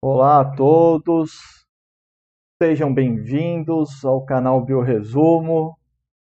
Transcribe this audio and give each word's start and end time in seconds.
Olá 0.00 0.42
a 0.42 0.44
todos, 0.44 1.32
sejam 2.62 2.94
bem-vindos 2.94 4.04
ao 4.04 4.24
canal 4.24 4.64
Bioresumo. 4.64 5.76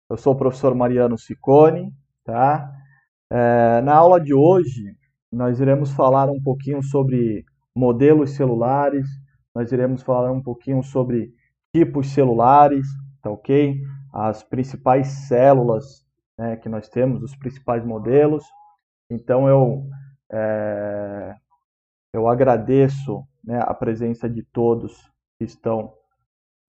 Eu 0.09 0.17
sou 0.17 0.33
o 0.33 0.37
professor 0.37 0.77
Mariano 0.77 1.19
Ciccone, 1.19 1.93
tá? 2.23 2.73
É, 3.29 3.81
na 3.81 3.97
aula 3.97 4.21
de 4.21 4.33
hoje, 4.33 4.97
nós 5.33 5.59
iremos 5.59 5.91
falar 5.91 6.31
um 6.31 6.41
pouquinho 6.41 6.81
sobre 6.85 7.45
modelos 7.75 8.31
celulares, 8.37 9.09
nós 9.53 9.73
iremos 9.73 10.05
falar 10.05 10.31
um 10.31 10.41
pouquinho 10.41 10.81
sobre 10.85 11.35
tipos 11.75 12.11
celulares, 12.13 12.87
tá 13.21 13.29
ok? 13.29 13.83
As 14.15 14.45
principais 14.45 15.09
células 15.27 16.07
né, 16.39 16.57
que 16.59 16.69
nós 16.69 16.89
temos, 16.89 17.25
os 17.25 17.35
principais 17.35 17.85
modelos. 17.85 18.45
Então 19.11 19.49
eu, 19.49 19.85
é, 20.31 21.35
eu 22.13 22.29
agradeço 22.29 23.27
né, 23.49 23.63
a 23.63 23.73
presença 23.73 24.29
de 24.29 24.43
todos 24.43 25.11
que 25.39 25.45
estão 25.45 25.95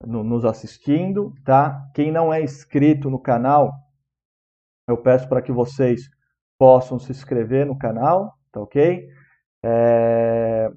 no, 0.02 0.24
nos 0.24 0.46
assistindo, 0.46 1.34
tá? 1.44 1.86
Quem 1.94 2.10
não 2.10 2.32
é 2.32 2.42
inscrito 2.42 3.10
no 3.10 3.20
canal, 3.20 3.70
eu 4.88 4.96
peço 4.96 5.28
para 5.28 5.42
que 5.42 5.52
vocês 5.52 6.08
possam 6.58 6.98
se 6.98 7.12
inscrever 7.12 7.66
no 7.66 7.76
canal, 7.76 8.32
tá 8.50 8.62
ok? 8.62 9.06
É, 9.62 10.70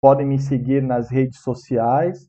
podem 0.00 0.26
me 0.26 0.40
seguir 0.40 0.82
nas 0.82 1.12
redes 1.12 1.40
sociais. 1.40 2.28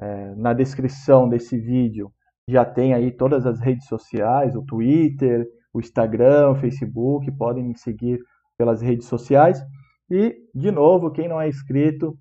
É, 0.00 0.34
na 0.34 0.52
descrição 0.52 1.28
desse 1.28 1.56
vídeo 1.56 2.12
já 2.48 2.64
tem 2.64 2.92
aí 2.92 3.12
todas 3.12 3.46
as 3.46 3.60
redes 3.60 3.86
sociais, 3.86 4.56
o 4.56 4.64
Twitter, 4.64 5.46
o 5.72 5.78
Instagram, 5.78 6.50
o 6.50 6.56
Facebook, 6.56 7.30
podem 7.38 7.62
me 7.62 7.78
seguir 7.78 8.18
pelas 8.58 8.82
redes 8.82 9.06
sociais. 9.06 9.64
E, 10.10 10.36
de 10.52 10.72
novo, 10.72 11.12
quem 11.12 11.28
não 11.28 11.40
é 11.40 11.48
inscrito, 11.48 12.18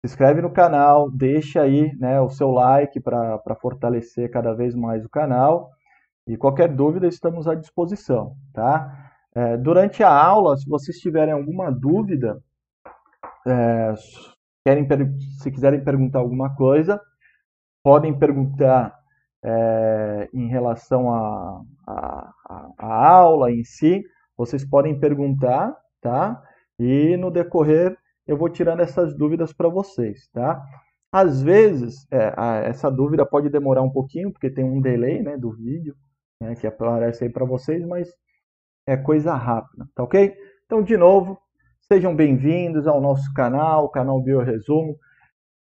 se 0.00 0.12
inscreve 0.12 0.40
no 0.40 0.50
canal, 0.50 1.10
deixa 1.10 1.60
aí 1.60 1.94
né, 1.98 2.20
o 2.20 2.30
seu 2.30 2.50
like 2.50 2.98
para 3.00 3.54
fortalecer 3.60 4.30
cada 4.30 4.54
vez 4.54 4.74
mais 4.74 5.04
o 5.04 5.10
canal. 5.10 5.70
E 6.26 6.36
qualquer 6.36 6.68
dúvida, 6.68 7.06
estamos 7.06 7.46
à 7.46 7.54
disposição, 7.54 8.34
tá? 8.52 9.10
É, 9.34 9.56
durante 9.58 10.02
a 10.02 10.10
aula, 10.10 10.56
se 10.56 10.68
vocês 10.68 10.96
tiverem 10.98 11.34
alguma 11.34 11.70
dúvida, 11.70 12.42
é, 13.46 13.94
querem, 14.64 14.86
se 15.38 15.50
quiserem 15.50 15.84
perguntar 15.84 16.20
alguma 16.20 16.54
coisa, 16.54 17.00
podem 17.82 18.18
perguntar 18.18 18.98
é, 19.44 20.28
em 20.32 20.48
relação 20.48 21.12
à 21.12 21.62
a, 21.86 22.32
a, 22.48 22.70
a, 22.78 23.08
aula 23.08 23.52
em 23.52 23.64
si, 23.64 24.02
vocês 24.36 24.64
podem 24.64 24.98
perguntar, 24.98 25.76
tá? 26.00 26.42
E 26.78 27.16
no 27.18 27.30
decorrer 27.30 27.96
eu 28.30 28.36
vou 28.36 28.48
tirando 28.48 28.78
essas 28.78 29.12
dúvidas 29.12 29.52
para 29.52 29.68
vocês, 29.68 30.28
tá? 30.32 30.64
Às 31.12 31.42
vezes, 31.42 32.06
é, 32.12 32.32
a, 32.36 32.58
essa 32.58 32.88
dúvida 32.88 33.26
pode 33.26 33.48
demorar 33.50 33.82
um 33.82 33.90
pouquinho, 33.90 34.30
porque 34.30 34.48
tem 34.48 34.64
um 34.64 34.80
delay 34.80 35.20
né, 35.20 35.36
do 35.36 35.50
vídeo, 35.50 35.96
né, 36.40 36.54
que 36.54 36.64
aparece 36.64 37.24
aí 37.24 37.30
para 37.30 37.44
vocês, 37.44 37.84
mas 37.84 38.08
é 38.86 38.96
coisa 38.96 39.34
rápida, 39.34 39.84
tá 39.96 40.04
ok? 40.04 40.32
Então, 40.64 40.80
de 40.80 40.96
novo, 40.96 41.40
sejam 41.80 42.14
bem-vindos 42.14 42.86
ao 42.86 43.00
nosso 43.00 43.34
canal, 43.34 43.86
o 43.86 43.88
canal 43.88 44.22
Bioresumo. 44.22 44.96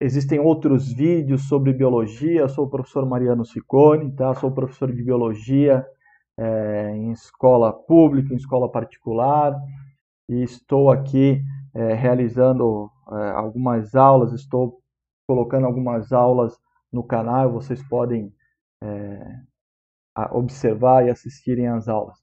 Existem 0.02 0.38
outros 0.38 0.92
vídeos 0.92 1.48
sobre 1.48 1.72
biologia. 1.72 2.42
Eu 2.42 2.50
sou 2.50 2.66
o 2.66 2.70
professor 2.70 3.06
Mariano 3.06 3.46
Ciccone, 3.46 4.14
tá? 4.14 4.34
Sou 4.36 4.52
professor 4.52 4.92
de 4.92 5.02
biologia 5.02 5.88
é, 6.38 6.92
em 6.98 7.12
escola 7.14 7.72
pública, 7.72 8.34
em 8.34 8.38
escola 8.38 8.70
particular, 8.70 9.58
e 10.30 10.44
estou 10.44 10.92
aqui 10.92 11.42
é, 11.74 11.94
realizando 11.94 12.90
é, 13.12 13.32
algumas 13.32 13.96
aulas. 13.96 14.34
Estou 14.34 14.80
colocando 15.28 15.66
algumas 15.66 16.12
aulas 16.12 16.58
no 16.92 17.04
canal. 17.04 17.52
Vocês 17.52 17.82
podem 17.88 18.34
é, 18.84 19.40
observar 20.32 21.06
e 21.06 21.10
assistirem 21.10 21.68
às 21.68 21.88
aulas. 21.88 22.18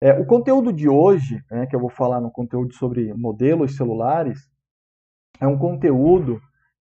É, 0.00 0.12
o 0.12 0.24
conteúdo 0.26 0.72
de 0.72 0.88
hoje, 0.88 1.42
né, 1.50 1.66
que 1.66 1.74
eu 1.74 1.80
vou 1.80 1.90
falar 1.90 2.20
no 2.20 2.30
conteúdo 2.30 2.72
sobre 2.74 3.12
modelos 3.14 3.76
celulares, 3.76 4.48
é 5.40 5.46
um 5.46 5.58
conteúdo 5.58 6.40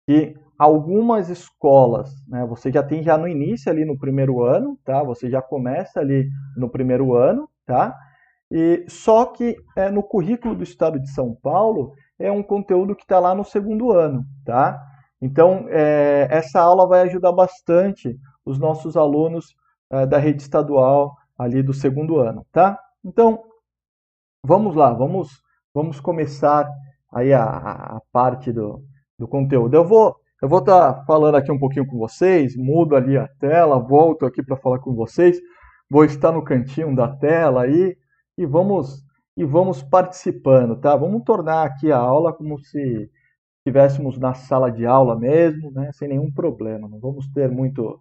que 0.06 0.34
algumas 0.58 1.28
escolas, 1.28 2.12
né, 2.26 2.44
você 2.46 2.72
já 2.72 2.82
tem 2.82 3.02
já 3.02 3.16
no 3.16 3.28
início 3.28 3.70
ali 3.70 3.84
no 3.84 3.98
primeiro 3.98 4.42
ano, 4.42 4.78
tá? 4.84 5.02
Você 5.02 5.30
já 5.30 5.40
começa 5.40 6.00
ali 6.00 6.28
no 6.56 6.68
primeiro 6.68 7.14
ano, 7.14 7.48
tá? 7.66 7.96
E 8.50 8.84
só 8.88 9.26
que 9.26 9.56
é, 9.76 9.90
no 9.90 10.02
currículo 10.02 10.54
do 10.54 10.62
Estado 10.62 11.00
de 11.00 11.10
São 11.10 11.34
Paulo 11.34 11.92
é 12.18 12.30
um 12.30 12.42
conteúdo 12.42 12.94
que 12.94 13.02
está 13.02 13.18
lá 13.18 13.34
no 13.34 13.44
segundo 13.44 13.92
ano, 13.92 14.24
tá? 14.44 14.80
Então 15.20 15.66
é, 15.68 16.28
essa 16.30 16.60
aula 16.60 16.86
vai 16.86 17.02
ajudar 17.02 17.32
bastante 17.32 18.16
os 18.44 18.58
nossos 18.58 18.96
alunos 18.96 19.54
é, 19.90 20.06
da 20.06 20.18
rede 20.18 20.42
estadual 20.42 21.14
ali 21.38 21.62
do 21.62 21.72
segundo 21.72 22.18
ano, 22.18 22.46
tá? 22.52 22.78
Então 23.04 23.42
vamos 24.44 24.74
lá, 24.74 24.92
vamos 24.92 25.42
vamos 25.74 25.98
começar 25.98 26.68
aí 27.12 27.32
a, 27.32 27.44
a 27.44 28.00
parte 28.12 28.52
do, 28.52 28.82
do 29.18 29.26
conteúdo. 29.26 29.74
Eu 29.74 29.84
vou 29.84 30.16
eu 30.42 30.48
vou 30.48 30.58
estar 30.58 30.92
tá 30.92 31.04
falando 31.06 31.36
aqui 31.36 31.50
um 31.50 31.58
pouquinho 31.58 31.86
com 31.86 31.96
vocês, 31.96 32.54
mudo 32.54 32.94
ali 32.94 33.16
a 33.16 33.26
tela, 33.40 33.78
volto 33.78 34.26
aqui 34.26 34.42
para 34.42 34.58
falar 34.58 34.78
com 34.78 34.94
vocês. 34.94 35.38
Vou 35.88 36.04
estar 36.04 36.32
no 36.32 36.44
cantinho 36.44 36.94
da 36.94 37.08
tela 37.08 37.62
aí 37.62 37.96
e 38.36 38.46
vamos 38.46 39.04
e 39.36 39.44
vamos 39.44 39.82
participando, 39.82 40.76
tá? 40.76 40.94
Vamos 40.96 41.24
tornar 41.24 41.64
aqui 41.64 41.90
a 41.90 41.98
aula 41.98 42.32
como 42.32 42.58
se 42.60 43.10
estivéssemos 43.58 44.18
na 44.18 44.34
sala 44.34 44.70
de 44.70 44.86
aula 44.86 45.18
mesmo, 45.18 45.70
né? 45.72 45.90
Sem 45.92 46.08
nenhum 46.08 46.30
problema. 46.32 46.88
Não 46.88 47.00
vamos 47.00 47.26
ter 47.28 47.50
muito 47.50 48.00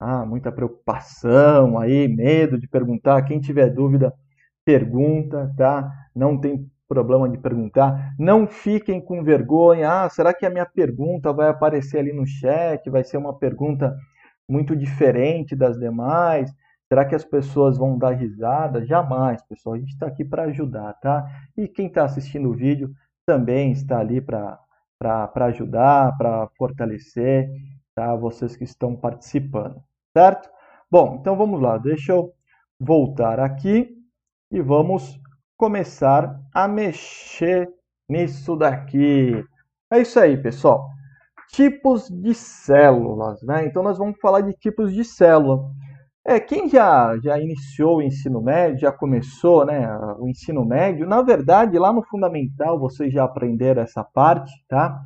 ah, 0.00 0.24
muita 0.24 0.50
preocupação 0.50 1.78
aí, 1.78 2.08
medo 2.08 2.58
de 2.58 2.66
perguntar. 2.66 3.22
Quem 3.22 3.38
tiver 3.38 3.68
dúvida, 3.70 4.12
pergunta, 4.64 5.52
tá? 5.56 5.92
Não 6.14 6.40
tem 6.40 6.68
problema 6.88 7.28
de 7.28 7.38
perguntar. 7.38 8.14
Não 8.18 8.46
fiquem 8.46 9.00
com 9.00 9.22
vergonha. 9.22 10.04
Ah, 10.04 10.08
será 10.08 10.34
que 10.34 10.46
a 10.46 10.50
minha 10.50 10.66
pergunta 10.66 11.32
vai 11.32 11.48
aparecer 11.50 11.98
ali 11.98 12.12
no 12.12 12.26
chat? 12.26 12.88
Vai 12.90 13.04
ser 13.04 13.18
uma 13.18 13.38
pergunta 13.38 13.96
muito 14.48 14.74
diferente 14.74 15.54
das 15.54 15.78
demais? 15.78 16.52
Será 16.92 17.04
que 17.04 17.14
as 17.14 17.24
pessoas 17.24 17.78
vão 17.78 17.96
dar 17.96 18.10
risada? 18.10 18.84
Jamais, 18.84 19.40
pessoal. 19.42 19.76
A 19.76 19.78
gente 19.78 19.92
está 19.92 20.08
aqui 20.08 20.24
para 20.24 20.42
ajudar, 20.44 20.92
tá? 20.94 21.24
E 21.56 21.68
quem 21.68 21.86
está 21.86 22.04
assistindo 22.04 22.50
o 22.50 22.54
vídeo 22.54 22.90
também 23.24 23.70
está 23.70 24.00
ali 24.00 24.20
para 24.20 24.58
ajudar, 25.46 26.16
para 26.18 26.48
fortalecer, 26.58 27.48
tá? 27.94 28.16
Vocês 28.16 28.56
que 28.56 28.64
estão 28.64 28.96
participando, 28.96 29.80
certo? 30.12 30.50
Bom, 30.90 31.18
então 31.20 31.36
vamos 31.36 31.60
lá. 31.62 31.78
Deixa 31.78 32.10
eu 32.10 32.34
voltar 32.80 33.38
aqui 33.38 33.96
e 34.50 34.60
vamos 34.60 35.16
começar 35.56 36.40
a 36.52 36.66
mexer 36.66 37.68
nisso 38.08 38.56
daqui. 38.56 39.44
É 39.92 40.00
isso 40.00 40.18
aí, 40.18 40.36
pessoal. 40.36 40.88
Tipos 41.52 42.08
de 42.08 42.34
células, 42.34 43.40
né? 43.42 43.64
Então 43.64 43.80
nós 43.80 43.96
vamos 43.96 44.18
falar 44.20 44.40
de 44.40 44.54
tipos 44.54 44.92
de 44.92 45.04
célula. 45.04 45.70
É, 46.30 46.38
quem 46.38 46.68
já, 46.68 47.18
já 47.18 47.40
iniciou 47.40 47.96
o 47.96 48.02
ensino 48.02 48.40
médio, 48.40 48.78
já 48.78 48.92
começou 48.92 49.66
né, 49.66 49.92
o 50.16 50.28
ensino 50.28 50.64
médio, 50.64 51.04
na 51.04 51.20
verdade, 51.22 51.76
lá 51.76 51.92
no 51.92 52.04
fundamental 52.04 52.78
vocês 52.78 53.12
já 53.12 53.24
aprenderam 53.24 53.82
essa 53.82 54.04
parte, 54.04 54.52
tá? 54.68 55.02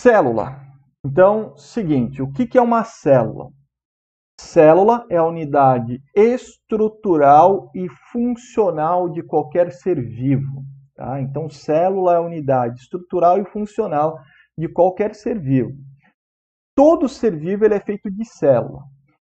Célula. 0.00 0.60
Então, 1.06 1.56
seguinte, 1.56 2.20
o 2.20 2.32
que, 2.32 2.44
que 2.44 2.58
é 2.58 2.60
uma 2.60 2.82
célula? 2.82 3.50
Célula 4.36 5.06
é 5.08 5.18
a 5.18 5.24
unidade 5.24 6.02
estrutural 6.12 7.70
e 7.72 7.88
funcional 8.10 9.10
de 9.10 9.22
qualquer 9.22 9.70
ser 9.70 10.02
vivo. 10.04 10.64
Tá? 10.96 11.20
Então, 11.20 11.48
célula 11.48 12.14
é 12.14 12.16
a 12.16 12.20
unidade 12.20 12.80
estrutural 12.80 13.38
e 13.38 13.44
funcional 13.44 14.18
de 14.58 14.68
qualquer 14.68 15.14
ser 15.14 15.38
vivo. 15.38 15.70
Todo 16.74 17.08
ser 17.08 17.38
vivo 17.38 17.64
ele 17.64 17.74
é 17.74 17.80
feito 17.80 18.10
de 18.10 18.24
célula, 18.24 18.82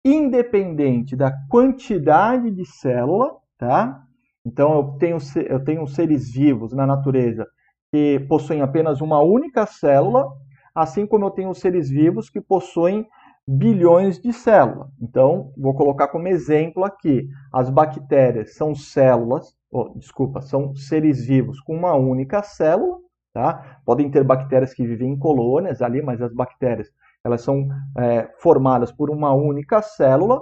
independente 0.03 1.15
da 1.15 1.31
quantidade 1.50 2.51
de 2.51 2.65
célula. 2.65 3.36
Tá? 3.57 4.03
Então, 4.45 4.74
eu 4.74 4.83
tenho, 4.98 5.18
eu 5.48 5.63
tenho 5.63 5.88
seres 5.88 6.31
vivos 6.31 6.74
na 6.74 6.86
natureza 6.86 7.48
que 7.92 8.19
possuem 8.27 8.62
apenas 8.62 9.01
uma 9.01 9.21
única 9.21 9.65
célula, 9.65 10.27
assim 10.74 11.06
como 11.06 11.25
eu 11.25 11.31
tenho 11.31 11.53
seres 11.53 11.89
vivos 11.89 12.30
que 12.30 12.39
possuem 12.39 13.06
bilhões 13.48 14.19
de 14.19 14.31
células. 14.31 14.89
Então, 15.01 15.51
vou 15.57 15.75
colocar 15.75 16.07
como 16.07 16.27
exemplo 16.27 16.83
aqui: 16.83 17.27
as 17.51 17.69
bactérias 17.69 18.56
são 18.56 18.74
células, 18.74 19.56
oh, 19.69 19.89
desculpa, 19.95 20.42
são 20.42 20.74
seres 20.75 21.25
vivos 21.25 21.59
com 21.59 21.75
uma 21.75 21.94
única 21.94 22.42
célula. 22.42 22.98
Tá? 23.33 23.80
Podem 23.86 24.12
ter 24.12 24.25
bactérias 24.25 24.74
que 24.74 24.86
vivem 24.86 25.13
em 25.13 25.18
colônias 25.18 25.81
ali, 25.81 26.01
mas 26.01 26.21
as 26.21 26.33
bactérias 26.33 26.89
elas 27.24 27.42
são 27.42 27.68
é, 27.98 28.30
formadas 28.40 28.92
por 28.92 29.10
uma 29.10 29.34
única 29.34 29.82
célula. 29.82 30.42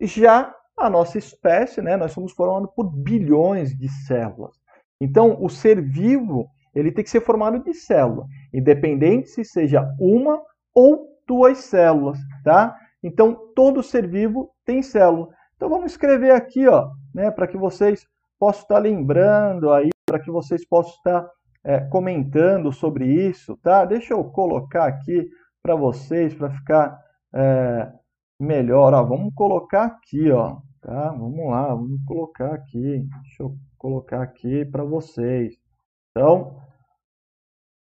Já 0.00 0.54
a 0.76 0.90
nossa 0.90 1.18
espécie, 1.18 1.80
né, 1.80 1.96
nós 1.96 2.12
somos 2.12 2.32
formados 2.32 2.70
por 2.74 2.84
bilhões 2.84 3.76
de 3.76 3.88
células. 3.88 4.56
Então, 5.00 5.36
o 5.40 5.48
ser 5.48 5.80
vivo 5.80 6.48
ele 6.74 6.90
tem 6.90 7.04
que 7.04 7.10
ser 7.10 7.20
formado 7.20 7.62
de 7.62 7.72
célula, 7.72 8.26
independente 8.52 9.28
se 9.28 9.44
seja 9.44 9.88
uma 10.00 10.42
ou 10.74 11.08
duas 11.26 11.58
células, 11.58 12.18
tá? 12.42 12.76
Então, 13.02 13.38
todo 13.54 13.82
ser 13.82 14.08
vivo 14.08 14.50
tem 14.64 14.82
célula. 14.82 15.28
Então, 15.54 15.68
vamos 15.68 15.92
escrever 15.92 16.32
aqui, 16.32 16.66
ó, 16.66 16.90
né, 17.14 17.30
para 17.30 17.46
que 17.46 17.56
vocês 17.56 18.04
possam 18.38 18.62
estar 18.62 18.78
lembrando 18.78 19.72
aí, 19.72 19.90
para 20.04 20.18
que 20.18 20.30
vocês 20.30 20.66
possam 20.66 20.94
estar 20.94 21.30
é, 21.62 21.80
comentando 21.80 22.72
sobre 22.72 23.06
isso, 23.06 23.56
tá? 23.62 23.84
Deixa 23.84 24.12
eu 24.12 24.24
colocar 24.24 24.86
aqui 24.86 25.26
para 25.64 25.74
vocês, 25.74 26.34
para 26.34 26.50
ficar 26.50 27.02
é, 27.34 27.90
melhor. 28.38 28.92
Ó, 28.92 29.02
vamos 29.02 29.32
colocar 29.34 29.86
aqui, 29.86 30.30
ó, 30.30 30.60
tá? 30.82 31.10
Vamos 31.10 31.50
lá, 31.50 31.68
vamos 31.68 32.04
colocar 32.04 32.54
aqui. 32.54 33.08
Deixa 33.22 33.42
eu 33.42 33.58
colocar 33.78 34.22
aqui 34.22 34.66
para 34.66 34.84
vocês. 34.84 35.58
Então, 36.10 36.62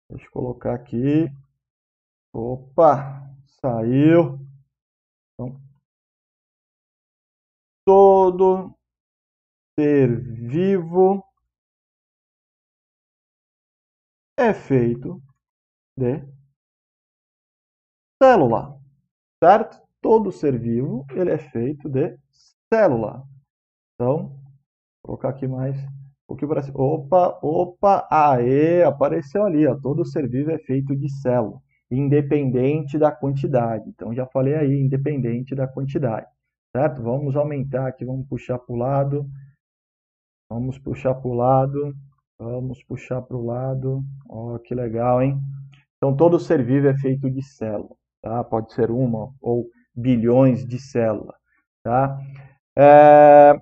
deixa 0.10 0.26
eu 0.26 0.32
colocar 0.32 0.74
aqui. 0.74 1.28
Opa, 2.34 3.22
saiu. 3.62 4.40
Então, 5.34 5.62
todo 7.86 8.76
ser 9.80 10.20
vivo 10.20 11.24
é 14.36 14.56
feito 14.56 15.22
de 15.96 16.39
célula, 18.22 18.78
certo? 19.42 19.82
Todo 20.02 20.32
ser 20.32 20.60
vivo 20.60 21.06
ele 21.12 21.32
é 21.32 21.38
feito 21.38 21.90
de 21.90 22.18
célula. 22.72 23.24
Então, 23.96 24.28
vou 24.28 25.18
colocar 25.18 25.30
aqui 25.30 25.48
mais 25.48 25.78
um 25.78 25.90
pouquinho 26.28 26.50
para 26.50 26.62
cima. 26.62 26.82
Opa, 26.82 27.40
opa, 27.42 28.08
aê, 28.12 28.84
apareceu 28.84 29.46
ali, 29.46 29.66
ó. 29.66 29.76
Todo 29.76 30.06
ser 30.06 30.28
vivo 30.30 30.52
é 30.52 30.60
feito 30.60 30.96
de 30.96 31.10
célula, 31.22 31.62
independente 31.90 32.98
da 32.98 33.12
quantidade. 33.12 33.90
Então, 33.90 34.14
já 34.14 34.26
falei 34.28 34.56
aí, 34.56 34.80
independente 34.82 35.56
da 35.56 35.68
quantidade, 35.68 36.28
certo? 36.76 37.02
Vamos 37.02 37.38
aumentar 37.38 37.88
aqui, 37.88 38.04
vamos 38.04 38.28
puxar 38.28 38.60
para 38.60 38.74
o 38.74 38.78
lado. 38.78 39.30
Vamos 40.50 40.78
puxar 40.78 41.16
para 41.16 41.30
o 41.30 41.34
lado. 41.34 41.96
Vamos 42.38 42.84
puxar 42.84 43.22
para 43.22 43.38
o 43.38 43.46
lado. 43.46 44.04
Ó, 44.28 44.58
que 44.60 44.76
legal, 44.76 45.22
hein? 45.22 45.40
Então, 45.98 46.16
todo 46.16 46.40
ser 46.40 46.66
vivo 46.66 46.88
é 46.88 46.98
feito 46.98 47.30
de 47.30 47.42
célula. 47.44 47.99
Tá? 48.22 48.44
Pode 48.44 48.74
ser 48.74 48.92
uma 48.92 49.30
ou 49.42 49.68
bilhões 49.96 50.66
de 50.66 50.80
células. 50.80 51.36
Tá? 51.84 52.18
É... 52.78 53.54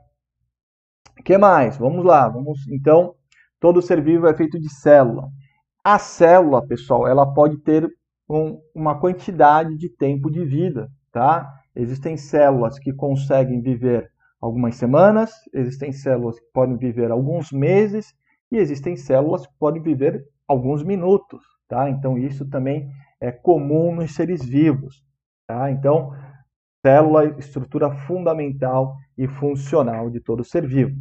que 1.23 1.37
mais? 1.37 1.77
Vamos 1.77 2.05
lá. 2.05 2.27
Vamos 2.27 2.67
Então, 2.69 3.15
todo 3.59 3.81
ser 3.81 4.01
vivo 4.01 4.27
é 4.27 4.33
feito 4.33 4.59
de 4.59 4.69
célula. 4.69 5.29
A 5.83 5.99
célula, 5.99 6.65
pessoal, 6.65 7.07
ela 7.07 7.25
pode 7.33 7.57
ter 7.59 7.87
um, 8.29 8.59
uma 8.75 8.99
quantidade 8.99 9.75
de 9.77 9.89
tempo 9.89 10.29
de 10.29 10.43
vida. 10.43 10.89
Tá? 11.11 11.51
Existem 11.75 12.17
células 12.17 12.79
que 12.79 12.93
conseguem 12.93 13.61
viver 13.61 14.11
algumas 14.41 14.75
semanas, 14.75 15.31
existem 15.53 15.91
células 15.91 16.39
que 16.39 16.45
podem 16.53 16.77
viver 16.77 17.11
alguns 17.11 17.51
meses 17.51 18.13
e 18.51 18.57
existem 18.57 18.95
células 18.95 19.45
que 19.45 19.53
podem 19.59 19.81
viver 19.81 20.23
alguns 20.47 20.83
minutos, 20.83 21.43
tá? 21.67 21.89
Então 21.89 22.17
isso 22.17 22.47
também 22.49 22.89
é 23.21 23.31
comum 23.31 23.95
nos 23.95 24.13
seres 24.13 24.43
vivos, 24.45 25.03
tá? 25.47 25.71
Então, 25.71 26.11
célula 26.85 27.25
estrutura 27.37 27.91
fundamental 27.91 28.95
e 29.17 29.27
funcional 29.27 30.09
de 30.09 30.19
todo 30.19 30.43
ser 30.43 30.65
vivo. 30.65 30.95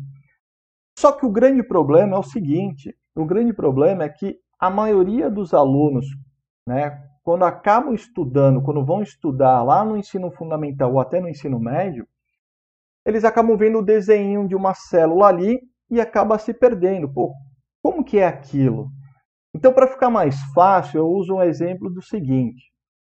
Só 0.99 1.13
que 1.13 1.27
o 1.27 1.31
grande 1.31 1.63
problema 1.63 2.17
é 2.17 2.19
o 2.19 2.23
seguinte, 2.23 2.97
o 3.15 3.25
grande 3.25 3.53
problema 3.53 4.05
é 4.05 4.09
que 4.09 4.39
a 4.59 4.71
maioria 4.71 5.31
dos 5.31 5.53
alunos, 5.53 6.07
né, 6.67 7.03
quando 7.23 7.45
acabam 7.45 7.93
estudando, 7.93 8.63
quando 8.63 8.85
vão 8.85 9.03
estudar 9.03 9.63
lá 9.63 9.85
no 9.85 9.97
ensino 9.97 10.31
fundamental 10.31 10.93
ou 10.93 11.01
até 11.01 11.21
no 11.21 11.29
ensino 11.29 11.59
médio, 11.61 12.07
eles 13.05 13.25
acabam 13.25 13.57
vendo 13.57 13.79
o 13.79 13.85
desenho 13.85 14.49
de 14.49 14.55
uma 14.55 14.75
célula 14.75 15.29
ali 15.29 15.61
e 15.91 16.01
acaba 16.01 16.39
se 16.39 16.55
perdendo. 16.55 17.13
Pô, 17.13 17.33
como 17.83 18.03
que 18.03 18.19
é 18.19 18.27
aquilo? 18.27 18.91
Então, 19.57 19.73
para 19.73 19.87
ficar 19.87 20.11
mais 20.11 20.39
fácil, 20.53 20.99
eu 20.99 21.09
uso 21.09 21.37
um 21.37 21.43
exemplo 21.43 21.89
do 21.89 22.03
seguinte. 22.03 22.71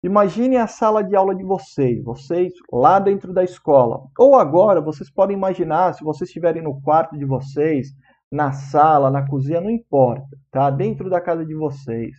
Imagine 0.05 0.56
a 0.56 0.69
sala 0.69 1.02
de 1.02 1.17
aula 1.17 1.35
de 1.35 1.43
vocês, 1.43 2.00
vocês 2.05 2.52
lá 2.73 3.00
dentro 3.00 3.32
da 3.32 3.43
escola. 3.43 4.06
Ou 4.17 4.37
agora, 4.37 4.81
vocês 4.81 5.11
podem 5.11 5.37
imaginar, 5.37 5.94
se 5.94 6.05
vocês 6.05 6.29
estiverem 6.31 6.62
no 6.62 6.81
quarto 6.81 7.19
de 7.19 7.25
vocês, 7.25 7.88
na 8.31 8.52
sala, 8.52 9.11
na 9.11 9.26
cozinha, 9.26 9.61
não 9.61 9.69
importa, 9.69 10.29
tá? 10.49 10.70
Dentro 10.70 11.11
da 11.11 11.20
casa 11.20 11.44
de 11.44 11.56
vocês. 11.56 12.14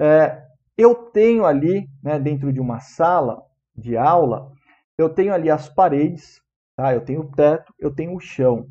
É, 0.00 0.42
eu 0.74 0.94
tenho 0.94 1.44
ali, 1.44 1.86
né, 2.02 2.18
dentro 2.18 2.50
de 2.50 2.60
uma 2.60 2.80
sala 2.80 3.42
de 3.76 3.94
aula, 3.94 4.50
eu 4.96 5.10
tenho 5.10 5.34
ali 5.34 5.50
as 5.50 5.68
paredes, 5.68 6.40
tá? 6.74 6.94
Eu 6.94 7.02
tenho 7.02 7.20
o 7.20 7.30
teto, 7.30 7.74
eu 7.78 7.94
tenho 7.94 8.16
o 8.16 8.20
chão. 8.20 8.66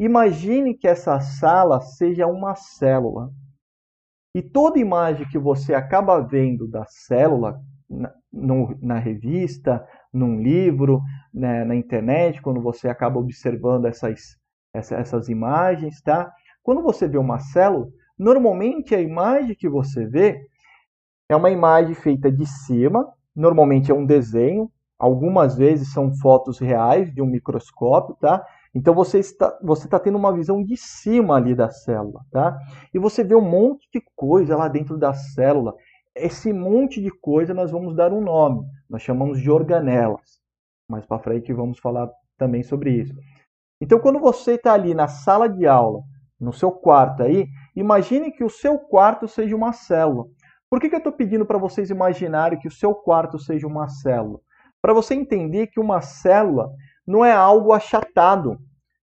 Imagine 0.00 0.74
que 0.74 0.88
essa 0.88 1.20
sala 1.20 1.80
seja 1.80 2.26
uma 2.26 2.56
célula. 2.56 3.30
E 4.34 4.40
toda 4.42 4.78
imagem 4.78 5.28
que 5.28 5.38
você 5.38 5.74
acaba 5.74 6.20
vendo 6.20 6.68
da 6.68 6.84
célula 6.86 7.60
na, 7.88 8.12
no, 8.32 8.78
na 8.80 8.98
revista, 8.98 9.84
num 10.12 10.40
livro, 10.40 11.02
né, 11.34 11.64
na 11.64 11.74
internet, 11.74 12.40
quando 12.40 12.60
você 12.60 12.88
acaba 12.88 13.18
observando 13.18 13.86
essas, 13.86 14.36
essa, 14.72 14.94
essas 14.96 15.28
imagens, 15.28 16.00
tá? 16.00 16.32
Quando 16.62 16.82
você 16.82 17.08
vê 17.08 17.18
uma 17.18 17.40
célula, 17.40 17.88
normalmente 18.16 18.94
a 18.94 19.00
imagem 19.00 19.56
que 19.56 19.68
você 19.68 20.06
vê 20.06 20.40
é 21.28 21.34
uma 21.34 21.50
imagem 21.50 21.94
feita 21.94 22.30
de 22.30 22.46
cima, 22.46 23.12
normalmente 23.34 23.90
é 23.90 23.94
um 23.94 24.06
desenho, 24.06 24.70
algumas 24.98 25.56
vezes 25.56 25.92
são 25.92 26.12
fotos 26.14 26.58
reais 26.58 27.12
de 27.12 27.20
um 27.20 27.26
microscópio, 27.26 28.16
tá? 28.20 28.44
Então 28.74 28.94
você 28.94 29.18
está, 29.18 29.58
você 29.62 29.86
está 29.86 29.98
tendo 29.98 30.16
uma 30.16 30.32
visão 30.32 30.62
de 30.62 30.76
cima 30.76 31.36
ali 31.36 31.54
da 31.54 31.70
célula, 31.70 32.20
tá? 32.30 32.56
E 32.94 32.98
você 32.98 33.24
vê 33.24 33.34
um 33.34 33.40
monte 33.40 33.88
de 33.92 34.00
coisa 34.14 34.56
lá 34.56 34.68
dentro 34.68 34.96
da 34.96 35.12
célula. 35.12 35.74
Esse 36.14 36.52
monte 36.52 37.00
de 37.00 37.10
coisa 37.10 37.52
nós 37.52 37.70
vamos 37.70 37.96
dar 37.96 38.12
um 38.12 38.20
nome. 38.20 38.64
Nós 38.88 39.02
chamamos 39.02 39.40
de 39.40 39.50
organelas. 39.50 40.40
Mais 40.88 41.04
para 41.04 41.18
frente 41.18 41.52
vamos 41.52 41.78
falar 41.80 42.08
também 42.38 42.62
sobre 42.62 42.92
isso. 42.92 43.14
Então 43.80 43.98
quando 43.98 44.20
você 44.20 44.52
está 44.54 44.72
ali 44.72 44.94
na 44.94 45.08
sala 45.08 45.48
de 45.48 45.66
aula, 45.66 46.02
no 46.38 46.52
seu 46.52 46.70
quarto 46.70 47.22
aí, 47.22 47.48
imagine 47.76 48.30
que 48.30 48.44
o 48.44 48.50
seu 48.50 48.78
quarto 48.78 49.26
seja 49.26 49.54
uma 49.54 49.72
célula. 49.72 50.26
Por 50.70 50.80
que, 50.80 50.88
que 50.88 50.94
eu 50.94 50.98
estou 50.98 51.12
pedindo 51.12 51.44
para 51.44 51.58
vocês 51.58 51.90
imaginarem 51.90 52.58
que 52.58 52.68
o 52.68 52.70
seu 52.70 52.94
quarto 52.94 53.38
seja 53.38 53.66
uma 53.66 53.88
célula? 53.88 54.38
Para 54.80 54.94
você 54.94 55.14
entender 55.14 55.66
que 55.66 55.80
uma 55.80 56.00
célula 56.00 56.70
não 57.06 57.24
é 57.24 57.32
algo 57.32 57.72
achatado, 57.72 58.58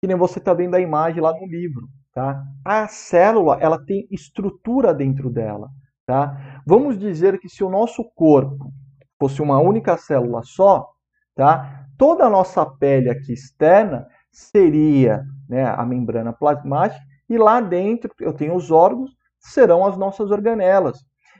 que 0.00 0.06
nem 0.06 0.16
você 0.16 0.38
está 0.38 0.52
vendo 0.52 0.74
a 0.74 0.80
imagem 0.80 1.20
lá 1.20 1.32
no 1.32 1.46
livro. 1.46 1.88
Tá? 2.12 2.42
A 2.64 2.88
célula 2.88 3.56
ela 3.60 3.82
tem 3.82 4.06
estrutura 4.10 4.92
dentro 4.92 5.30
dela. 5.30 5.68
Tá? 6.04 6.60
Vamos 6.66 6.98
dizer 6.98 7.38
que 7.38 7.48
se 7.48 7.64
o 7.64 7.70
nosso 7.70 8.04
corpo 8.14 8.70
fosse 9.18 9.40
uma 9.40 9.60
única 9.60 9.96
célula 9.96 10.42
só, 10.42 10.88
tá? 11.34 11.86
toda 11.96 12.26
a 12.26 12.30
nossa 12.30 12.66
pele 12.66 13.08
aqui 13.08 13.32
externa 13.32 14.06
seria 14.30 15.24
né, 15.48 15.64
a 15.64 15.84
membrana 15.86 16.32
plasmática 16.32 17.02
e 17.28 17.38
lá 17.38 17.60
dentro 17.60 18.10
eu 18.20 18.32
tenho 18.32 18.54
os 18.54 18.70
órgãos, 18.70 19.12
serão 19.38 19.86
as 19.86 19.96
nossas 19.96 20.30
organelas. 20.30 20.98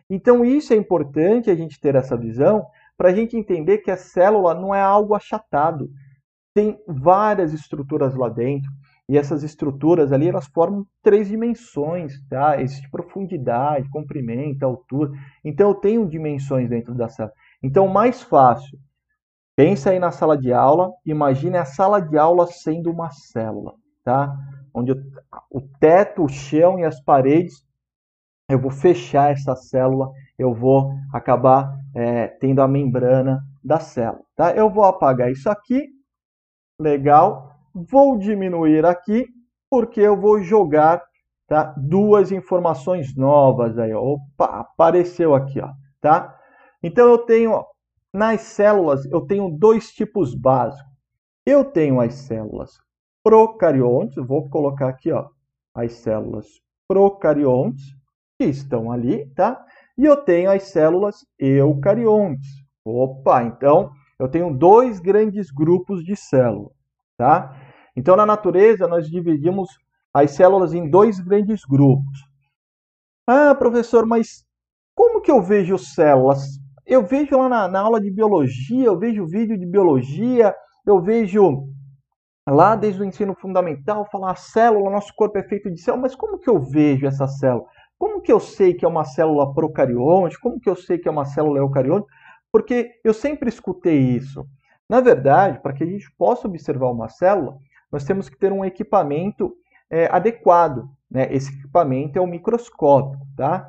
Então 0.09 0.45
isso 0.45 0.73
é 0.73 0.77
importante 0.77 1.51
a 1.51 1.55
gente 1.55 1.81
ter 1.81 1.95
essa 1.95 2.17
visão 2.17 2.65
para 2.97 3.09
a 3.09 3.15
gente 3.15 3.37
entender 3.37 3.79
que 3.79 3.91
a 3.91 3.97
célula 3.97 4.55
não 4.55 4.75
é 4.75 4.81
algo 4.81 5.15
achatado, 5.15 5.91
tem 6.55 6.79
várias 6.87 7.53
estruturas 7.53 8.15
lá 8.15 8.29
dentro. 8.29 8.71
E 9.09 9.19
essas 9.19 9.43
estruturas 9.43 10.13
ali, 10.13 10.29
elas 10.29 10.47
formam 10.47 10.87
três 11.03 11.29
dimensões, 11.29 12.15
tá? 12.29 12.61
Existe 12.61 12.89
profundidade, 12.91 13.91
comprimento, 13.91 14.65
altura. 14.65 15.11
Então, 15.45 15.71
eu 15.71 15.75
tenho 15.75 16.09
dimensões 16.09 16.69
dentro 16.69 16.95
da 16.95 17.09
sala. 17.09 17.33
Então, 17.63 17.89
mais 17.89 18.23
fácil, 18.23 18.79
pensa 19.57 19.91
aí 19.91 19.99
na 19.99 20.11
sala 20.11 20.37
de 20.37 20.53
aula, 20.53 20.91
imagine 21.05 21.57
a 21.57 21.65
sala 21.65 22.01
de 22.01 22.17
aula 22.17 22.47
sendo 22.47 22.91
uma 22.91 23.11
célula, 23.11 23.75
tá? 24.05 24.35
Onde 24.73 24.93
o 25.51 25.61
teto, 25.79 26.25
o 26.25 26.29
chão 26.29 26.79
e 26.79 26.85
as 26.85 27.01
paredes, 27.03 27.63
eu 28.49 28.59
vou 28.59 28.71
fechar 28.71 29.33
essa 29.33 29.55
célula, 29.55 30.11
eu 30.39 30.55
vou 30.55 30.93
acabar 31.13 31.77
é, 31.95 32.29
tendo 32.29 32.63
a 32.63 32.69
membrana 32.69 33.43
da 33.63 33.79
célula, 33.79 34.25
tá? 34.35 34.53
Eu 34.53 34.71
vou 34.71 34.85
apagar 34.85 35.31
isso 35.31 35.51
aqui 35.51 35.89
Legal. 36.83 37.55
Vou 37.73 38.19
diminuir 38.19 38.85
aqui, 38.85 39.29
porque 39.71 40.01
eu 40.01 40.21
vou 40.21 40.43
jogar 40.43 41.03
tá, 41.47 41.75
duas 41.77 42.33
informações 42.33 43.17
novas 43.17 43.79
aí. 43.79 43.95
Opa, 43.95 44.61
apareceu 44.61 45.35
aqui, 45.35 45.61
ó, 45.61 45.71
tá? 46.01 46.37
Então 46.83 47.09
eu 47.09 47.19
tenho, 47.19 47.65
nas 48.13 48.41
células, 48.43 49.07
eu 49.07 49.21
tenho 49.21 49.49
dois 49.49 49.93
tipos 49.93 50.35
básicos. 50.35 50.91
Eu 51.47 51.65
tenho 51.65 52.01
as 52.01 52.15
células 52.15 52.73
procariontes, 53.23 54.17
vou 54.27 54.49
colocar 54.51 54.89
aqui, 54.89 55.13
ó, 55.13 55.29
as 55.75 55.93
células 55.95 56.47
procariontes, 56.89 57.85
que 58.39 58.45
estão 58.45 58.91
ali, 58.91 59.27
tá? 59.35 59.65
E 59.97 60.05
eu 60.05 60.17
tenho 60.17 60.51
as 60.51 60.65
células 60.65 61.25
eucariontes. 61.39 62.49
Opa, 62.85 63.45
então 63.45 63.93
eu 64.23 64.29
tenho 64.29 64.57
dois 64.57 65.01
grandes 65.01 65.51
grupos 65.51 66.05
de 66.05 66.15
células, 66.15 66.73
tá? 67.19 67.61
Então 67.97 68.15
na 68.15 68.25
natureza 68.25 68.87
nós 68.87 69.11
dividimos 69.11 69.69
as 70.15 70.31
células 70.31 70.73
em 70.73 70.89
dois 70.89 71.19
grandes 71.19 71.65
grupos. 71.65 72.21
Ah, 73.27 73.53
professor, 73.53 74.07
mas 74.07 74.45
como 74.95 75.21
que 75.21 75.31
eu 75.31 75.43
vejo 75.43 75.77
células? 75.77 76.41
Eu 76.87 77.05
vejo 77.05 77.37
lá 77.37 77.49
na, 77.49 77.69
na 77.69 77.81
aula 77.81 78.01
de 78.01 78.13
biologia, 78.13 78.87
eu 78.87 78.97
vejo 78.97 79.27
vídeo 79.27 79.59
de 79.59 79.67
biologia, 79.67 80.55
eu 80.87 81.03
vejo 81.03 81.67
lá 82.49 82.77
desde 82.77 83.03
o 83.03 83.05
ensino 83.05 83.35
fundamental 83.35 84.09
falar 84.09 84.37
célula, 84.37 84.89
nosso 84.89 85.13
corpo 85.17 85.37
é 85.37 85.43
feito 85.43 85.69
de 85.69 85.81
célula, 85.81 86.03
mas 86.03 86.15
como 86.15 86.39
que 86.39 86.49
eu 86.49 86.61
vejo 86.61 87.07
essa 87.07 87.27
célula? 87.27 87.67
Como 87.99 88.21
que 88.21 88.33
eu 88.33 88.39
sei 88.39 88.73
que 88.73 88.85
é 88.85 88.89
uma 88.89 89.05
célula 89.05 89.53
procarionte? 89.53 90.39
Como 90.39 90.61
que 90.61 90.71
eu 90.71 90.77
sei 90.77 90.99
que 90.99 91.09
é 91.09 91.11
uma 91.11 91.25
célula 91.25 91.59
eucarionte? 91.59 92.07
Porque 92.53 93.01
eu 93.03 93.15
sempre 93.15 93.49
escutei 93.49 93.99
isso. 93.99 94.47
Na 94.89 95.01
verdade, 95.01 95.59
para 95.61 95.73
que 95.73 95.83
a 95.83 95.87
gente 95.87 96.11
possa 96.19 96.47
observar 96.47 96.91
uma 96.91 97.09
célula, 97.09 97.57
nós 97.91 98.05
temos 98.05 98.29
que 98.29 98.39
ter 98.39 98.53
um 98.53 98.65
equipamento 98.65 99.55
é, 99.91 100.07
adequado. 100.13 100.89
Né? 101.11 101.29
Esse 101.35 101.51
equipamento 101.53 102.19
é 102.19 102.21
o 102.21 102.27
microscópio. 102.27 103.19
Tá? 103.37 103.69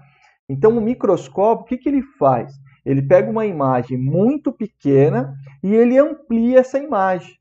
Então, 0.50 0.78
o 0.78 0.82
microscópio, 0.82 1.64
o 1.64 1.68
que, 1.68 1.78
que 1.78 1.88
ele 1.88 2.04
faz? 2.20 2.54
Ele 2.86 3.02
pega 3.02 3.32
uma 3.32 3.46
imagem 3.46 3.98
muito 3.98 4.52
pequena 4.52 5.34
e 5.64 5.74
ele 5.74 5.98
amplia 5.98 6.60
essa 6.60 6.78
imagem. 6.78 7.34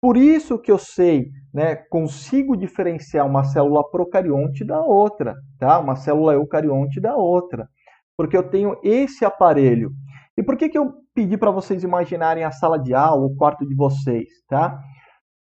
Por 0.00 0.16
isso 0.16 0.58
que 0.58 0.72
eu 0.72 0.78
sei, 0.78 1.30
né, 1.52 1.76
consigo 1.76 2.56
diferenciar 2.56 3.26
uma 3.26 3.44
célula 3.44 3.86
procarionte 3.90 4.64
da 4.64 4.80
outra, 4.80 5.36
tá? 5.58 5.78
Uma 5.78 5.94
célula 5.94 6.32
eucarionte 6.32 6.98
da 6.98 7.14
outra, 7.14 7.68
porque 8.16 8.34
eu 8.34 8.42
tenho 8.42 8.78
esse 8.82 9.26
aparelho. 9.26 9.92
E 10.36 10.42
por 10.42 10.56
que, 10.56 10.68
que 10.68 10.78
eu 10.78 10.92
pedi 11.14 11.36
para 11.36 11.50
vocês 11.50 11.82
imaginarem 11.82 12.44
a 12.44 12.50
sala 12.50 12.78
de 12.78 12.94
aula, 12.94 13.26
o 13.26 13.36
quarto 13.36 13.66
de 13.66 13.74
vocês, 13.74 14.28
tá? 14.48 14.80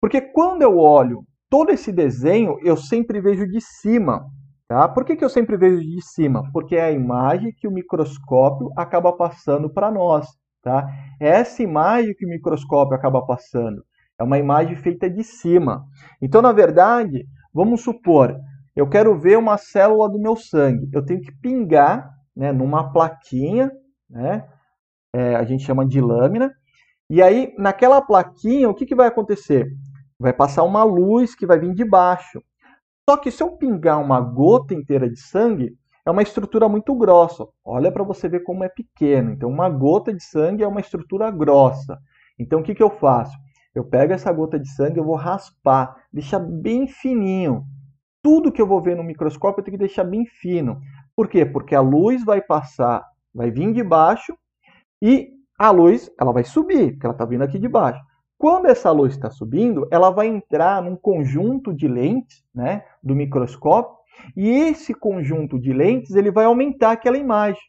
Porque 0.00 0.20
quando 0.20 0.62
eu 0.62 0.78
olho 0.78 1.24
todo 1.48 1.70
esse 1.70 1.92
desenho, 1.92 2.58
eu 2.62 2.76
sempre 2.76 3.20
vejo 3.20 3.46
de 3.46 3.60
cima, 3.60 4.24
tá? 4.66 4.88
Por 4.88 5.04
que, 5.04 5.14
que 5.14 5.24
eu 5.24 5.28
sempre 5.28 5.56
vejo 5.56 5.80
de 5.80 6.02
cima? 6.02 6.42
Porque 6.52 6.76
é 6.76 6.84
a 6.84 6.90
imagem 6.90 7.52
que 7.56 7.68
o 7.68 7.72
microscópio 7.72 8.70
acaba 8.76 9.12
passando 9.12 9.70
para 9.72 9.90
nós, 9.90 10.26
tá? 10.62 10.88
É 11.20 11.28
essa 11.28 11.62
imagem 11.62 12.14
que 12.14 12.26
o 12.26 12.28
microscópio 12.28 12.96
acaba 12.96 13.24
passando. 13.24 13.84
É 14.18 14.24
uma 14.24 14.38
imagem 14.38 14.76
feita 14.76 15.08
de 15.10 15.22
cima. 15.22 15.84
Então, 16.20 16.40
na 16.42 16.52
verdade, 16.52 17.24
vamos 17.52 17.82
supor, 17.82 18.36
eu 18.74 18.88
quero 18.88 19.18
ver 19.18 19.36
uma 19.36 19.58
célula 19.58 20.08
do 20.08 20.18
meu 20.18 20.34
sangue. 20.36 20.88
Eu 20.92 21.04
tenho 21.04 21.20
que 21.20 21.32
pingar 21.40 22.10
né, 22.34 22.50
numa 22.52 22.92
plaquinha, 22.92 23.70
né, 24.08 24.48
é, 25.14 25.36
a 25.36 25.44
gente 25.44 25.64
chama 25.64 25.86
de 25.86 26.00
lâmina. 26.00 26.52
E 27.10 27.20
aí, 27.22 27.54
naquela 27.58 28.00
plaquinha, 28.00 28.68
o 28.68 28.74
que, 28.74 28.86
que 28.86 28.94
vai 28.94 29.06
acontecer? 29.06 29.70
Vai 30.18 30.32
passar 30.32 30.62
uma 30.62 30.82
luz 30.82 31.34
que 31.34 31.46
vai 31.46 31.58
vir 31.58 31.74
de 31.74 31.84
baixo. 31.84 32.42
Só 33.08 33.16
que 33.16 33.30
se 33.30 33.42
eu 33.42 33.56
pingar 33.56 34.00
uma 34.00 34.20
gota 34.20 34.72
inteira 34.72 35.08
de 35.08 35.20
sangue, 35.20 35.76
é 36.06 36.10
uma 36.10 36.22
estrutura 36.22 36.68
muito 36.68 36.94
grossa. 36.94 37.46
Olha 37.64 37.92
para 37.92 38.02
você 38.02 38.28
ver 38.28 38.40
como 38.40 38.64
é 38.64 38.68
pequeno. 38.68 39.32
Então, 39.32 39.48
uma 39.48 39.68
gota 39.68 40.12
de 40.12 40.22
sangue 40.22 40.62
é 40.62 40.68
uma 40.68 40.80
estrutura 40.80 41.30
grossa. 41.30 41.98
Então, 42.38 42.60
o 42.60 42.62
que, 42.62 42.74
que 42.74 42.82
eu 42.82 42.90
faço? 42.90 43.36
Eu 43.74 43.84
pego 43.84 44.12
essa 44.12 44.32
gota 44.32 44.58
de 44.58 44.68
sangue, 44.68 44.98
eu 44.98 45.04
vou 45.04 45.16
raspar, 45.16 45.94
deixar 46.12 46.38
bem 46.38 46.86
fininho. 46.86 47.64
Tudo 48.22 48.52
que 48.52 48.62
eu 48.62 48.66
vou 48.66 48.80
ver 48.80 48.96
no 48.96 49.02
microscópio 49.02 49.60
eu 49.60 49.64
tenho 49.64 49.76
que 49.76 49.84
deixar 49.84 50.04
bem 50.04 50.24
fino. 50.24 50.80
Por 51.16 51.28
quê? 51.28 51.44
Porque 51.44 51.74
a 51.74 51.80
luz 51.80 52.24
vai 52.24 52.40
passar, 52.40 53.04
vai 53.34 53.50
vir 53.50 53.72
de 53.72 53.82
baixo 53.82 54.36
e 55.02 55.32
a 55.58 55.70
luz 55.70 56.08
ela 56.18 56.32
vai 56.32 56.44
subir, 56.44 56.92
porque 56.92 57.06
ela 57.06 57.12
está 57.12 57.24
vindo 57.24 57.42
aqui 57.42 57.58
de 57.58 57.68
baixo. 57.68 58.00
Quando 58.38 58.66
essa 58.66 58.90
luz 58.90 59.12
está 59.14 59.30
subindo, 59.30 59.86
ela 59.90 60.10
vai 60.10 60.28
entrar 60.28 60.80
num 60.82 60.96
conjunto 60.96 61.74
de 61.74 61.88
lentes 61.88 62.44
né, 62.54 62.84
do 63.02 63.14
microscópio 63.14 63.96
e 64.36 64.48
esse 64.48 64.94
conjunto 64.94 65.58
de 65.58 65.72
lentes 65.72 66.14
ele 66.14 66.30
vai 66.30 66.44
aumentar 66.44 66.92
aquela 66.92 67.18
imagem. 67.18 67.60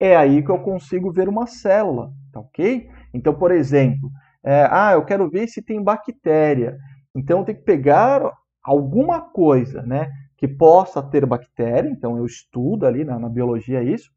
É 0.00 0.16
aí 0.16 0.42
que 0.42 0.50
eu 0.50 0.58
consigo 0.60 1.10
ver 1.10 1.28
uma 1.28 1.46
célula, 1.46 2.12
tá 2.32 2.40
ok? 2.40 2.88
Então, 3.12 3.34
por 3.34 3.50
exemplo, 3.50 4.10
é, 4.44 4.68
ah, 4.70 4.92
eu 4.92 5.04
quero 5.04 5.28
ver 5.28 5.48
se 5.48 5.60
tem 5.60 5.82
bactéria. 5.82 6.78
Então, 7.14 7.40
eu 7.40 7.44
tenho 7.44 7.58
que 7.58 7.64
pegar 7.64 8.32
alguma 8.62 9.20
coisa 9.20 9.82
né, 9.82 10.08
que 10.36 10.46
possa 10.46 11.02
ter 11.02 11.26
bactéria. 11.26 11.88
Então, 11.88 12.16
eu 12.16 12.24
estudo 12.24 12.86
ali 12.86 13.04
na, 13.04 13.18
na 13.18 13.28
biologia 13.28 13.82
isso. 13.82 14.10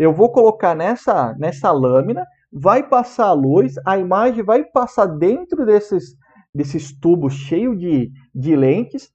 Eu 0.00 0.14
vou 0.14 0.32
colocar 0.32 0.74
nessa, 0.74 1.34
nessa 1.34 1.70
lâmina, 1.70 2.26
vai 2.50 2.82
passar 2.88 3.26
a 3.26 3.32
luz, 3.34 3.74
a 3.86 3.98
imagem 3.98 4.42
vai 4.42 4.64
passar 4.64 5.04
dentro 5.04 5.66
desses, 5.66 6.16
desses 6.54 6.98
tubos 6.98 7.34
cheios 7.34 7.78
de, 7.78 8.10
de 8.34 8.56
lentes, 8.56 9.10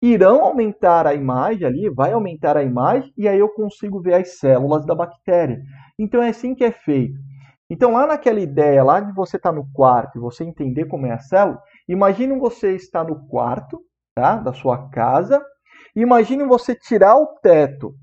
irão 0.00 0.42
aumentar 0.42 1.06
a 1.06 1.12
imagem 1.12 1.66
ali, 1.66 1.90
vai 1.90 2.14
aumentar 2.14 2.56
a 2.56 2.62
imagem, 2.62 3.12
e 3.18 3.28
aí 3.28 3.38
eu 3.38 3.50
consigo 3.50 4.00
ver 4.00 4.14
as 4.14 4.38
células 4.38 4.86
da 4.86 4.94
bactéria. 4.94 5.60
Então 5.98 6.22
é 6.22 6.30
assim 6.30 6.54
que 6.54 6.64
é 6.64 6.72
feito. 6.72 7.20
Então, 7.68 7.92
lá 7.92 8.06
naquela 8.06 8.40
ideia 8.40 8.82
lá 8.82 8.98
de 8.98 9.12
você 9.12 9.36
estar 9.36 9.50
tá 9.50 9.54
no 9.54 9.70
quarto 9.74 10.16
e 10.16 10.22
você 10.22 10.42
entender 10.42 10.86
como 10.86 11.04
é 11.04 11.12
a 11.12 11.18
célula, 11.18 11.60
imagine 11.86 12.34
você 12.38 12.74
estar 12.74 13.04
no 13.04 13.28
quarto 13.28 13.78
tá, 14.14 14.36
da 14.36 14.54
sua 14.54 14.88
casa, 14.88 15.44
imagine 15.94 16.44
você 16.44 16.74
tirar 16.74 17.16
o 17.16 17.26
teto 17.42 17.94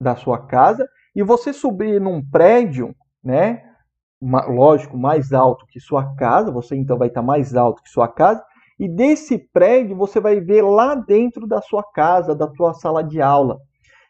da 0.00 0.16
sua 0.16 0.38
casa 0.46 0.88
e 1.14 1.22
você 1.22 1.52
subir 1.52 2.00
num 2.00 2.24
prédio, 2.24 2.94
né, 3.22 3.62
lógico, 4.22 4.96
mais 4.96 5.32
alto 5.32 5.66
que 5.66 5.80
sua 5.80 6.14
casa, 6.14 6.50
você 6.50 6.76
então 6.76 6.98
vai 6.98 7.08
estar 7.08 7.22
mais 7.22 7.54
alto 7.54 7.82
que 7.82 7.88
sua 7.88 8.08
casa, 8.08 8.42
e 8.78 8.88
desse 8.88 9.38
prédio 9.52 9.96
você 9.96 10.20
vai 10.20 10.40
ver 10.40 10.62
lá 10.62 10.94
dentro 10.94 11.46
da 11.46 11.60
sua 11.60 11.82
casa, 11.82 12.34
da 12.34 12.48
sua 12.54 12.72
sala 12.74 13.02
de 13.02 13.20
aula. 13.20 13.58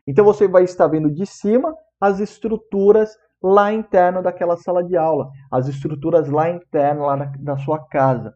Então 0.06 0.24
você 0.24 0.46
vai 0.46 0.64
estar 0.64 0.86
vendo 0.86 1.10
de 1.10 1.26
cima 1.26 1.74
as 2.00 2.20
estruturas 2.20 3.16
lá 3.42 3.72
interno 3.72 4.22
daquela 4.22 4.56
sala 4.56 4.84
de 4.84 4.96
aula, 4.96 5.28
as 5.50 5.66
estruturas 5.66 6.28
lá 6.28 6.50
interno 6.50 7.06
lá 7.06 7.16
da 7.38 7.56
sua 7.58 7.84
casa. 7.86 8.34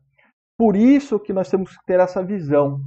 Por 0.57 0.77
isso 0.77 1.19
que 1.19 1.33
nós 1.33 1.49
temos 1.49 1.77
que 1.77 1.85
ter 1.85 2.01
essa 2.01 2.23
visão. 2.23 2.81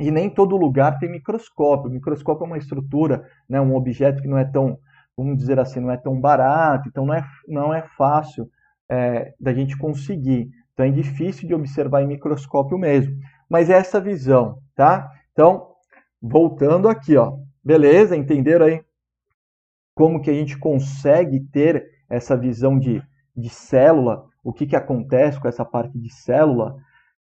E 0.00 0.10
nem 0.10 0.30
todo 0.30 0.56
lugar 0.56 0.98
tem 0.98 1.10
microscópio. 1.10 1.90
O 1.90 1.92
microscópio 1.92 2.44
é 2.44 2.46
uma 2.46 2.58
estrutura, 2.58 3.28
né, 3.48 3.60
um 3.60 3.74
objeto 3.74 4.22
que 4.22 4.28
não 4.28 4.38
é 4.38 4.44
tão, 4.44 4.78
vamos 5.16 5.36
dizer 5.36 5.58
assim, 5.58 5.80
não 5.80 5.90
é 5.90 5.96
tão 5.96 6.20
barato, 6.20 6.88
então 6.88 7.04
não 7.04 7.14
é, 7.14 7.24
não 7.48 7.74
é 7.74 7.82
fácil 7.82 8.48
é, 8.88 9.34
da 9.40 9.52
gente 9.52 9.76
conseguir. 9.76 10.50
Então 10.72 10.86
é 10.86 10.90
difícil 10.90 11.48
de 11.48 11.54
observar 11.54 12.02
em 12.02 12.06
microscópio 12.06 12.78
mesmo. 12.78 13.16
Mas 13.48 13.70
é 13.70 13.74
essa 13.74 14.00
visão, 14.00 14.58
tá? 14.76 15.10
Então, 15.32 15.68
voltando 16.22 16.88
aqui, 16.88 17.16
ó. 17.16 17.36
Beleza? 17.64 18.16
Entenderam 18.16 18.66
aí? 18.66 18.82
como 19.98 20.22
que 20.22 20.30
a 20.30 20.32
gente 20.32 20.56
consegue 20.56 21.40
ter 21.40 21.84
essa 22.08 22.36
visão 22.36 22.78
de, 22.78 23.02
de 23.36 23.48
célula, 23.48 24.26
o 24.44 24.52
que, 24.52 24.64
que 24.64 24.76
acontece 24.76 25.40
com 25.40 25.48
essa 25.48 25.64
parte 25.64 25.98
de 25.98 26.08
célula. 26.08 26.76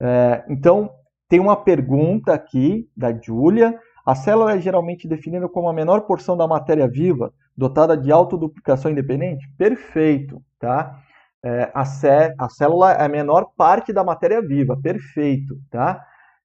É, 0.01 0.43
então, 0.49 0.89
tem 1.35 1.39
uma 1.41 1.57
pergunta 1.57 2.33
aqui 2.33 2.89
da 2.95 3.11
Júlia. 3.11 3.77
A 4.05 4.15
célula 4.15 4.53
é 4.53 4.61
geralmente 4.61 5.05
definida 5.05 5.49
como 5.49 5.67
a 5.67 5.73
menor 5.73 6.01
porção 6.01 6.37
da 6.37 6.47
matéria 6.47 6.87
viva, 6.87 7.33
dotada 7.57 7.97
de 7.97 8.09
autoduplicação 8.09 8.89
independente? 8.89 9.45
Perfeito, 9.57 10.41
tá? 10.57 10.97
É, 11.43 11.69
a, 11.73 11.81
a, 11.81 12.49
célula 12.49 12.93
é 12.93 13.03
a 13.03 13.09
menor 13.09 13.47
parte 13.57 13.91
da 13.91 14.01
matéria 14.01 14.41
viva, 14.41 14.79
perfeito, 14.81 15.59
tá? 15.69 16.01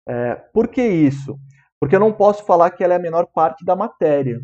É, 0.09 0.35
por 0.53 0.67
que 0.67 0.85
isso? 0.85 1.39
Porque 1.79 1.95
eu 1.95 2.01
não 2.01 2.13
posso 2.13 2.45
falar 2.45 2.71
que 2.71 2.83
ela 2.83 2.95
é 2.95 2.97
a 2.97 3.01
menor 3.01 3.27
parte 3.33 3.65
da 3.65 3.77
matéria, 3.77 4.41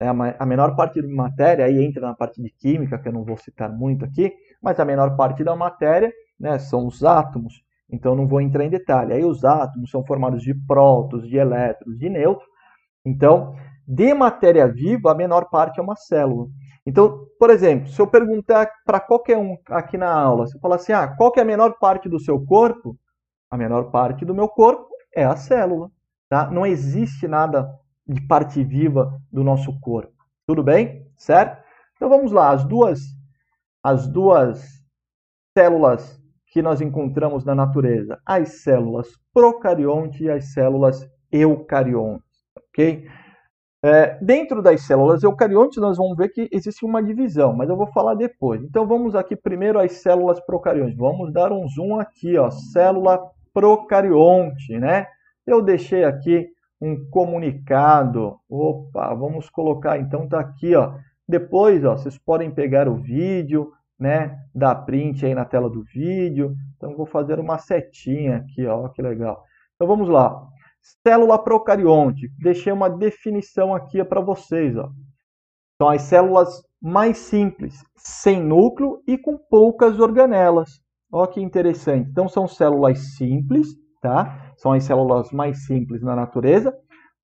é 0.00 0.08
a 0.08 0.46
menor 0.46 0.74
parte 0.74 1.02
da 1.02 1.08
matéria, 1.08 1.66
aí 1.66 1.84
entra 1.84 2.00
na 2.00 2.14
parte 2.14 2.42
de 2.42 2.48
química, 2.48 2.98
que 2.98 3.08
eu 3.08 3.12
não 3.12 3.26
vou 3.26 3.36
citar 3.36 3.70
muito 3.70 4.06
aqui, 4.06 4.32
mas 4.62 4.80
a 4.80 4.86
menor 4.86 5.16
parte 5.16 5.44
da 5.44 5.54
matéria 5.54 6.10
né, 6.40 6.58
são 6.58 6.86
os 6.86 7.04
átomos, 7.04 7.65
então 7.90 8.14
não 8.14 8.26
vou 8.26 8.40
entrar 8.40 8.64
em 8.64 8.70
detalhe. 8.70 9.12
Aí 9.12 9.24
os 9.24 9.44
átomos 9.44 9.90
são 9.90 10.04
formados 10.04 10.42
de 10.42 10.54
prótons, 10.54 11.28
de 11.28 11.36
elétrons, 11.36 11.98
de 11.98 12.08
nêutrons. 12.08 12.48
Então, 13.04 13.54
de 13.86 14.12
matéria 14.12 14.66
viva, 14.66 15.12
a 15.12 15.14
menor 15.14 15.48
parte 15.48 15.78
é 15.78 15.82
uma 15.82 15.94
célula. 15.94 16.48
Então, 16.84 17.26
por 17.38 17.50
exemplo, 17.50 17.88
se 17.88 18.00
eu 18.00 18.06
perguntar 18.06 18.70
para 18.84 19.00
qualquer 19.00 19.36
um 19.36 19.56
aqui 19.70 19.96
na 19.96 20.12
aula, 20.12 20.46
se 20.46 20.56
eu 20.56 20.60
falar 20.60 20.76
assim, 20.76 20.92
ah, 20.92 21.08
qual 21.08 21.32
é 21.36 21.40
a 21.40 21.44
menor 21.44 21.78
parte 21.78 22.08
do 22.08 22.18
seu 22.18 22.44
corpo? 22.44 22.96
A 23.50 23.56
menor 23.56 23.90
parte 23.90 24.24
do 24.24 24.34
meu 24.34 24.48
corpo 24.48 24.88
é 25.14 25.24
a 25.24 25.36
célula. 25.36 25.90
Tá? 26.28 26.50
Não 26.50 26.66
existe 26.66 27.28
nada 27.28 27.68
de 28.06 28.20
parte 28.26 28.62
viva 28.62 29.20
do 29.32 29.42
nosso 29.42 29.78
corpo. 29.80 30.12
Tudo 30.46 30.62
bem? 30.62 31.06
Certo? 31.16 31.62
Então 31.96 32.08
vamos 32.08 32.30
lá, 32.30 32.50
as 32.50 32.64
duas 32.64 33.00
as 33.82 34.08
duas 34.08 34.64
células 35.56 36.20
que 36.56 36.62
nós 36.62 36.80
encontramos 36.80 37.44
na 37.44 37.54
natureza, 37.54 38.18
as 38.24 38.62
células 38.62 39.08
procarionte 39.34 40.24
e 40.24 40.30
as 40.30 40.54
células 40.54 41.06
eucariontes, 41.30 42.24
OK? 42.56 43.06
É, 43.84 44.18
dentro 44.22 44.62
das 44.62 44.80
células 44.80 45.22
eucariontes, 45.22 45.76
nós 45.76 45.98
vamos 45.98 46.16
ver 46.16 46.30
que 46.30 46.48
existe 46.50 46.82
uma 46.82 47.02
divisão, 47.02 47.52
mas 47.52 47.68
eu 47.68 47.76
vou 47.76 47.88
falar 47.88 48.14
depois. 48.14 48.62
Então, 48.62 48.86
vamos 48.86 49.14
aqui 49.14 49.36
primeiro 49.36 49.78
às 49.78 49.92
células 50.00 50.40
procariontes. 50.40 50.96
Vamos 50.96 51.30
dar 51.30 51.52
um 51.52 51.68
zoom 51.68 52.00
aqui, 52.00 52.38
ó, 52.38 52.50
célula 52.50 53.20
procarionte, 53.52 54.78
né? 54.78 55.06
Eu 55.46 55.60
deixei 55.60 56.04
aqui 56.04 56.48
um 56.80 57.06
comunicado. 57.10 58.38
Opa, 58.48 59.12
vamos 59.12 59.50
colocar, 59.50 59.98
então 59.98 60.26
tá 60.26 60.40
aqui, 60.40 60.74
ó. 60.74 60.94
Depois, 61.28 61.84
ó, 61.84 61.98
vocês 61.98 62.16
podem 62.16 62.50
pegar 62.50 62.88
o 62.88 62.96
vídeo, 62.96 63.72
né, 63.98 64.38
dar 64.54 64.74
print 64.74 65.24
aí 65.24 65.34
na 65.34 65.44
tela 65.44 65.70
do 65.70 65.82
vídeo. 65.82 66.54
Então, 66.76 66.96
vou 66.96 67.06
fazer 67.06 67.38
uma 67.38 67.58
setinha 67.58 68.38
aqui, 68.38 68.66
ó, 68.66 68.88
que 68.88 69.02
legal. 69.02 69.42
Então, 69.74 69.86
vamos 69.86 70.08
lá. 70.08 70.46
Célula 71.06 71.42
procarionte. 71.42 72.30
Deixei 72.38 72.72
uma 72.72 72.88
definição 72.88 73.74
aqui 73.74 74.02
para 74.04 74.20
vocês. 74.20 74.76
Ó. 74.76 74.88
São 75.80 75.88
as 75.88 76.02
células 76.02 76.62
mais 76.80 77.18
simples, 77.18 77.82
sem 77.96 78.42
núcleo 78.42 79.02
e 79.06 79.18
com 79.18 79.36
poucas 79.36 79.98
organelas. 79.98 80.80
Olha 81.10 81.28
que 81.28 81.40
interessante. 81.40 82.08
Então, 82.10 82.28
são 82.28 82.46
células 82.46 83.16
simples, 83.16 83.68
tá? 84.00 84.52
São 84.56 84.72
as 84.72 84.84
células 84.84 85.30
mais 85.32 85.66
simples 85.66 86.02
na 86.02 86.14
natureza, 86.14 86.74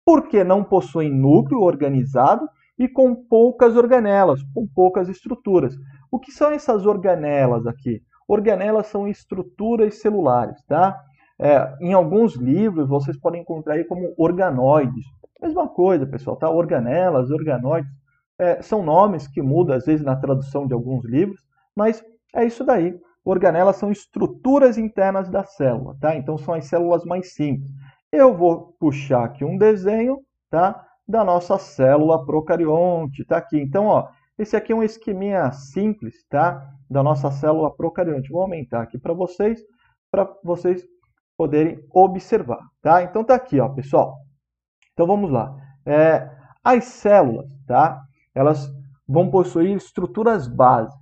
porque 0.04 0.42
não 0.42 0.64
possuem 0.64 1.10
núcleo 1.10 1.60
organizado 1.60 2.48
e 2.78 2.88
com 2.88 3.14
poucas 3.14 3.76
organelas, 3.76 4.40
com 4.54 4.66
poucas 4.66 5.08
estruturas. 5.08 5.74
O 6.10 6.18
que 6.18 6.32
são 6.32 6.50
essas 6.50 6.86
organelas 6.86 7.66
aqui? 7.66 8.02
Organelas 8.26 8.86
são 8.86 9.08
estruturas 9.08 10.00
celulares, 10.00 10.62
tá? 10.66 10.98
É, 11.40 11.76
em 11.80 11.92
alguns 11.92 12.34
livros 12.34 12.88
vocês 12.88 13.16
podem 13.16 13.42
encontrar 13.42 13.74
aí 13.74 13.84
como 13.84 14.12
organoides. 14.16 15.04
Mesma 15.40 15.68
coisa, 15.68 16.06
pessoal, 16.06 16.36
tá? 16.36 16.50
Organelas, 16.50 17.30
organoides, 17.30 17.90
é, 18.38 18.60
são 18.62 18.82
nomes 18.82 19.26
que 19.26 19.40
mudam 19.42 19.76
às 19.76 19.86
vezes 19.86 20.04
na 20.04 20.16
tradução 20.16 20.66
de 20.66 20.74
alguns 20.74 21.04
livros, 21.04 21.40
mas 21.74 22.02
é 22.34 22.44
isso 22.44 22.64
daí. 22.64 22.98
Organelas 23.24 23.76
são 23.76 23.90
estruturas 23.90 24.78
internas 24.78 25.28
da 25.28 25.44
célula, 25.44 25.96
tá? 26.00 26.16
Então 26.16 26.38
são 26.38 26.54
as 26.54 26.66
células 26.66 27.04
mais 27.04 27.34
simples. 27.34 27.70
Eu 28.10 28.34
vou 28.34 28.74
puxar 28.80 29.24
aqui 29.24 29.44
um 29.44 29.58
desenho, 29.58 30.20
tá? 30.50 30.84
Da 31.06 31.24
nossa 31.24 31.58
célula 31.58 32.24
procarionte, 32.24 33.24
tá 33.24 33.36
aqui. 33.36 33.58
Então, 33.58 33.86
ó, 33.86 34.08
esse 34.38 34.56
aqui 34.56 34.72
é 34.72 34.76
um 34.76 34.82
esqueminha 34.82 35.50
simples, 35.50 36.24
tá? 36.28 36.64
Da 36.88 37.02
nossa 37.02 37.30
célula 37.30 37.74
procarionte. 37.74 38.30
Vou 38.30 38.42
aumentar 38.42 38.82
aqui 38.82 38.98
para 38.98 39.12
vocês, 39.12 39.60
para 40.10 40.32
vocês 40.44 40.86
poderem 41.36 41.78
observar, 41.92 42.60
tá? 42.80 43.02
Então 43.02 43.24
tá 43.24 43.34
aqui, 43.34 43.58
ó, 43.60 43.68
pessoal. 43.68 44.16
Então 44.92 45.06
vamos 45.06 45.30
lá. 45.30 45.54
É, 45.84 46.28
as 46.62 46.84
células, 46.84 47.46
tá? 47.66 48.00
Elas 48.34 48.70
vão 49.08 49.30
possuir 49.30 49.76
estruturas 49.76 50.46
básicas. 50.46 50.98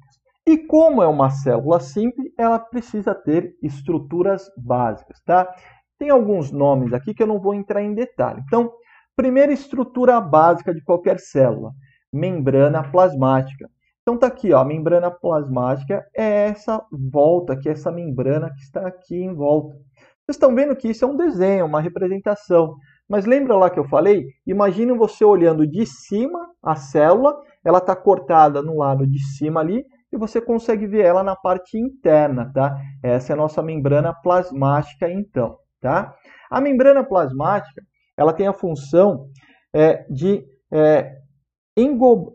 E 0.46 0.58
como 0.58 1.02
é 1.02 1.06
uma 1.06 1.28
célula 1.28 1.80
simples, 1.80 2.32
ela 2.38 2.58
precisa 2.58 3.14
ter 3.14 3.54
estruturas 3.62 4.48
básicas, 4.56 5.20
tá? 5.24 5.52
Tem 5.98 6.08
alguns 6.10 6.52
nomes 6.52 6.92
aqui 6.92 7.12
que 7.12 7.22
eu 7.22 7.26
não 7.26 7.40
vou 7.40 7.52
entrar 7.54 7.82
em 7.82 7.94
detalhe. 7.94 8.40
Então, 8.46 8.70
primeira 9.16 9.52
estrutura 9.52 10.20
básica 10.20 10.72
de 10.72 10.82
qualquer 10.84 11.18
célula, 11.18 11.72
membrana 12.12 12.82
plasmática. 12.90 13.68
Então 14.02 14.16
tá 14.16 14.28
aqui, 14.28 14.52
ó, 14.52 14.60
a 14.60 14.64
membrana 14.64 15.10
plasmática 15.10 16.06
é 16.16 16.48
essa 16.48 16.80
volta, 16.92 17.56
que 17.56 17.68
é 17.68 17.72
essa 17.72 17.90
membrana 17.90 18.50
que 18.50 18.60
está 18.60 18.86
aqui 18.86 19.16
em 19.16 19.34
volta. 19.34 19.74
Vocês 19.74 20.36
estão 20.36 20.54
vendo 20.54 20.76
que 20.76 20.88
isso 20.88 21.04
é 21.04 21.08
um 21.08 21.16
desenho, 21.16 21.66
uma 21.66 21.80
representação. 21.80 22.74
Mas 23.08 23.26
lembra 23.26 23.56
lá 23.56 23.70
que 23.70 23.78
eu 23.78 23.84
falei? 23.84 24.26
Imagine 24.46 24.92
você 24.92 25.24
olhando 25.24 25.66
de 25.66 25.86
cima 25.86 26.38
a 26.62 26.74
célula, 26.76 27.36
ela 27.64 27.78
está 27.78 27.94
cortada 27.94 28.62
no 28.62 28.78
lado 28.78 29.06
de 29.06 29.20
cima 29.36 29.60
ali, 29.60 29.84
e 30.12 30.16
você 30.16 30.40
consegue 30.40 30.86
ver 30.86 31.04
ela 31.04 31.22
na 31.22 31.36
parte 31.36 31.78
interna, 31.78 32.50
tá? 32.52 32.76
Essa 33.02 33.32
é 33.32 33.34
a 33.34 33.36
nossa 33.36 33.62
membrana 33.62 34.14
plasmática, 34.14 35.10
então, 35.10 35.56
tá? 35.80 36.14
A 36.50 36.60
membrana 36.60 37.04
plasmática, 37.04 37.82
ela 38.16 38.32
tem 38.32 38.46
a 38.46 38.52
função 38.52 39.26
é, 39.74 40.04
de 40.10 40.44
é, 40.72 41.12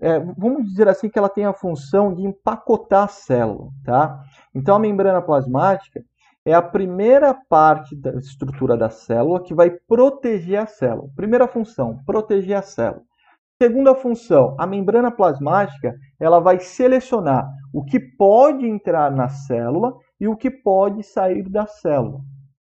é, 0.02 0.20
vamos 0.38 0.66
dizer 0.66 0.88
assim 0.88 1.10
que 1.10 1.18
ela 1.18 1.28
tem 1.28 1.46
a 1.46 1.54
função 1.54 2.14
de 2.14 2.22
empacotar 2.22 3.06
a 3.06 3.08
célula, 3.08 3.70
tá? 3.84 4.24
Então 4.54 4.76
a 4.76 4.80
membrana 4.80 5.22
plasmática 5.22 6.04
é 6.46 6.54
a 6.54 6.62
primeira 6.62 7.34
parte 7.34 7.96
da 7.96 8.12
estrutura 8.14 8.78
da 8.78 8.90
célula 8.90 9.42
que 9.42 9.54
vai 9.54 9.72
proteger 9.72 10.60
a 10.60 10.68
célula. 10.68 11.10
Primeira 11.16 11.48
função, 11.48 12.00
proteger 12.06 12.58
a 12.58 12.62
célula. 12.62 13.02
Segunda 13.60 13.94
função, 13.96 14.56
a 14.60 14.66
membrana 14.66 15.12
plasmática, 15.12 15.96
ela 16.20 16.40
vai 16.40 16.60
selecionar 16.60 17.48
o 17.74 17.84
que 17.84 18.00
pode 18.00 18.66
entrar 18.68 19.12
na 19.12 19.30
célula 19.30 19.94
e 20.20 20.28
o 20.28 20.36
que 20.36 20.50
pode 20.50 21.04
sair 21.04 21.48
da 21.50 21.66
célula. 21.68 22.22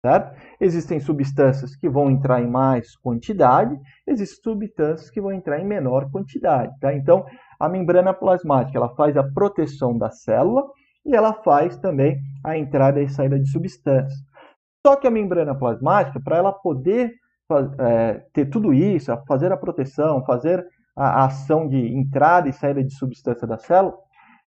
Certo? 0.05 0.37
Existem 0.61 0.99
substâncias 0.99 1.77
que 1.77 1.89
vão 1.89 2.11
entrar 2.11 2.43
em 2.43 2.51
mais 2.51 2.97
quantidade, 2.97 3.79
existem 4.05 4.43
substâncias 4.43 5.09
que 5.09 5.21
vão 5.21 5.33
entrar 5.33 5.61
em 5.61 5.65
menor 5.65 6.11
quantidade. 6.11 6.77
Tá? 6.81 6.93
Então, 6.93 7.25
a 7.59 7.69
membrana 7.69 8.13
plasmática 8.13 8.77
ela 8.77 8.93
faz 8.97 9.17
a 9.17 9.23
proteção 9.23 9.97
da 9.97 10.11
célula 10.11 10.65
e 11.07 11.15
ela 11.15 11.33
faz 11.33 11.77
também 11.77 12.19
a 12.45 12.59
entrada 12.59 13.01
e 13.01 13.09
saída 13.09 13.39
de 13.39 13.49
substâncias. 13.49 14.19
Só 14.85 14.97
que 14.97 15.07
a 15.07 15.11
membrana 15.11 15.55
plasmática, 15.55 16.21
para 16.21 16.37
ela 16.37 16.53
poder 16.53 17.13
é, 17.79 18.25
ter 18.33 18.47
tudo 18.47 18.75
isso, 18.75 19.17
fazer 19.29 19.53
a 19.53 19.57
proteção, 19.57 20.25
fazer 20.25 20.67
a, 20.97 21.27
ação 21.27 21.69
de 21.69 21.79
entrada 21.95 22.49
e 22.49 22.53
saída 22.53 22.83
de 22.83 22.93
substância 22.95 23.47
da 23.47 23.57
célula, 23.57 23.97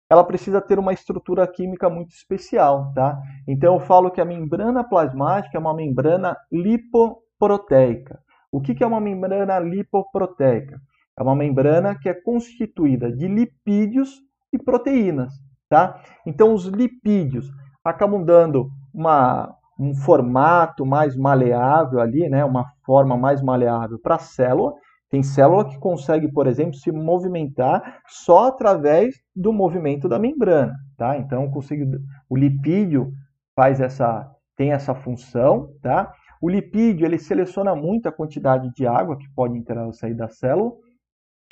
ela 0.10 0.24
precisa 0.24 0.62
ter 0.62 0.78
uma 0.78 0.94
estrutura 0.94 1.48
química 1.48 1.89
muito 1.89 2.12
especial, 2.12 2.91
tá? 2.94 3.20
Então 3.48 3.74
eu 3.76 3.80
falo 3.80 4.12
que 4.12 4.22
a 4.22 4.26
membrana 4.26 4.84
plasmática 4.84 5.58
é 5.58 5.60
uma 5.60 5.74
membrana 5.74 6.38
lipoproteica. 6.52 8.20
O 8.52 8.62
que 8.62 8.84
é 8.84 8.88
uma 8.88 9.02
membrana 9.02 9.60
lipoproteica? 9.60 10.80
É 11.18 11.24
uma 11.24 11.36
membrana 11.36 11.98
que 11.98 12.10
é 12.10 12.13
constituída 12.13 13.12
de 13.12 13.28
lipídios 13.28 14.22
e 14.54 14.58
proteínas. 14.58 15.34
Tá? 15.70 16.00
Então, 16.26 16.54
os 16.54 16.65
lipídios 16.65 17.50
acabam 17.84 18.24
dando 18.24 18.70
uma, 18.94 19.54
um 19.80 19.94
formato 19.94 20.86
mais 20.86 21.15
maleável 21.15 22.00
ali, 22.00 22.30
né? 22.30 22.46
uma 22.46 22.65
forma 22.86 23.18
mais 23.18 23.41
maleável 23.41 24.00
para 24.00 24.15
a 24.15 24.20
célula. 24.20 24.74
Tem 25.15 25.23
célula 25.23 25.63
que 25.63 25.80
consegue, 25.80 26.30
por 26.30 26.45
exemplo, 26.45 26.73
se 26.73 26.91
movimentar 26.91 28.01
só 28.06 28.49
através 28.49 29.15
do 29.34 29.54
movimento 29.54 30.10
da 30.10 30.19
membrana. 30.19 30.73
Tá? 30.97 31.17
Então, 31.17 31.49
consigo, 31.49 31.86
o 32.30 32.36
lipídio 32.36 33.13
faz 33.56 33.80
essa, 33.80 34.30
tem 34.58 34.73
essa 34.73 34.93
função. 34.93 35.69
Tá? 35.82 36.12
O 36.41 36.49
lipídio 36.49 37.06
ele 37.06 37.17
seleciona 37.17 37.73
muito 37.73 38.10
a 38.10 38.12
quantidade 38.12 38.69
de 38.73 38.86
água 38.86 39.17
que 39.17 39.25
pode 39.34 39.58
entrar 39.58 39.86
ou 39.86 39.93
sair 39.93 40.13
da 40.13 40.28
célula. 40.28 40.73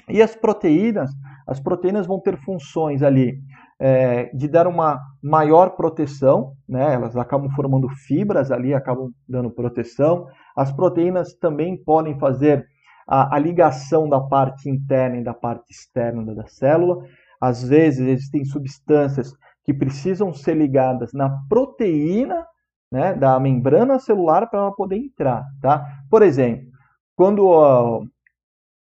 E 0.10 0.22
as 0.22 0.36
proteínas, 0.36 1.10
as 1.48 1.62
proteínas 1.62 2.06
vão 2.06 2.20
ter 2.20 2.36
funções 2.36 3.02
ali 3.02 3.40
é, 3.80 4.26
de 4.36 4.50
dar 4.50 4.68
uma 4.68 5.00
maior 5.24 5.78
proteção, 5.78 6.52
né? 6.68 6.96
elas 6.96 7.16
acabam 7.16 7.50
formando 7.52 7.88
fibras 7.88 8.52
ali, 8.52 8.74
acabam 8.74 9.10
dando 9.26 9.50
proteção. 9.50 10.28
As 10.54 10.70
proteínas 10.70 11.34
também 11.36 11.82
podem 11.82 12.20
fazer 12.20 12.68
a, 13.08 13.36
a 13.36 13.40
ligação 13.40 14.08
da 14.08 14.20
parte 14.20 14.70
interna 14.70 15.18
e 15.18 15.24
da 15.24 15.34
parte 15.34 15.72
externa 15.72 16.34
da 16.34 16.48
célula. 16.48 17.06
Às 17.40 17.68
vezes 17.68 18.08
existem 18.08 18.46
substâncias 18.46 19.34
que 19.64 19.74
precisam 19.74 20.34
ser 20.34 20.56
ligadas 20.56 21.14
na 21.14 21.30
proteína 21.48 22.46
né, 22.92 23.14
da 23.14 23.40
membrana 23.40 24.00
celular 24.00 24.48
para 24.50 24.60
ela 24.60 24.72
poder 24.72 24.98
entrar. 24.98 25.46
Tá? 25.62 25.86
Por 26.10 26.22
exemplo, 26.22 26.72
quando 27.16 27.48
uh, 27.48 28.08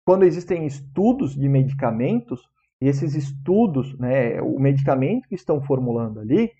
quando 0.08 0.22
existem 0.22 0.64
estudos 0.64 1.36
de 1.36 1.46
medicamentos, 1.50 2.40
e 2.80 2.88
esses 2.88 3.14
estudos, 3.14 3.94
né, 3.98 4.40
o 4.40 4.58
medicamento 4.58 5.28
que 5.28 5.34
estão 5.34 5.60
formulando 5.60 6.20
ali, 6.20 6.50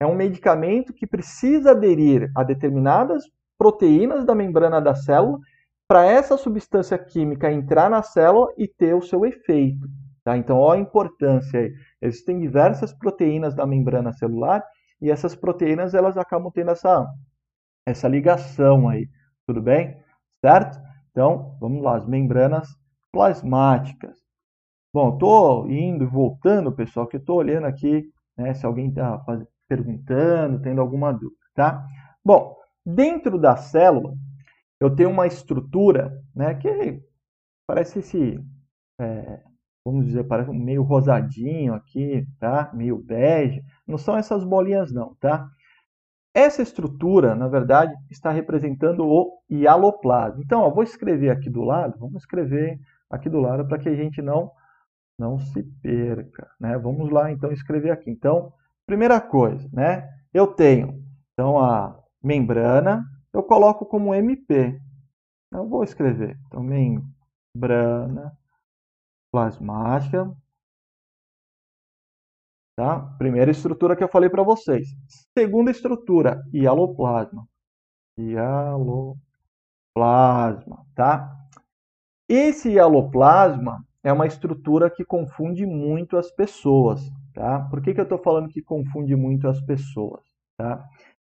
é 0.00 0.06
um 0.06 0.14
medicamento 0.14 0.94
que 0.94 1.06
precisa 1.06 1.72
aderir 1.72 2.30
a 2.34 2.42
determinadas 2.42 3.24
proteínas 3.58 4.24
da 4.24 4.34
membrana 4.34 4.80
da 4.80 4.94
célula 4.94 5.38
para 5.88 6.04
essa 6.04 6.36
substância 6.36 6.98
química 6.98 7.52
entrar 7.52 7.88
na 7.88 8.02
célula 8.02 8.52
e 8.56 8.66
ter 8.66 8.94
o 8.94 9.02
seu 9.02 9.24
efeito. 9.24 9.86
Tá? 10.24 10.36
Então, 10.36 10.58
olha 10.58 10.80
a 10.80 10.82
importância 10.82 11.60
aí. 11.60 11.72
Existem 12.02 12.40
diversas 12.40 12.92
proteínas 12.92 13.54
da 13.54 13.66
membrana 13.66 14.12
celular 14.12 14.62
e 15.00 15.10
essas 15.10 15.36
proteínas 15.36 15.94
elas 15.94 16.16
acabam 16.16 16.50
tendo 16.52 16.72
essa, 16.72 17.06
essa 17.86 18.08
ligação 18.08 18.88
aí. 18.88 19.08
Tudo 19.46 19.62
bem? 19.62 19.96
Certo? 20.40 20.78
Então, 21.10 21.56
vamos 21.60 21.82
lá, 21.82 21.96
as 21.96 22.06
membranas 22.06 22.68
plasmáticas. 23.12 24.18
Bom, 24.92 25.14
estou 25.14 25.70
indo 25.70 26.04
e 26.04 26.06
voltando, 26.06 26.72
pessoal, 26.72 27.06
que 27.06 27.16
estou 27.16 27.36
olhando 27.36 27.66
aqui, 27.66 28.10
né, 28.36 28.52
se 28.54 28.66
alguém 28.66 28.88
está 28.88 29.22
perguntando, 29.68 30.60
tendo 30.60 30.80
alguma 30.80 31.12
dúvida, 31.12 31.36
tá? 31.54 31.86
Bom, 32.24 32.56
dentro 32.84 33.38
da 33.38 33.56
célula, 33.56 34.14
eu 34.80 34.94
tenho 34.94 35.10
uma 35.10 35.26
estrutura, 35.26 36.22
né, 36.34 36.54
que 36.54 37.02
parece 37.66 38.00
esse, 38.00 38.40
é, 39.00 39.42
vamos 39.84 40.06
dizer, 40.06 40.24
parece 40.24 40.50
meio 40.50 40.82
rosadinho 40.82 41.74
aqui, 41.74 42.26
tá? 42.38 42.70
Meio 42.74 42.98
bege. 42.98 43.62
Não 43.86 43.96
são 43.98 44.16
essas 44.16 44.44
bolinhas 44.44 44.92
não, 44.92 45.14
tá? 45.16 45.48
Essa 46.34 46.60
estrutura, 46.60 47.34
na 47.34 47.48
verdade, 47.48 47.94
está 48.10 48.30
representando 48.30 49.06
o 49.06 49.40
hialoplasma. 49.50 50.42
Então, 50.42 50.60
ó, 50.60 50.70
vou 50.70 50.82
escrever 50.82 51.30
aqui 51.30 51.48
do 51.48 51.62
lado, 51.62 51.98
vamos 51.98 52.22
escrever 52.22 52.78
aqui 53.08 53.30
do 53.30 53.40
lado 53.40 53.66
para 53.66 53.78
que 53.78 53.88
a 53.88 53.94
gente 53.94 54.20
não 54.20 54.52
não 55.18 55.38
se 55.38 55.62
perca, 55.62 56.50
né? 56.60 56.76
Vamos 56.76 57.10
lá 57.10 57.32
então 57.32 57.50
escrever 57.50 57.90
aqui. 57.90 58.10
Então, 58.10 58.52
primeira 58.86 59.18
coisa, 59.18 59.66
né? 59.72 60.06
Eu 60.32 60.46
tenho 60.46 61.02
então 61.32 61.58
a 61.58 61.98
membrana, 62.22 63.02
eu 63.36 63.42
coloco 63.42 63.84
como 63.84 64.14
MP. 64.14 64.80
Eu 65.52 65.68
vou 65.68 65.84
escrever. 65.84 66.38
Então, 66.46 66.62
membrana 66.62 68.36
plasmática. 69.30 70.34
Tá? 72.74 73.00
Primeira 73.18 73.50
estrutura 73.50 73.94
que 73.94 74.02
eu 74.02 74.08
falei 74.08 74.30
para 74.30 74.42
vocês. 74.42 74.88
Segunda 75.36 75.70
estrutura, 75.70 76.42
hialoplasma. 76.52 77.46
Hialoplasma, 78.18 79.16
tá? 80.94 81.30
Esse 82.28 82.70
hialoplasma 82.70 83.84
é 84.02 84.12
uma 84.12 84.26
estrutura 84.26 84.90
que 84.90 85.04
confunde 85.04 85.66
muito 85.66 86.16
as 86.16 86.30
pessoas, 86.30 87.00
tá? 87.34 87.60
Por 87.68 87.82
que, 87.82 87.92
que 87.94 88.00
eu 88.00 88.04
estou 88.04 88.18
falando 88.18 88.48
que 88.48 88.62
confunde 88.62 89.14
muito 89.14 89.48
as 89.48 89.60
pessoas, 89.60 90.22
tá? 90.56 90.86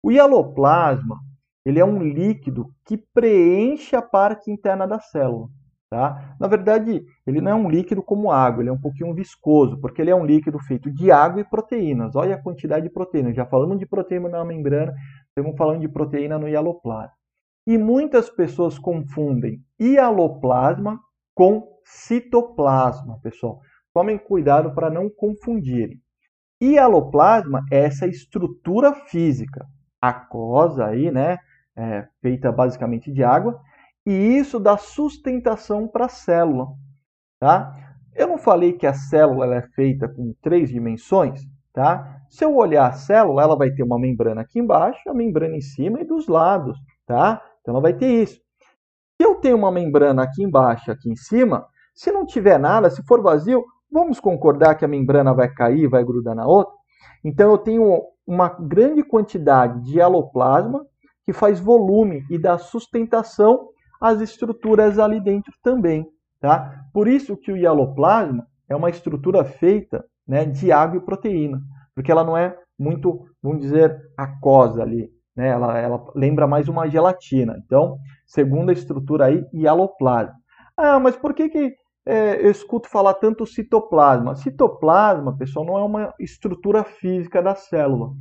O 0.03 0.11
hialoplasma, 0.11 1.19
ele 1.65 1.79
é 1.79 1.85
um 1.85 2.01
líquido 2.01 2.73
que 2.85 2.97
preenche 2.97 3.95
a 3.95 4.01
parte 4.01 4.49
interna 4.51 4.87
da 4.87 4.99
célula, 4.99 5.47
tá? 5.89 6.35
Na 6.39 6.47
verdade, 6.47 7.03
ele 7.25 7.41
não 7.41 7.51
é 7.51 7.55
um 7.55 7.69
líquido 7.69 8.01
como 8.01 8.31
água, 8.31 8.61
ele 8.61 8.69
é 8.69 8.73
um 8.73 8.79
pouquinho 8.79 9.13
viscoso, 9.13 9.79
porque 9.79 10.01
ele 10.01 10.11
é 10.11 10.15
um 10.15 10.25
líquido 10.25 10.59
feito 10.59 10.91
de 10.91 11.11
água 11.11 11.41
e 11.41 11.49
proteínas. 11.49 12.15
Olha 12.15 12.35
a 12.35 12.41
quantidade 12.41 12.87
de 12.87 12.93
proteínas. 12.93 13.35
Já 13.35 13.45
falamos 13.45 13.77
de 13.77 13.85
proteína 13.85 14.29
na 14.29 14.45
membrana, 14.45 14.93
estamos 15.27 15.57
falando 15.57 15.81
de 15.81 15.89
proteína 15.89 16.37
no 16.39 16.47
hialoplasma. 16.47 17.13
E 17.67 17.77
muitas 17.77 18.29
pessoas 18.29 18.79
confundem 18.79 19.61
hialoplasma 19.79 20.99
com 21.35 21.67
citoplasma, 21.85 23.19
pessoal. 23.21 23.59
Tomem 23.93 24.17
cuidado 24.17 24.73
para 24.73 24.89
não 24.89 25.09
confundirem. 25.09 25.99
Hialoplasma 26.61 27.63
é 27.71 27.85
essa 27.85 28.05
estrutura 28.05 28.93
física, 28.93 29.65
aquosa 30.01 30.87
aí, 30.87 31.09
né, 31.09 31.37
é, 31.79 32.07
feita 32.21 32.51
basicamente 32.51 33.11
de 33.11 33.23
água, 33.23 33.59
e 34.05 34.11
isso 34.11 34.59
dá 34.59 34.77
sustentação 34.77 35.87
para 35.87 36.05
a 36.05 36.09
célula, 36.09 36.67
tá? 37.39 37.73
Eu 38.13 38.27
não 38.27 38.37
falei 38.37 38.73
que 38.73 38.85
a 38.85 38.93
célula 38.93 39.55
é 39.55 39.61
feita 39.61 40.07
com 40.07 40.33
três 40.41 40.69
dimensões, 40.69 41.41
tá? 41.73 42.21
Se 42.29 42.43
eu 42.43 42.55
olhar 42.55 42.87
a 42.87 42.91
célula, 42.91 43.43
ela 43.43 43.55
vai 43.55 43.71
ter 43.71 43.83
uma 43.83 43.97
membrana 43.99 44.41
aqui 44.41 44.59
embaixo, 44.59 45.09
a 45.09 45.13
membrana 45.13 45.55
em 45.55 45.61
cima 45.61 46.01
e 46.01 46.05
dos 46.05 46.27
lados, 46.27 46.77
tá? 47.05 47.41
Então 47.61 47.73
ela 47.73 47.81
vai 47.81 47.93
ter 47.93 48.07
isso. 48.23 48.35
Se 48.35 49.25
eu 49.25 49.35
tenho 49.35 49.57
uma 49.57 49.71
membrana 49.71 50.23
aqui 50.23 50.43
embaixo, 50.43 50.91
aqui 50.91 51.09
em 51.09 51.15
cima, 51.15 51.65
se 51.93 52.11
não 52.11 52.25
tiver 52.25 52.59
nada, 52.59 52.89
se 52.89 53.03
for 53.03 53.21
vazio, 53.21 53.63
vamos 53.91 54.19
concordar 54.19 54.75
que 54.75 54.85
a 54.85 54.87
membrana 54.87 55.33
vai 55.33 55.49
cair, 55.49 55.87
vai 55.87 56.03
grudar 56.03 56.35
na 56.35 56.45
outra? 56.45 56.73
Então 57.23 57.51
eu 57.51 57.57
tenho 57.57 58.01
uma 58.25 58.49
grande 58.49 59.03
quantidade 59.03 59.81
de 59.83 59.99
aloplasma 60.01 60.85
que 61.29 61.33
faz 61.33 61.59
volume 61.59 62.25
e 62.27 62.39
dá 62.39 62.57
sustentação 62.57 63.69
às 64.01 64.19
estruturas 64.19 64.97
ali 64.97 65.21
dentro 65.21 65.53
também, 65.61 66.07
tá? 66.41 66.85
Por 66.91 67.07
isso 67.07 67.37
que 67.37 67.51
o 67.51 67.57
hialoplasma 67.57 68.47
é 68.67 68.75
uma 68.75 68.89
estrutura 68.89 69.45
feita 69.45 70.03
né, 70.27 70.43
de 70.43 70.71
água 70.71 70.97
e 70.97 71.05
proteína, 71.05 71.61
porque 71.93 72.11
ela 72.11 72.23
não 72.23 72.35
é 72.35 72.57
muito, 72.79 73.27
vamos 73.43 73.61
dizer, 73.61 73.95
aquosa 74.17 74.81
ali, 74.81 75.11
né? 75.35 75.49
Ela, 75.49 75.77
ela 75.77 76.03
lembra 76.15 76.47
mais 76.47 76.67
uma 76.67 76.89
gelatina. 76.89 77.61
Então, 77.63 77.99
segunda 78.25 78.73
estrutura 78.73 79.25
aí, 79.25 79.45
hialoplasma. 79.53 80.33
Ah, 80.75 80.99
mas 80.99 81.15
por 81.15 81.35
que, 81.35 81.47
que 81.47 81.75
é, 82.07 82.43
eu 82.43 82.49
escuto 82.49 82.89
falar 82.89 83.13
tanto 83.13 83.45
citoplasma? 83.45 84.35
Citoplasma, 84.35 85.37
pessoal, 85.37 85.63
não 85.63 85.77
é 85.77 85.83
uma 85.83 86.11
estrutura 86.19 86.83
física 86.83 87.39
da 87.39 87.53
célula. 87.53 88.13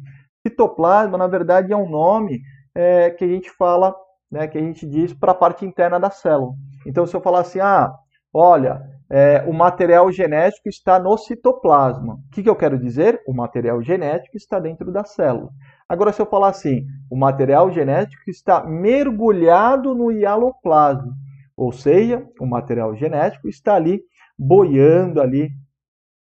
Citoplasma, 0.47 1.17
na 1.17 1.27
verdade, 1.27 1.73
é 1.73 1.77
um 1.77 1.89
nome 1.89 2.43
é, 2.79 3.11
que 3.11 3.25
a 3.25 3.29
gente 3.29 3.51
fala, 3.51 3.93
né, 4.31 4.47
que 4.47 4.57
a 4.57 4.61
gente 4.61 4.87
diz 4.87 5.13
para 5.13 5.33
a 5.33 5.35
parte 5.35 5.67
interna 5.67 5.99
da 5.99 6.13
célula. 6.13 6.53
Então, 6.87 7.05
se 7.05 7.17
eu 7.17 7.21
falar 7.21 7.41
assim, 7.41 7.59
ah, 7.59 7.93
olha, 8.33 8.81
é, 9.11 9.43
o 9.49 9.53
material 9.53 10.13
genético 10.13 10.69
está 10.69 10.97
no 10.97 11.19
citoplasma. 11.19 12.15
O 12.15 12.31
que, 12.31 12.41
que 12.41 12.49
eu 12.49 12.55
quero 12.55 12.79
dizer? 12.79 13.21
O 13.27 13.35
material 13.35 13.83
genético 13.83 14.37
está 14.37 14.61
dentro 14.61 14.93
da 14.93 15.03
célula. 15.03 15.51
Agora, 15.89 16.13
se 16.13 16.23
eu 16.23 16.27
falar 16.27 16.51
assim, 16.51 16.85
o 17.11 17.17
material 17.17 17.69
genético 17.73 18.31
está 18.31 18.63
mergulhado 18.65 19.93
no 19.93 20.13
hialoplasma, 20.13 21.13
ou 21.57 21.73
seja, 21.73 22.25
o 22.41 22.47
material 22.47 22.95
genético 22.95 23.49
está 23.49 23.75
ali 23.75 24.01
boiando 24.39 25.21
ali 25.21 25.51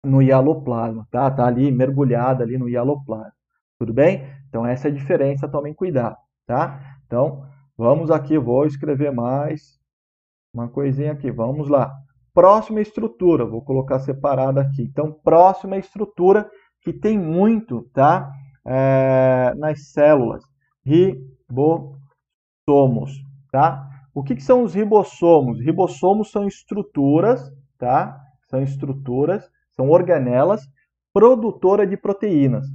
no 0.03 0.21
hialoplasma, 0.21 1.07
tá? 1.09 1.31
Tá 1.31 1.45
ali 1.45 1.71
mergulhado 1.71 2.43
ali 2.43 2.57
no 2.57 2.67
hialoplasma. 2.67 3.31
Tudo 3.79 3.93
bem? 3.93 4.27
Então 4.49 4.65
essa 4.65 4.89
é 4.89 4.91
a 4.91 4.93
diferença, 4.93 5.47
tomem 5.47 5.73
cuidado, 5.73 6.17
tá? 6.45 6.97
Então, 7.05 7.45
vamos 7.77 8.11
aqui, 8.11 8.37
vou 8.37 8.65
escrever 8.65 9.11
mais 9.11 9.79
uma 10.53 10.67
coisinha 10.67 11.11
aqui. 11.11 11.31
Vamos 11.31 11.69
lá. 11.69 11.91
Próxima 12.33 12.81
estrutura, 12.81 13.45
vou 13.45 13.61
colocar 13.61 13.99
separada 13.99 14.61
aqui. 14.61 14.83
Então, 14.83 15.11
próxima 15.23 15.77
estrutura 15.77 16.49
que 16.81 16.93
tem 16.93 17.17
muito, 17.17 17.83
tá? 17.93 18.31
é, 18.65 19.53
nas 19.57 19.91
células, 19.91 20.43
ribossomos, 20.85 21.99
tá? 23.51 23.87
O 24.13 24.23
que, 24.23 24.35
que 24.35 24.43
são 24.43 24.63
os 24.63 24.73
ribossomos? 24.73 25.59
Ribossomos 25.59 26.31
são 26.31 26.47
estruturas, 26.47 27.51
tá? 27.77 28.19
São 28.49 28.61
estruturas, 28.61 29.49
são 29.71 29.89
organelas 29.89 30.61
produtoras 31.13 31.89
de 31.89 31.97
proteínas. 31.97 32.65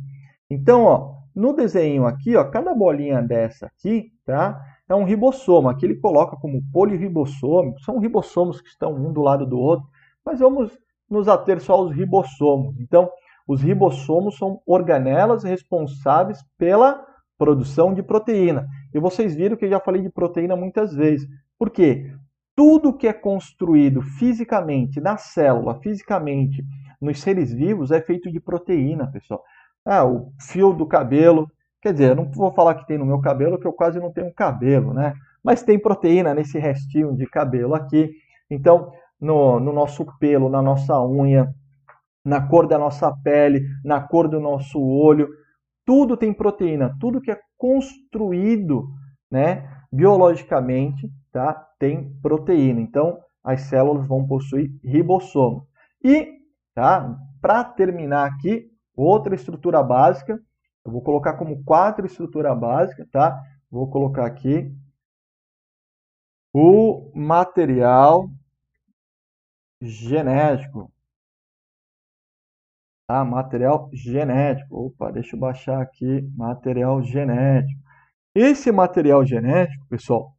Então, 0.50 0.84
ó, 0.84 1.14
no 1.36 1.52
desenho 1.52 2.06
aqui, 2.06 2.34
ó, 2.34 2.44
cada 2.44 2.74
bolinha 2.74 3.20
dessa 3.20 3.66
aqui, 3.66 4.10
tá? 4.24 4.58
É 4.88 4.94
um 4.94 5.04
ribossomo. 5.04 5.68
Aqui 5.68 5.84
ele 5.84 5.96
coloca 5.96 6.34
como 6.36 6.62
polirribossomo. 6.72 7.78
São 7.80 7.98
ribossomos 7.98 8.62
que 8.62 8.68
estão 8.68 8.94
um 8.94 9.12
do 9.12 9.20
lado 9.20 9.44
do 9.44 9.58
outro. 9.58 9.86
Mas 10.24 10.40
vamos 10.40 10.72
nos 11.10 11.28
ater 11.28 11.60
só 11.60 11.74
aos 11.74 11.92
ribossomos. 11.94 12.80
Então, 12.80 13.10
os 13.46 13.60
ribossomos 13.60 14.38
são 14.38 14.62
organelas 14.66 15.44
responsáveis 15.44 16.42
pela 16.56 17.04
produção 17.36 17.92
de 17.92 18.02
proteína. 18.02 18.66
E 18.94 18.98
vocês 18.98 19.34
viram 19.34 19.56
que 19.56 19.66
eu 19.66 19.70
já 19.70 19.78
falei 19.78 20.00
de 20.00 20.08
proteína 20.08 20.56
muitas 20.56 20.94
vezes. 20.94 21.28
Por 21.58 21.68
quê? 21.68 22.10
Tudo 22.54 22.96
que 22.96 23.06
é 23.06 23.12
construído 23.12 24.00
fisicamente 24.00 25.02
na 25.02 25.18
célula, 25.18 25.78
fisicamente 25.82 26.64
nos 26.98 27.20
seres 27.20 27.52
vivos, 27.52 27.90
é 27.90 28.00
feito 28.00 28.32
de 28.32 28.40
proteína, 28.40 29.10
pessoal. 29.12 29.42
Ah, 29.86 30.04
o 30.04 30.32
fio 30.40 30.72
do 30.72 30.84
cabelo. 30.84 31.48
Quer 31.80 31.92
dizer, 31.92 32.10
eu 32.10 32.16
não 32.16 32.30
vou 32.32 32.52
falar 32.52 32.74
que 32.74 32.86
tem 32.86 32.98
no 32.98 33.06
meu 33.06 33.20
cabelo, 33.20 33.58
que 33.58 33.66
eu 33.66 33.72
quase 33.72 34.00
não 34.00 34.12
tenho 34.12 34.34
cabelo, 34.34 34.92
né? 34.92 35.14
Mas 35.44 35.62
tem 35.62 35.78
proteína 35.78 36.34
nesse 36.34 36.58
restinho 36.58 37.16
de 37.16 37.24
cabelo 37.26 37.74
aqui. 37.74 38.10
Então, 38.50 38.90
no, 39.20 39.60
no 39.60 39.72
nosso 39.72 40.04
pelo, 40.18 40.48
na 40.48 40.60
nossa 40.60 41.00
unha, 41.00 41.54
na 42.24 42.40
cor 42.40 42.66
da 42.66 42.76
nossa 42.76 43.12
pele, 43.22 43.64
na 43.84 44.00
cor 44.00 44.26
do 44.26 44.40
nosso 44.40 44.80
olho. 44.80 45.28
Tudo 45.84 46.16
tem 46.16 46.32
proteína, 46.32 46.96
tudo 47.00 47.20
que 47.20 47.30
é 47.30 47.38
construído, 47.56 48.88
né, 49.30 49.70
biologicamente, 49.92 51.08
tá, 51.32 51.54
tem 51.78 52.12
proteína. 52.20 52.80
Então, 52.80 53.18
as 53.44 53.62
células 53.62 54.08
vão 54.08 54.26
possuir 54.26 54.72
ribossomo. 54.82 55.68
E, 56.02 56.28
tá, 56.74 57.16
para 57.40 57.62
terminar 57.62 58.26
aqui, 58.26 58.66
outra 58.96 59.34
estrutura 59.34 59.82
básica, 59.82 60.40
eu 60.84 60.92
vou 60.92 61.02
colocar 61.02 61.34
como 61.34 61.62
quatro 61.64 62.06
estrutura 62.06 62.54
básica, 62.54 63.06
tá? 63.10 63.40
Vou 63.70 63.90
colocar 63.90 64.24
aqui 64.24 64.72
o 66.54 67.12
material 67.14 68.30
genético. 69.82 70.90
Tá? 73.06 73.24
Material 73.24 73.90
genético. 73.92 74.86
Opa, 74.86 75.12
deixa 75.12 75.36
eu 75.36 75.40
baixar 75.40 75.82
aqui. 75.82 76.22
Material 76.34 77.02
genético. 77.02 77.80
Esse 78.34 78.70
material 78.70 79.24
genético, 79.24 79.86
pessoal, 79.88 80.36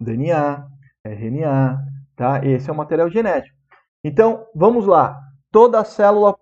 DNA, 0.00 0.68
RNA, 1.04 1.78
tá? 2.14 2.44
Esse 2.44 2.68
é 2.68 2.72
o 2.72 2.76
material 2.76 3.10
genético. 3.10 3.56
Então, 4.04 4.46
vamos 4.54 4.86
lá. 4.86 5.18
Toda 5.50 5.84
célula 5.84 6.36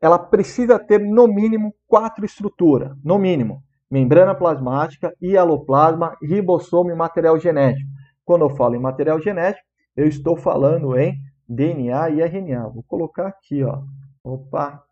ela 0.00 0.18
precisa 0.18 0.78
ter 0.78 1.00
no 1.00 1.26
mínimo 1.26 1.74
quatro 1.86 2.24
estruturas, 2.24 2.96
no 3.02 3.18
mínimo. 3.18 3.62
Membrana 3.90 4.34
plasmática, 4.34 5.14
hialoplasma, 5.22 6.16
ribossomo 6.22 6.90
e 6.90 6.94
material 6.94 7.38
genético. 7.38 7.88
Quando 8.24 8.42
eu 8.42 8.50
falo 8.50 8.74
em 8.74 8.80
material 8.80 9.20
genético, 9.20 9.64
eu 9.96 10.06
estou 10.06 10.36
falando 10.36 10.98
em 10.98 11.16
DNA 11.48 12.10
e 12.10 12.20
RNA. 12.20 12.68
Vou 12.68 12.82
colocar 12.82 13.28
aqui, 13.28 13.62
ó. 13.62 13.82
Opa. 14.24 14.84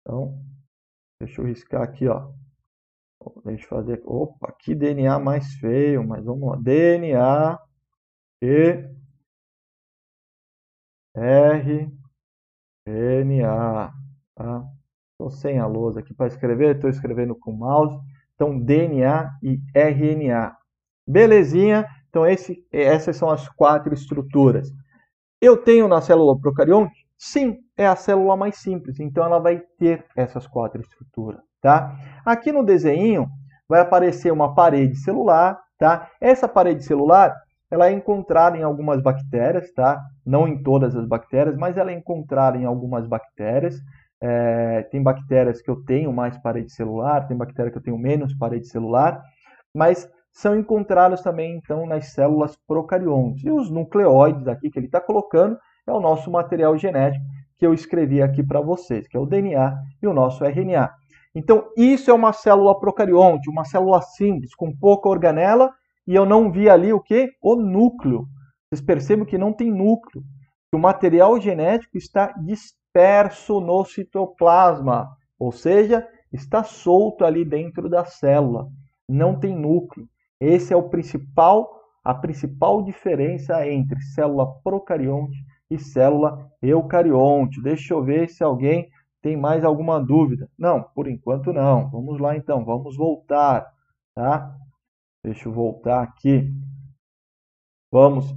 Então, 0.00 0.38
deixa 1.20 1.42
eu 1.42 1.46
riscar 1.46 1.82
aqui, 1.82 2.08
ó. 2.08 2.30
Deixa 3.44 3.64
eu 3.64 3.68
fazer. 3.68 4.02
Opa, 4.06 4.50
que 4.58 4.74
DNA 4.74 5.18
mais 5.18 5.52
feio, 5.54 6.06
mas 6.06 6.24
vamos 6.24 6.48
lá. 6.50 6.56
DNA 6.56 7.58
e 8.42 8.90
R 11.14 11.99
RNA. 12.90 13.92
Tá? 14.34 14.64
Estou 15.12 15.30
sem 15.30 15.58
a 15.58 15.66
lousa 15.66 16.00
aqui 16.00 16.14
para 16.14 16.26
escrever, 16.26 16.76
estou 16.76 16.90
escrevendo 16.90 17.34
com 17.34 17.52
o 17.52 17.58
mouse. 17.58 17.98
Então, 18.34 18.58
DNA 18.58 19.30
e 19.42 19.60
RNA. 19.74 20.56
Belezinha? 21.06 21.86
Então, 22.08 22.26
esse, 22.26 22.66
essas 22.72 23.16
são 23.16 23.30
as 23.30 23.48
quatro 23.50 23.92
estruturas. 23.92 24.70
Eu 25.40 25.56
tenho 25.56 25.86
na 25.86 26.00
célula 26.00 26.38
procarionte? 26.38 27.06
Sim, 27.18 27.58
é 27.76 27.86
a 27.86 27.96
célula 27.96 28.36
mais 28.36 28.56
simples. 28.56 28.98
Então, 28.98 29.24
ela 29.24 29.38
vai 29.38 29.60
ter 29.78 30.04
essas 30.16 30.46
quatro 30.46 30.80
estruturas. 30.80 31.40
Tá? 31.60 31.94
Aqui 32.24 32.50
no 32.50 32.64
desenho 32.64 33.28
vai 33.68 33.80
aparecer 33.80 34.32
uma 34.32 34.54
parede 34.54 34.96
celular. 34.96 35.60
Tá? 35.78 36.10
Essa 36.20 36.48
parede 36.48 36.82
celular 36.82 37.34
ela 37.70 37.88
é 37.88 37.92
encontrada 37.92 38.56
em 38.56 38.62
algumas 38.62 39.00
bactérias, 39.00 39.72
tá? 39.72 40.02
não 40.26 40.48
em 40.48 40.62
todas 40.62 40.96
as 40.96 41.06
bactérias, 41.06 41.56
mas 41.56 41.76
ela 41.76 41.90
é 41.90 41.94
encontrada 41.94 42.58
em 42.58 42.64
algumas 42.64 43.06
bactérias. 43.06 43.80
É, 44.20 44.82
tem 44.90 45.02
bactérias 45.02 45.62
que 45.62 45.70
eu 45.70 45.82
tenho 45.84 46.12
mais 46.12 46.36
parede 46.38 46.70
celular, 46.72 47.26
tem 47.26 47.36
bactérias 47.36 47.72
que 47.72 47.78
eu 47.78 47.82
tenho 47.82 47.98
menos 47.98 48.34
parede 48.34 48.66
celular, 48.66 49.22
mas 49.74 50.08
são 50.32 50.58
encontradas 50.58 51.22
também 51.22 51.56
então 51.56 51.86
nas 51.86 52.12
células 52.12 52.56
procariontes. 52.66 53.44
E 53.44 53.50
os 53.50 53.70
nucleóides 53.70 54.46
aqui 54.46 54.70
que 54.70 54.78
ele 54.78 54.86
está 54.86 55.00
colocando 55.00 55.58
é 55.86 55.92
o 55.92 56.00
nosso 56.00 56.30
material 56.30 56.76
genético 56.76 57.24
que 57.58 57.66
eu 57.66 57.74
escrevi 57.74 58.22
aqui 58.22 58.42
para 58.42 58.60
vocês, 58.60 59.06
que 59.06 59.16
é 59.16 59.20
o 59.20 59.26
DNA 59.26 59.76
e 60.02 60.06
o 60.06 60.14
nosso 60.14 60.44
RNA. 60.44 60.90
Então, 61.34 61.68
isso 61.76 62.10
é 62.10 62.14
uma 62.14 62.32
célula 62.32 62.78
procarionte, 62.78 63.50
uma 63.50 63.64
célula 63.64 64.00
simples, 64.00 64.54
com 64.54 64.74
pouca 64.74 65.08
organela 65.08 65.70
e 66.06 66.14
eu 66.14 66.26
não 66.26 66.50
vi 66.50 66.68
ali 66.68 66.92
o 66.92 67.00
que? 67.00 67.30
O 67.42 67.56
núcleo. 67.56 68.26
Vocês 68.68 68.80
percebem 68.80 69.24
que 69.24 69.38
não 69.38 69.52
tem 69.52 69.70
núcleo. 69.70 70.22
O 70.72 70.78
material 70.78 71.40
genético 71.40 71.96
está 71.98 72.32
disperso 72.32 73.60
no 73.60 73.84
citoplasma, 73.84 75.08
ou 75.38 75.50
seja, 75.50 76.06
está 76.32 76.62
solto 76.62 77.24
ali 77.24 77.44
dentro 77.44 77.88
da 77.88 78.04
célula. 78.04 78.68
Não 79.08 79.38
tem 79.38 79.56
núcleo. 79.56 80.06
Esse 80.40 80.72
é 80.72 80.76
o 80.76 80.88
principal, 80.88 81.68
a 82.04 82.14
principal 82.14 82.82
diferença 82.82 83.66
entre 83.68 84.00
célula 84.00 84.46
procarionte 84.62 85.36
e 85.70 85.78
célula 85.78 86.48
eucarionte. 86.62 87.60
Deixa 87.60 87.94
eu 87.94 88.04
ver 88.04 88.28
se 88.28 88.44
alguém 88.44 88.88
tem 89.20 89.36
mais 89.36 89.64
alguma 89.64 90.00
dúvida. 90.00 90.48
Não, 90.58 90.82
por 90.94 91.08
enquanto 91.08 91.52
não. 91.52 91.90
Vamos 91.90 92.20
lá 92.20 92.36
então, 92.36 92.64
vamos 92.64 92.96
voltar, 92.96 93.66
tá? 94.14 94.54
Deixa 95.24 95.48
eu 95.48 95.52
voltar 95.52 96.02
aqui. 96.02 96.50
Vamos. 97.92 98.34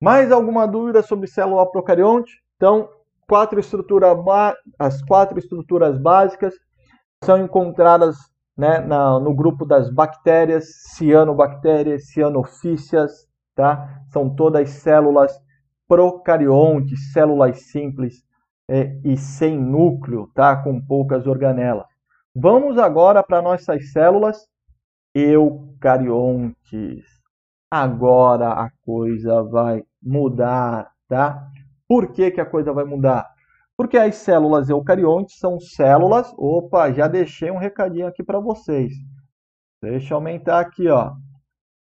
Mais 0.00 0.30
alguma 0.30 0.66
dúvida 0.66 1.02
sobre 1.02 1.26
célula 1.26 1.70
procarionte? 1.70 2.42
Então, 2.56 2.88
quatro 3.26 3.58
estrutura 3.58 4.14
as 4.78 5.02
quatro 5.02 5.38
estruturas 5.38 5.98
básicas 5.98 6.54
são 7.24 7.38
encontradas 7.38 8.16
né, 8.56 8.78
na, 8.80 9.18
no 9.18 9.34
grupo 9.34 9.64
das 9.64 9.90
bactérias, 9.90 10.66
cianobactérias, 10.94 12.08
cianofícias, 12.08 13.26
tá? 13.54 14.02
São 14.12 14.34
todas 14.34 14.68
células 14.70 15.36
procariontes, 15.88 17.12
células 17.12 17.62
simples 17.70 18.22
é, 18.70 18.96
e 19.04 19.16
sem 19.16 19.58
núcleo, 19.58 20.30
tá? 20.34 20.56
Com 20.62 20.80
poucas 20.80 21.26
organelas. 21.26 21.86
Vamos 22.34 22.78
agora 22.78 23.22
para 23.22 23.42
nossas 23.42 23.90
células 23.90 24.46
eucariontes. 25.14 27.04
Agora 27.70 28.50
a 28.50 28.70
coisa 28.84 29.42
vai 29.42 29.82
mudar, 30.02 30.90
tá? 31.08 31.48
Por 31.88 32.12
que, 32.12 32.30
que 32.30 32.40
a 32.40 32.46
coisa 32.46 32.72
vai 32.72 32.84
mudar? 32.84 33.28
Porque 33.76 33.96
as 33.96 34.16
células 34.16 34.68
eucariontes 34.68 35.38
são 35.38 35.58
células. 35.58 36.32
Opa, 36.36 36.92
já 36.92 37.08
deixei 37.08 37.50
um 37.50 37.58
recadinho 37.58 38.06
aqui 38.06 38.22
para 38.22 38.38
vocês. 38.38 38.92
Deixa 39.82 40.14
eu 40.14 40.18
aumentar 40.18 40.60
aqui, 40.60 40.88
ó. 40.88 41.12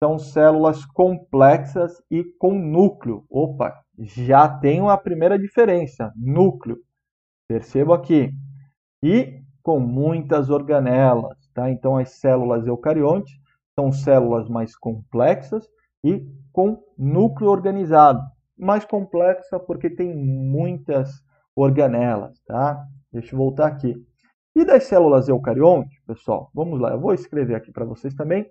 São 0.02 0.18
células 0.18 0.84
complexas 0.86 2.02
e 2.10 2.24
com 2.38 2.54
núcleo. 2.54 3.24
Opa, 3.28 3.74
já 3.98 4.48
tenho 4.48 4.88
a 4.88 4.96
primeira 4.96 5.38
diferença: 5.38 6.12
núcleo. 6.16 6.78
Percebo 7.48 7.92
aqui. 7.92 8.30
E 9.02 9.42
com 9.62 9.80
muitas 9.80 10.48
organelas. 10.48 11.36
Tá? 11.54 11.70
Então, 11.70 11.96
as 11.96 12.10
células 12.10 12.66
eucariontes 12.66 13.34
são 13.78 13.92
células 13.92 14.48
mais 14.48 14.76
complexas 14.76 15.68
e 16.04 16.26
com 16.52 16.82
núcleo 16.96 17.50
organizado. 17.50 18.20
Mais 18.56 18.84
complexa 18.84 19.58
porque 19.58 19.88
tem 19.88 20.14
muitas 20.14 21.22
organelas. 21.54 22.40
Tá? 22.46 22.84
Deixa 23.12 23.34
eu 23.34 23.38
voltar 23.38 23.66
aqui. 23.66 23.94
E 24.54 24.64
das 24.64 24.84
células 24.84 25.28
eucariontes, 25.28 26.00
pessoal, 26.04 26.50
vamos 26.52 26.80
lá, 26.80 26.90
eu 26.90 27.00
vou 27.00 27.14
escrever 27.14 27.54
aqui 27.54 27.70
para 27.70 27.84
vocês 27.84 28.14
também. 28.14 28.50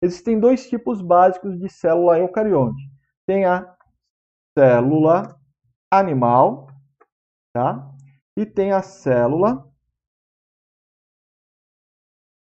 Existem 0.00 0.40
dois 0.40 0.68
tipos 0.68 1.00
básicos 1.02 1.58
de 1.58 1.68
célula 1.68 2.18
eucarionte. 2.18 2.82
Tem 3.26 3.44
a 3.44 3.74
célula 4.58 5.38
animal, 5.90 6.68
tá? 7.52 7.90
E 8.36 8.44
tem 8.44 8.72
a 8.72 8.82
célula 8.82 9.66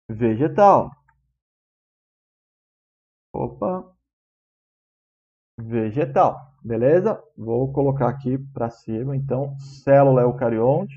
vegetal. 0.08 0.90
Opa. 3.32 3.84
Vegetal. 5.60 6.36
Beleza? 6.62 7.22
Vou 7.36 7.72
colocar 7.72 8.08
aqui 8.08 8.38
para 8.52 8.70
cima. 8.70 9.16
Então, 9.16 9.56
célula 9.58 10.22
eucarionte. 10.22 10.94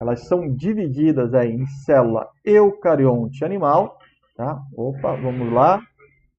Elas 0.00 0.26
são 0.26 0.52
divididas 0.54 1.34
aí 1.34 1.52
em 1.52 1.66
célula 1.66 2.28
eucarionte 2.44 3.44
animal. 3.44 3.98
Tá? 4.36 4.60
Opa, 4.74 5.14
vamos 5.16 5.52
lá. 5.52 5.80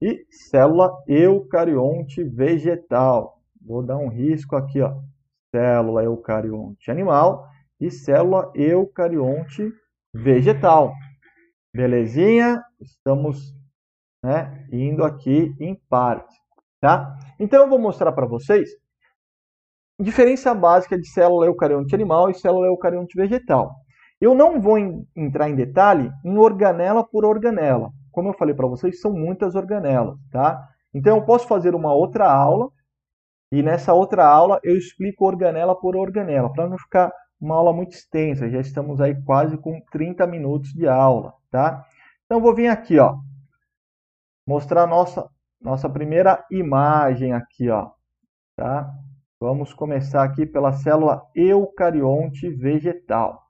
E 0.00 0.26
célula 0.30 0.92
eucarionte 1.06 2.22
vegetal. 2.24 3.40
Vou 3.64 3.82
dar 3.82 3.96
um 3.96 4.08
risco 4.08 4.56
aqui, 4.56 4.80
ó. 4.82 4.94
Célula 5.50 6.02
eucarionte 6.02 6.90
animal 6.90 7.48
e 7.80 7.90
célula 7.90 8.50
eucarionte 8.54 9.72
vegetal. 10.12 10.92
Belezinha? 11.74 12.62
Estamos 12.80 13.52
né, 14.22 14.64
indo 14.70 15.02
aqui 15.02 15.52
em 15.58 15.74
parte. 15.88 16.34
Tá? 16.80 17.18
Então 17.40 17.62
eu 17.62 17.68
vou 17.68 17.80
mostrar 17.80 18.12
para 18.12 18.26
vocês 18.26 18.70
diferença 19.98 20.54
básica 20.54 20.96
de 20.96 21.08
célula 21.08 21.46
eucarionte 21.46 21.94
animal 21.94 22.30
e 22.30 22.34
célula 22.34 22.66
eucarionte 22.66 23.16
vegetal. 23.16 23.74
Eu 24.20 24.34
não 24.34 24.60
vou 24.60 24.78
em, 24.78 25.04
entrar 25.16 25.48
em 25.48 25.56
detalhe 25.56 26.12
em 26.24 26.36
organela 26.38 27.02
por 27.04 27.24
organela. 27.24 27.90
Como 28.12 28.28
eu 28.28 28.34
falei 28.34 28.54
para 28.54 28.68
vocês, 28.68 29.00
são 29.00 29.12
muitas 29.12 29.56
organelas. 29.56 30.16
Tá? 30.30 30.68
Então 30.94 31.16
eu 31.16 31.24
posso 31.24 31.48
fazer 31.48 31.74
uma 31.74 31.92
outra 31.92 32.30
aula 32.30 32.70
e 33.50 33.62
nessa 33.64 33.92
outra 33.92 34.24
aula 34.24 34.60
eu 34.62 34.76
explico 34.76 35.26
organela 35.26 35.74
por 35.74 35.96
organela, 35.96 36.52
para 36.52 36.68
não 36.68 36.78
ficar 36.78 37.12
uma 37.44 37.56
aula 37.56 37.72
muito 37.72 37.92
extensa. 37.92 38.50
Já 38.50 38.60
estamos 38.60 39.00
aí 39.00 39.14
quase 39.24 39.56
com 39.58 39.80
30 39.90 40.26
minutos 40.26 40.72
de 40.72 40.86
aula 40.88 41.34
tá? 41.54 41.86
Então, 42.24 42.40
vou 42.40 42.52
vir 42.52 42.66
aqui, 42.66 42.98
ó, 42.98 43.16
mostrar 44.44 44.88
nossa, 44.88 45.30
nossa 45.60 45.88
primeira 45.88 46.44
imagem 46.50 47.32
aqui, 47.32 47.70
ó, 47.70 47.92
tá? 48.56 48.92
Vamos 49.38 49.72
começar 49.72 50.24
aqui 50.24 50.44
pela 50.44 50.72
célula 50.72 51.22
eucarionte 51.32 52.50
vegetal. 52.50 53.40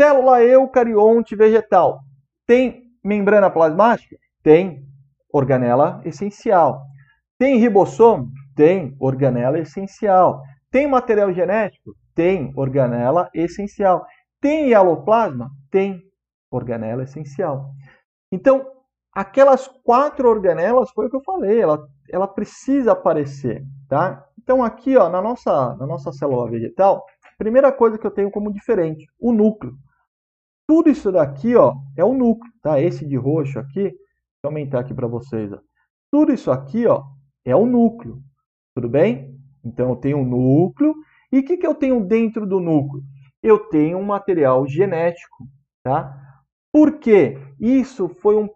Célula 0.00 0.42
eucarionte 0.42 1.36
vegetal 1.36 2.00
tem 2.46 2.84
membrana 3.04 3.50
plasmática? 3.50 4.16
Tem. 4.42 4.86
Organela 5.32 6.00
essencial. 6.04 6.82
Tem 7.38 7.58
ribossomo? 7.58 8.30
Tem. 8.54 8.96
Organela 8.98 9.58
essencial. 9.58 10.42
Tem 10.70 10.86
material 10.86 11.32
genético? 11.32 11.94
Tem. 12.14 12.52
Organela 12.56 13.30
essencial. 13.34 14.04
Tem 14.40 14.68
hialoplasma? 14.68 15.50
Tem 15.70 16.02
organela 16.50 17.04
essencial. 17.04 17.70
Então, 18.30 18.66
aquelas 19.12 19.68
quatro 19.84 20.28
organelas, 20.28 20.90
foi 20.90 21.06
o 21.06 21.10
que 21.10 21.16
eu 21.16 21.22
falei, 21.22 21.60
ela, 21.60 21.86
ela 22.10 22.26
precisa 22.26 22.92
aparecer, 22.92 23.64
tá? 23.88 24.26
Então, 24.38 24.62
aqui, 24.62 24.96
ó, 24.96 25.08
na 25.08 25.22
nossa, 25.22 25.76
na 25.76 25.86
nossa 25.86 26.12
célula 26.12 26.50
vegetal, 26.50 27.04
primeira 27.38 27.70
coisa 27.72 27.98
que 27.98 28.06
eu 28.06 28.10
tenho 28.10 28.30
como 28.30 28.52
diferente, 28.52 29.06
o 29.18 29.32
núcleo. 29.32 29.74
Tudo 30.66 30.90
isso 30.90 31.10
daqui, 31.12 31.54
ó, 31.56 31.74
é 31.96 32.04
o 32.04 32.14
núcleo, 32.14 32.52
tá? 32.62 32.80
Esse 32.80 33.06
de 33.06 33.16
roxo 33.16 33.58
aqui, 33.58 33.82
deixa 33.82 33.96
eu 34.44 34.48
aumentar 34.50 34.80
aqui 34.80 34.94
para 34.94 35.06
vocês, 35.06 35.52
ó. 35.52 35.58
Tudo 36.10 36.32
isso 36.32 36.50
aqui, 36.50 36.86
ó, 36.86 37.04
é 37.44 37.54
o 37.56 37.66
núcleo. 37.66 38.20
Tudo 38.74 38.88
bem? 38.88 39.38
Então 39.64 39.90
eu 39.90 39.96
tenho 39.96 40.18
um 40.18 40.24
núcleo. 40.24 40.94
E 41.32 41.38
o 41.38 41.44
que, 41.44 41.56
que 41.56 41.66
eu 41.66 41.74
tenho 41.74 42.04
dentro 42.04 42.46
do 42.46 42.60
núcleo? 42.60 43.02
Eu 43.42 43.58
tenho 43.70 43.98
um 43.98 44.04
material 44.04 44.66
genético, 44.68 45.48
tá? 45.82 46.14
Por 46.70 46.98
quê? 46.98 47.38
Isso 47.58 48.08
foi 48.08 48.36
um 48.36 48.48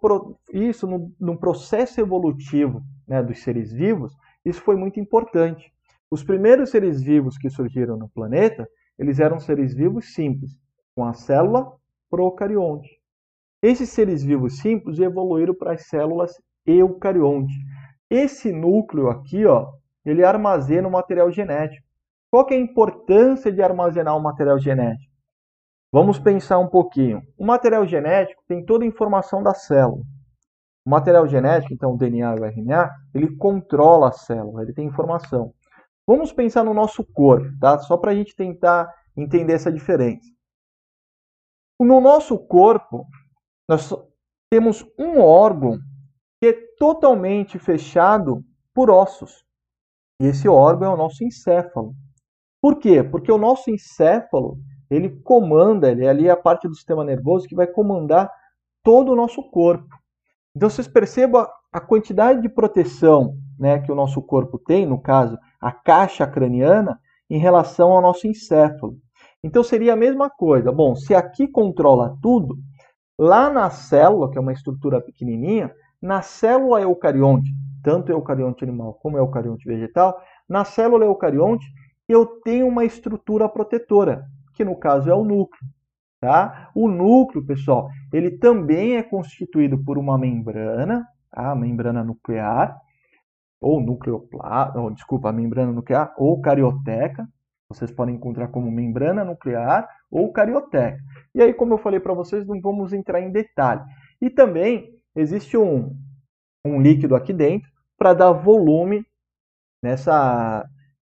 isso 0.52 0.86
no, 0.86 1.12
no 1.18 1.38
processo 1.38 2.00
evolutivo 2.00 2.82
né, 3.06 3.22
dos 3.22 3.42
seres 3.42 3.72
vivos, 3.72 4.14
isso 4.44 4.60
foi 4.62 4.76
muito 4.76 5.00
importante. 5.00 5.72
Os 6.10 6.22
primeiros 6.22 6.70
seres 6.70 7.02
vivos 7.02 7.36
que 7.36 7.50
surgiram 7.50 7.96
no 7.96 8.08
planeta, 8.08 8.68
eles 8.98 9.18
eram 9.18 9.38
seres 9.38 9.74
vivos 9.74 10.14
simples, 10.14 10.52
com 10.94 11.04
a 11.04 11.12
célula 11.12 11.72
procarionte. 12.08 12.88
Esses 13.60 13.88
seres 13.90 14.22
vivos 14.22 14.58
simples 14.58 14.98
evoluíram 14.98 15.54
para 15.54 15.72
as 15.72 15.86
células 15.86 16.32
eucarionte. 16.64 17.54
Esse 18.08 18.52
núcleo 18.52 19.08
aqui, 19.08 19.44
ó, 19.44 19.72
ele 20.04 20.24
armazena 20.24 20.86
o 20.86 20.90
material 20.90 21.30
genético. 21.32 21.85
Qual 22.36 22.46
é 22.50 22.54
a 22.54 22.58
importância 22.58 23.50
de 23.50 23.62
armazenar 23.62 24.14
o 24.14 24.22
material 24.22 24.58
genético? 24.58 25.10
Vamos 25.90 26.18
pensar 26.18 26.58
um 26.58 26.68
pouquinho. 26.68 27.22
O 27.38 27.46
material 27.46 27.86
genético 27.86 28.42
tem 28.46 28.62
toda 28.62 28.84
a 28.84 28.86
informação 28.86 29.42
da 29.42 29.54
célula. 29.54 30.02
O 30.84 30.90
material 30.90 31.26
genético, 31.26 31.72
então 31.72 31.94
o 31.94 31.96
DNA 31.96 32.36
e 32.36 32.40
o 32.40 32.44
RNA, 32.44 32.90
ele 33.14 33.34
controla 33.38 34.08
a 34.10 34.12
célula, 34.12 34.60
ele 34.60 34.74
tem 34.74 34.86
informação. 34.86 35.54
Vamos 36.06 36.30
pensar 36.30 36.62
no 36.62 36.74
nosso 36.74 37.02
corpo, 37.02 37.48
tá? 37.58 37.78
Só 37.78 37.96
para 37.96 38.10
a 38.10 38.14
gente 38.14 38.36
tentar 38.36 38.86
entender 39.16 39.54
essa 39.54 39.72
diferença. 39.72 40.28
No 41.80 42.02
nosso 42.02 42.38
corpo, 42.38 43.06
nós 43.66 43.90
temos 44.52 44.84
um 44.98 45.22
órgão 45.22 45.78
que 46.38 46.48
é 46.48 46.52
totalmente 46.78 47.58
fechado 47.58 48.44
por 48.74 48.90
ossos. 48.90 49.42
E 50.20 50.26
esse 50.26 50.46
órgão 50.46 50.90
é 50.90 50.94
o 50.94 50.98
nosso 50.98 51.24
encéfalo. 51.24 51.94
Por 52.66 52.80
quê? 52.80 53.00
Porque 53.00 53.30
o 53.30 53.38
nosso 53.38 53.70
encéfalo, 53.70 54.58
ele 54.90 55.08
comanda, 55.22 55.88
ele 55.88 56.04
é 56.04 56.08
ali 56.08 56.28
a 56.28 56.36
parte 56.36 56.66
do 56.66 56.74
sistema 56.74 57.04
nervoso 57.04 57.46
que 57.46 57.54
vai 57.54 57.64
comandar 57.64 58.28
todo 58.82 59.12
o 59.12 59.14
nosso 59.14 59.40
corpo. 59.52 59.86
Então 60.52 60.68
vocês 60.68 60.88
percebam 60.88 61.46
a 61.72 61.80
quantidade 61.80 62.42
de 62.42 62.48
proteção 62.48 63.36
né, 63.56 63.78
que 63.78 63.92
o 63.92 63.94
nosso 63.94 64.20
corpo 64.20 64.58
tem, 64.58 64.84
no 64.84 65.00
caso, 65.00 65.38
a 65.60 65.70
caixa 65.70 66.26
craniana, 66.26 66.98
em 67.30 67.38
relação 67.38 67.92
ao 67.92 68.02
nosso 68.02 68.26
encéfalo. 68.26 68.96
Então 69.44 69.62
seria 69.62 69.92
a 69.92 69.96
mesma 69.96 70.28
coisa. 70.28 70.72
Bom, 70.72 70.96
se 70.96 71.14
aqui 71.14 71.46
controla 71.46 72.18
tudo, 72.20 72.56
lá 73.16 73.48
na 73.48 73.70
célula, 73.70 74.28
que 74.28 74.38
é 74.38 74.40
uma 74.40 74.52
estrutura 74.52 75.00
pequenininha, 75.00 75.72
na 76.02 76.20
célula 76.20 76.80
eucarionte, 76.80 77.48
tanto 77.80 78.10
eucarionte 78.10 78.64
animal 78.64 78.94
como 78.94 79.16
eucarionte 79.16 79.68
vegetal, 79.68 80.20
na 80.48 80.64
célula 80.64 81.04
eucarionte 81.04 81.64
eu 82.08 82.26
tenho 82.26 82.66
uma 82.68 82.84
estrutura 82.84 83.48
protetora, 83.48 84.26
que 84.54 84.64
no 84.64 84.76
caso 84.76 85.10
é 85.10 85.14
o 85.14 85.24
núcleo. 85.24 85.62
Tá? 86.20 86.70
O 86.74 86.88
núcleo, 86.88 87.44
pessoal, 87.44 87.90
ele 88.12 88.30
também 88.30 88.96
é 88.96 89.02
constituído 89.02 89.82
por 89.84 89.98
uma 89.98 90.16
membrana, 90.16 91.06
tá? 91.30 91.50
a 91.50 91.54
membrana 91.54 92.02
nuclear, 92.02 92.76
ou 93.60 93.80
nucleoplasta, 93.80 94.80
ou, 94.80 94.90
desculpa, 94.90 95.28
a 95.28 95.32
membrana 95.32 95.72
nuclear, 95.72 96.14
ou 96.16 96.40
carioteca. 96.40 97.28
Vocês 97.68 97.90
podem 97.90 98.14
encontrar 98.14 98.48
como 98.48 98.70
membrana 98.70 99.24
nuclear 99.24 99.88
ou 100.10 100.32
carioteca. 100.32 100.98
E 101.34 101.42
aí, 101.42 101.52
como 101.52 101.74
eu 101.74 101.78
falei 101.78 102.00
para 102.00 102.14
vocês, 102.14 102.46
não 102.46 102.60
vamos 102.60 102.92
entrar 102.92 103.20
em 103.20 103.30
detalhe. 103.30 103.82
E 104.20 104.30
também 104.30 104.94
existe 105.14 105.56
um, 105.56 105.96
um 106.64 106.80
líquido 106.80 107.16
aqui 107.16 107.32
dentro 107.32 107.68
para 107.98 108.14
dar 108.14 108.32
volume 108.32 109.04
nessa 109.82 110.64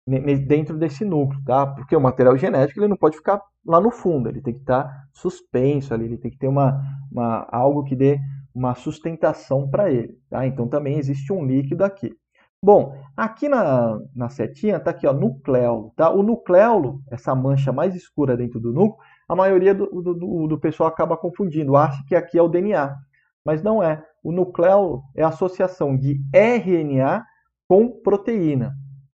dentro 0.05 0.77
desse 0.77 1.05
núcleo, 1.05 1.41
tá? 1.45 1.65
Porque 1.65 1.95
o 1.95 2.01
material 2.01 2.37
genético 2.37 2.79
ele 2.79 2.89
não 2.89 2.97
pode 2.97 3.17
ficar 3.17 3.41
lá 3.65 3.79
no 3.79 3.89
fundo, 3.89 4.27
ele 4.27 4.41
tem 4.41 4.53
que 4.53 4.59
estar 4.59 4.83
tá 4.83 5.03
suspenso 5.13 5.93
ali, 5.93 6.05
ele 6.05 6.17
tem 6.17 6.29
que 6.29 6.37
ter 6.37 6.47
uma, 6.47 6.81
uma 7.11 7.47
algo 7.49 7.83
que 7.83 7.95
dê 7.95 8.19
uma 8.53 8.75
sustentação 8.75 9.69
para 9.69 9.91
ele, 9.91 10.17
tá? 10.29 10.45
Então 10.45 10.67
também 10.67 10.97
existe 10.97 11.31
um 11.31 11.45
líquido 11.45 11.83
aqui. 11.83 12.13
Bom, 12.61 12.95
aqui 13.17 13.49
na, 13.49 13.99
na 14.15 14.29
setinha 14.29 14.77
está 14.77 14.91
aqui, 14.91 15.05
ó, 15.07 15.13
nucleolo, 15.13 15.91
tá? 15.95 16.09
O 16.09 16.21
nucleolo, 16.23 17.01
essa 17.11 17.33
mancha 17.35 17.71
mais 17.71 17.95
escura 17.95 18.37
dentro 18.37 18.59
do 18.59 18.71
núcleo, 18.71 18.97
a 19.27 19.35
maioria 19.35 19.73
do, 19.73 19.85
do, 19.87 20.47
do 20.47 20.59
pessoal 20.59 20.87
acaba 20.87 21.17
confundindo, 21.17 21.75
acha 21.75 22.01
que 22.07 22.15
aqui 22.15 22.37
é 22.37 22.41
o 22.41 22.47
DNA, 22.47 22.95
mas 23.43 23.61
não 23.61 23.81
é. 23.81 24.03
O 24.23 24.31
nucleolo 24.31 25.03
é 25.15 25.23
a 25.23 25.29
associação 25.29 25.97
de 25.97 26.21
RNA 26.33 27.25
com 27.67 27.89
proteína. 28.01 28.73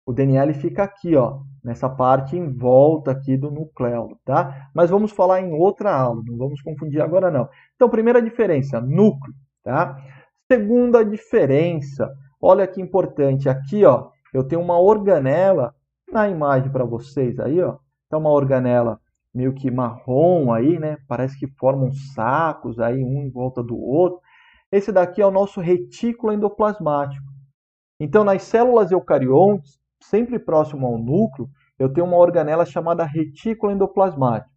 O 0.09 0.13
DNA 0.15 0.43
ele 0.43 0.55
fica 0.55 0.85
aqui, 0.85 1.15
ó, 1.17 1.41
nessa 1.63 1.87
parte 1.87 2.35
em 2.35 2.51
volta 2.51 3.11
aqui 3.11 3.37
do 3.37 3.51
nucleolo, 3.51 4.19
tá? 4.25 4.71
Mas 4.75 4.89
vamos 4.89 5.13
falar 5.13 5.43
em 5.43 5.53
outra 5.53 5.95
aula, 5.95 6.23
não 6.25 6.39
vamos 6.39 6.63
confundir 6.63 7.03
agora 7.03 7.31
não. 7.31 7.47
Então, 7.77 7.91
primeira 7.91 8.23
diferença, 8.23 8.81
núcleo, 8.81 9.35
tá? 9.63 10.03
Segunda 10.51 11.05
diferença, 11.05 12.11
olha 12.41 12.67
que 12.67 12.81
importante, 12.81 13.51
aqui, 13.51 13.85
ó, 13.85 14.09
eu 14.33 14.43
tenho 14.43 14.63
uma 14.63 14.81
organela 14.81 15.75
na 16.11 16.27
imagem 16.27 16.73
para 16.73 16.87
vocês 16.87 17.39
aí, 17.39 17.61
ó. 17.61 17.77
Tá 18.09 18.17
uma 18.17 18.31
organela 18.31 18.99
meio 19.35 19.53
que 19.53 19.71
marrom 19.71 20.51
aí, 20.51 20.79
né? 20.79 20.97
Parece 21.07 21.39
que 21.39 21.47
formam 21.59 21.93
sacos 21.93 22.81
aí 22.81 23.05
um 23.05 23.25
em 23.25 23.31
volta 23.31 23.63
do 23.63 23.79
outro. 23.79 24.21
Esse 24.73 24.91
daqui 24.91 25.21
é 25.21 25.27
o 25.27 25.31
nosso 25.31 25.61
retículo 25.61 26.33
endoplasmático. 26.33 27.27
Então, 28.01 28.25
nas 28.25 28.43
células 28.45 28.91
eucariontes, 28.91 29.79
sempre 30.03 30.39
próximo 30.39 30.87
ao 30.87 30.99
núcleo, 30.99 31.49
eu 31.79 31.93
tenho 31.93 32.07
uma 32.07 32.17
organela 32.17 32.65
chamada 32.65 33.05
retículo 33.05 33.73
endoplasmático. 33.73 34.53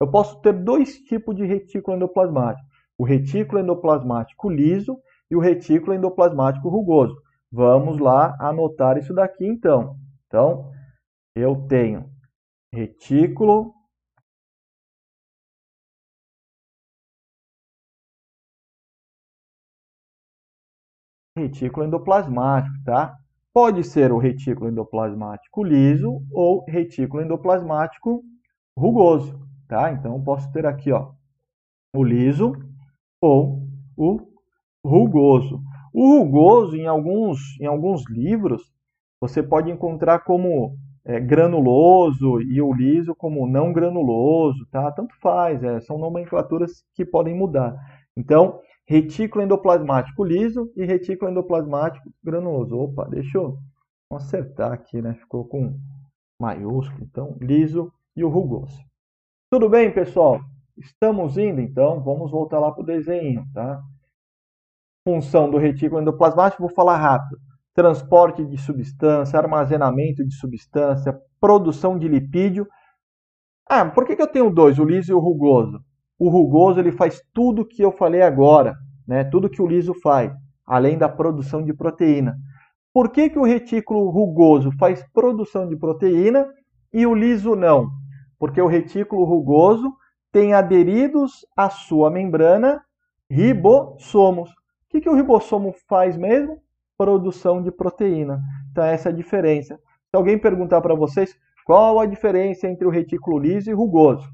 Eu 0.00 0.10
posso 0.10 0.40
ter 0.40 0.52
dois 0.52 0.98
tipos 1.00 1.34
de 1.34 1.44
retículo 1.44 1.96
endoplasmático: 1.96 2.66
o 2.98 3.04
retículo 3.04 3.60
endoplasmático 3.60 4.50
liso 4.50 4.98
e 5.30 5.36
o 5.36 5.40
retículo 5.40 5.94
endoplasmático 5.94 6.68
rugoso. 6.68 7.16
Vamos 7.50 7.98
lá 7.98 8.36
anotar 8.38 8.98
isso 8.98 9.14
daqui 9.14 9.46
então. 9.46 9.96
Então, 10.26 10.70
eu 11.34 11.66
tenho 11.68 12.10
retículo 12.72 13.74
retículo 21.36 21.86
endoplasmático, 21.86 22.74
tá? 22.84 23.16
Pode 23.56 23.84
ser 23.84 24.12
o 24.12 24.18
retículo 24.18 24.68
endoplasmático 24.68 25.64
liso 25.64 26.20
ou 26.30 26.62
retículo 26.68 27.22
endoplasmático 27.22 28.22
rugoso, 28.78 29.40
tá? 29.66 29.90
Então, 29.92 30.22
posso 30.22 30.52
ter 30.52 30.66
aqui, 30.66 30.92
ó, 30.92 31.12
o 31.96 32.04
liso 32.04 32.52
ou 33.18 33.66
o 33.96 34.20
rugoso. 34.84 35.62
O 35.90 36.18
rugoso, 36.18 36.76
em 36.76 36.86
alguns, 36.86 37.58
em 37.58 37.64
alguns 37.64 38.04
livros, 38.10 38.60
você 39.18 39.42
pode 39.42 39.70
encontrar 39.70 40.18
como 40.18 40.76
é, 41.02 41.18
granuloso 41.18 42.42
e 42.42 42.60
o 42.60 42.74
liso 42.74 43.14
como 43.14 43.46
não 43.46 43.72
granuloso, 43.72 44.66
tá? 44.70 44.92
Tanto 44.92 45.14
faz, 45.18 45.64
é, 45.64 45.80
são 45.80 45.96
nomenclaturas 45.96 46.84
que 46.94 47.06
podem 47.06 47.34
mudar. 47.34 47.74
Então, 48.14 48.60
retículo 48.86 49.44
endoplasmático 49.44 50.24
liso 50.24 50.72
e 50.76 50.84
retículo 50.84 51.30
endoplasmático 51.30 52.08
granuloso. 52.22 52.78
Opa, 52.78 53.08
deixa 53.08 53.36
eu 53.36 53.58
acertar 54.12 54.72
aqui, 54.72 55.02
né? 55.02 55.14
Ficou 55.14 55.44
com 55.44 55.78
maiúsculo, 56.40 57.02
então 57.02 57.36
liso 57.40 57.92
e 58.14 58.22
o 58.22 58.28
rugoso. 58.28 58.80
Tudo 59.50 59.68
bem, 59.68 59.92
pessoal? 59.92 60.40
Estamos 60.76 61.36
indo, 61.36 61.60
então, 61.60 62.02
vamos 62.02 62.30
voltar 62.30 62.60
lá 62.60 62.70
para 62.70 62.82
o 62.82 62.86
desenho, 62.86 63.44
tá? 63.52 63.82
Função 65.06 65.50
do 65.50 65.56
retículo 65.56 66.00
endoplasmático, 66.00 66.62
vou 66.62 66.74
falar 66.74 66.96
rápido. 66.96 67.38
Transporte 67.74 68.44
de 68.44 68.56
substância, 68.56 69.38
armazenamento 69.38 70.24
de 70.24 70.34
substância, 70.34 71.18
produção 71.40 71.98
de 71.98 72.08
lipídio. 72.08 72.66
Ah, 73.68 73.84
por 73.84 74.06
que, 74.06 74.16
que 74.16 74.22
eu 74.22 74.26
tenho 74.30 74.50
dois, 74.50 74.78
o 74.78 74.84
liso 74.84 75.10
e 75.10 75.14
o 75.14 75.18
rugoso? 75.18 75.82
O 76.18 76.28
rugoso 76.28 76.80
ele 76.80 76.92
faz 76.92 77.20
tudo 77.34 77.66
que 77.66 77.82
eu 77.82 77.92
falei 77.92 78.22
agora, 78.22 78.74
né? 79.06 79.24
tudo 79.24 79.50
que 79.50 79.60
o 79.60 79.66
liso 79.66 79.94
faz, 80.02 80.32
além 80.66 80.96
da 80.96 81.08
produção 81.08 81.62
de 81.62 81.74
proteína. 81.74 82.36
Por 82.92 83.10
que, 83.10 83.28
que 83.28 83.38
o 83.38 83.44
retículo 83.44 84.08
rugoso 84.08 84.70
faz 84.78 85.04
produção 85.12 85.68
de 85.68 85.76
proteína 85.76 86.46
e 86.92 87.06
o 87.06 87.14
liso 87.14 87.54
não? 87.54 87.88
Porque 88.38 88.60
o 88.60 88.66
retículo 88.66 89.24
rugoso 89.24 89.92
tem 90.32 90.54
aderidos 90.54 91.46
à 91.56 91.68
sua 91.68 92.10
membrana 92.10 92.82
ribossomos. 93.30 94.50
O 94.50 94.54
que, 94.88 95.00
que 95.00 95.08
o 95.08 95.14
ribossomo 95.14 95.74
faz 95.88 96.16
mesmo? 96.16 96.58
Produção 96.96 97.62
de 97.62 97.70
proteína. 97.70 98.40
Então, 98.70 98.84
essa 98.84 99.10
é 99.10 99.12
a 99.12 99.14
diferença. 99.14 99.76
Se 99.76 100.16
alguém 100.16 100.38
perguntar 100.38 100.80
para 100.80 100.94
vocês 100.94 101.34
qual 101.66 102.00
a 102.00 102.06
diferença 102.06 102.68
entre 102.68 102.86
o 102.86 102.90
retículo 102.90 103.38
liso 103.38 103.70
e 103.70 103.74
rugoso, 103.74 104.26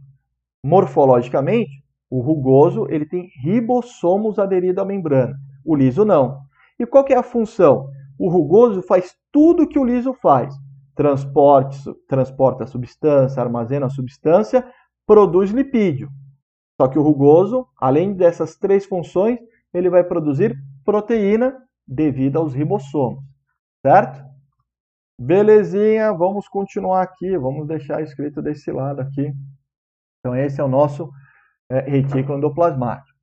Morfologicamente, 0.65 1.83
o 2.11 2.21
rugoso 2.21 2.87
ele 2.89 3.07
tem 3.07 3.29
ribossomos 3.43 4.39
aderidos 4.39 4.83
à 4.83 4.85
membrana, 4.85 5.35
o 5.65 5.75
liso 5.75 6.05
não. 6.05 6.43
E 6.79 6.87
qual 6.87 7.05
é 7.09 7.15
a 7.15 7.23
função? 7.23 7.89
O 8.19 8.29
rugoso 8.31 8.83
faz 8.83 9.15
tudo 9.33 9.67
que 9.67 9.79
o 9.79 9.85
liso 9.85 10.13
faz. 10.15 10.55
Transporte, 10.95 11.79
transporta 12.07 12.65
a 12.65 12.67
substância, 12.67 13.43
armazena 13.43 13.87
a 13.87 13.91
substância, 13.91 14.65
produz 15.07 15.51
lipídio. 15.51 16.09
Só 16.81 16.87
que 16.87 16.99
o 16.99 17.03
rugoso, 17.03 17.67
além 17.81 18.13
dessas 18.13 18.57
três 18.57 18.85
funções, 18.85 19.39
ele 19.73 19.89
vai 19.89 20.05
produzir 20.05 20.57
proteína 20.85 21.57
devido 21.87 22.39
aos 22.39 22.55
ribossomos, 22.55 23.25
certo? 23.85 24.23
Belezinha, 25.19 26.13
vamos 26.13 26.49
continuar 26.49 27.03
aqui, 27.03 27.37
vamos 27.39 27.67
deixar 27.67 28.03
escrito 28.03 28.43
desse 28.43 28.71
lado 28.71 29.01
aqui. 29.01 29.33
Então 30.23 30.37
esse 30.37 30.61
é 30.61 30.65
o 30.65 30.69
nosso 30.69 31.11
é, 31.69 31.81
retículo 31.81 32.39
endoplasmático. 32.39 33.19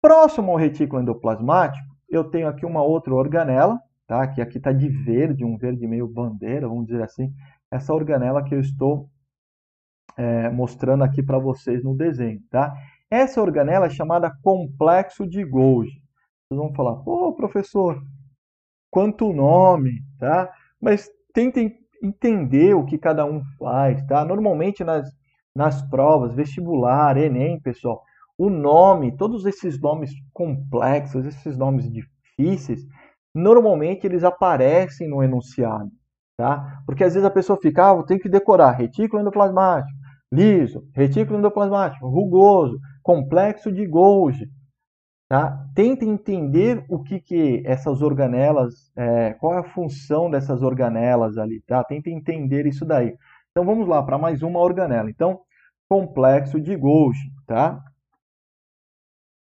Próximo 0.00 0.52
ao 0.52 0.56
retículo 0.56 1.02
endoplasmático, 1.02 1.84
eu 2.08 2.22
tenho 2.22 2.46
aqui 2.46 2.64
uma 2.64 2.82
outra 2.82 3.12
organela, 3.12 3.80
tá? 4.06 4.28
que 4.28 4.40
aqui 4.40 4.58
está 4.58 4.70
de 4.70 4.88
verde, 4.88 5.44
um 5.44 5.58
verde 5.58 5.86
meio 5.88 6.06
bandeira, 6.06 6.68
vamos 6.68 6.86
dizer 6.86 7.02
assim. 7.02 7.32
Essa 7.70 7.92
organela 7.92 8.44
que 8.44 8.54
eu 8.54 8.60
estou 8.60 9.10
é, 10.16 10.48
mostrando 10.50 11.02
aqui 11.02 11.20
para 11.20 11.38
vocês 11.38 11.82
no 11.82 11.96
desenho. 11.96 12.40
Tá? 12.48 12.72
Essa 13.10 13.42
organela 13.42 13.86
é 13.86 13.90
chamada 13.90 14.32
complexo 14.42 15.26
de 15.26 15.44
Golgi. 15.44 16.00
Vocês 16.48 16.60
vão 16.60 16.72
falar, 16.74 16.94
pô, 16.96 17.34
professor, 17.34 18.00
quanto 18.88 19.32
nome, 19.32 20.02
tá? 20.18 20.52
Mas 20.80 21.10
tentem 21.34 21.76
entender 22.00 22.74
o 22.74 22.84
que 22.84 22.96
cada 22.96 23.24
um 23.24 23.42
faz, 23.58 24.04
tá? 24.06 24.24
Normalmente 24.24 24.84
nas, 24.84 25.10
nas 25.56 25.82
provas, 25.88 26.34
vestibular, 26.34 27.16
Enem, 27.16 27.58
pessoal, 27.58 28.02
o 28.36 28.50
nome, 28.50 29.16
todos 29.16 29.46
esses 29.46 29.80
nomes 29.80 30.12
complexos, 30.32 31.24
esses 31.24 31.56
nomes 31.56 31.90
difíceis, 31.90 32.86
normalmente 33.34 34.06
eles 34.06 34.22
aparecem 34.22 35.08
no 35.08 35.22
enunciado, 35.22 35.90
tá? 36.36 36.82
Porque 36.84 37.02
às 37.02 37.14
vezes 37.14 37.26
a 37.26 37.30
pessoa 37.30 37.58
fica, 37.60 37.90
ah, 37.90 38.02
tem 38.02 38.18
que 38.18 38.28
decorar 38.28 38.72
retículo 38.72 39.22
endoplasmático, 39.22 39.98
liso, 40.30 40.86
retículo 40.94 41.38
endoplasmático, 41.38 42.06
rugoso, 42.06 42.78
complexo 43.02 43.72
de 43.72 43.86
Golgi. 43.86 44.46
Tá? 45.28 45.58
Tenta 45.74 46.04
entender 46.04 46.84
o 46.88 47.02
que, 47.02 47.18
que 47.18 47.60
essas 47.66 48.00
organelas, 48.00 48.92
é, 48.94 49.32
qual 49.32 49.54
é 49.54 49.58
a 49.58 49.64
função 49.64 50.30
dessas 50.30 50.62
organelas 50.62 51.36
ali, 51.36 51.60
tá? 51.66 51.82
Tenta 51.82 52.10
entender 52.10 52.64
isso 52.64 52.84
daí. 52.84 53.12
Então 53.56 53.64
vamos 53.64 53.88
lá 53.88 54.02
para 54.02 54.18
mais 54.18 54.42
uma 54.42 54.60
organela. 54.60 55.08
Então, 55.08 55.40
complexo 55.88 56.60
de 56.60 56.76
Golgi, 56.76 57.32
tá? 57.46 57.82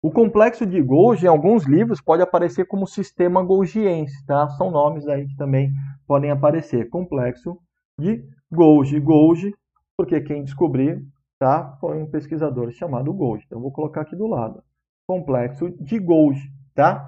O 0.01 0.09
complexo 0.09 0.65
de 0.65 0.81
Golgi, 0.81 1.25
em 1.25 1.27
alguns 1.27 1.65
livros, 1.65 1.99
pode 1.99 2.21
aparecer 2.23 2.65
como 2.67 2.87
sistema 2.87 3.43
golgiense, 3.43 4.25
tá? 4.25 4.47
São 4.51 4.71
nomes 4.71 5.05
aí 5.09 5.27
que 5.27 5.35
também 5.35 5.73
podem 6.07 6.31
aparecer. 6.31 6.87
Complexo 6.89 7.59
de 7.99 8.23
Golgi. 8.49 8.97
Golgi, 8.97 9.53
porque 9.97 10.21
quem 10.21 10.41
descobriu, 10.41 11.01
tá? 11.37 11.75
Foi 11.81 12.01
um 12.01 12.09
pesquisador 12.09 12.71
chamado 12.71 13.13
Golgi. 13.13 13.43
Então, 13.45 13.59
vou 13.59 13.73
colocar 13.73 14.03
aqui 14.03 14.15
do 14.15 14.25
lado 14.25 14.63
complexo 15.05 15.69
de 15.83 15.99
Golgi, 15.99 16.49
tá? 16.73 17.05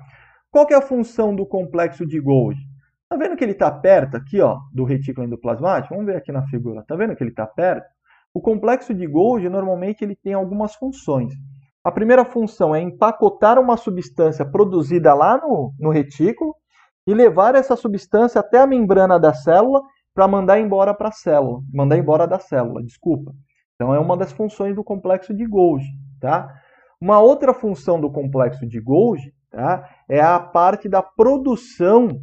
Qual 0.51 0.67
é 0.69 0.75
a 0.75 0.81
função 0.81 1.33
do 1.33 1.45
complexo 1.45 2.05
de 2.05 2.19
Golgi? 2.19 2.68
Tá 3.09 3.17
vendo 3.17 3.35
que 3.35 3.43
ele 3.43 3.53
está 3.53 3.71
perto 3.71 4.15
aqui, 4.15 4.39
ó, 4.39 4.59
do 4.71 4.83
retículo 4.83 5.25
endoplasmático? 5.25 5.95
Vamos 5.95 6.05
ver 6.05 6.17
aqui 6.17 6.31
na 6.31 6.45
figura. 6.45 6.83
Tá 6.87 6.95
vendo 6.95 7.15
que 7.15 7.23
ele 7.23 7.31
está 7.31 7.47
perto? 7.47 7.87
O 8.31 8.39
complexo 8.39 8.93
de 8.93 9.07
Golgi, 9.07 9.49
normalmente, 9.49 10.03
ele 10.03 10.15
tem 10.15 10.33
algumas 10.33 10.75
funções. 10.75 11.33
A 11.83 11.91
primeira 11.91 12.23
função 12.23 12.75
é 12.75 12.81
empacotar 12.81 13.57
uma 13.57 13.77
substância 13.77 14.45
produzida 14.45 15.11
lá 15.15 15.39
no, 15.39 15.73
no 15.79 15.89
retículo 15.89 16.53
e 17.07 17.13
levar 17.13 17.55
essa 17.55 17.75
substância 17.75 18.39
até 18.41 18.59
a 18.59 18.67
membrana 18.67 19.19
da 19.19 19.33
célula 19.33 19.81
para 20.13 20.27
mandar 20.27 20.59
embora 20.59 20.93
para 20.93 21.09
a 21.09 21.11
célula, 21.11 21.61
mandar 21.73 21.97
embora 21.97 22.27
da 22.27 22.37
célula, 22.37 22.83
desculpa. 22.83 23.33
Então 23.73 23.95
é 23.95 23.99
uma 23.99 24.15
das 24.15 24.31
funções 24.31 24.75
do 24.75 24.83
complexo 24.83 25.33
de 25.33 25.47
Golgi, 25.47 25.89
tá? 26.19 26.53
Uma 27.01 27.19
outra 27.19 27.53
função 27.53 27.99
do 27.99 28.11
complexo 28.11 28.67
de 28.67 28.79
Golgi 28.79 29.33
tá, 29.49 29.89
é 30.07 30.21
a 30.21 30.39
parte 30.39 30.87
da 30.87 31.01
produção 31.01 32.21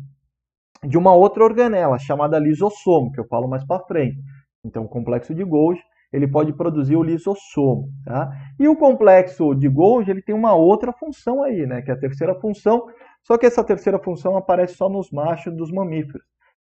de 0.84 0.98
uma 0.98 1.14
outra 1.14 1.44
organela, 1.44 1.98
chamada 1.98 2.38
lisossomo, 2.38 3.10
que 3.12 3.20
eu 3.20 3.26
falo 3.26 3.48
mais 3.48 3.64
para 3.64 3.84
frente. 3.84 4.18
Então, 4.64 4.84
o 4.84 4.88
complexo 4.88 5.34
de 5.34 5.44
Golgi 5.44 5.82
ele 6.12 6.26
pode 6.26 6.52
produzir 6.52 6.96
o 6.96 7.02
lisossomo. 7.02 7.88
Tá? 8.04 8.30
E 8.58 8.68
o 8.68 8.76
complexo 8.76 9.54
de 9.54 9.68
Golgi 9.68 10.10
ele 10.10 10.22
tem 10.22 10.34
uma 10.34 10.54
outra 10.54 10.92
função 10.92 11.42
aí, 11.42 11.66
né, 11.66 11.82
que 11.82 11.90
é 11.90 11.94
a 11.94 11.98
terceira 11.98 12.34
função, 12.40 12.86
só 13.22 13.36
que 13.36 13.46
essa 13.46 13.64
terceira 13.64 13.98
função 13.98 14.36
aparece 14.36 14.74
só 14.74 14.88
nos 14.88 15.10
machos 15.10 15.54
dos 15.54 15.70
mamíferos, 15.70 16.22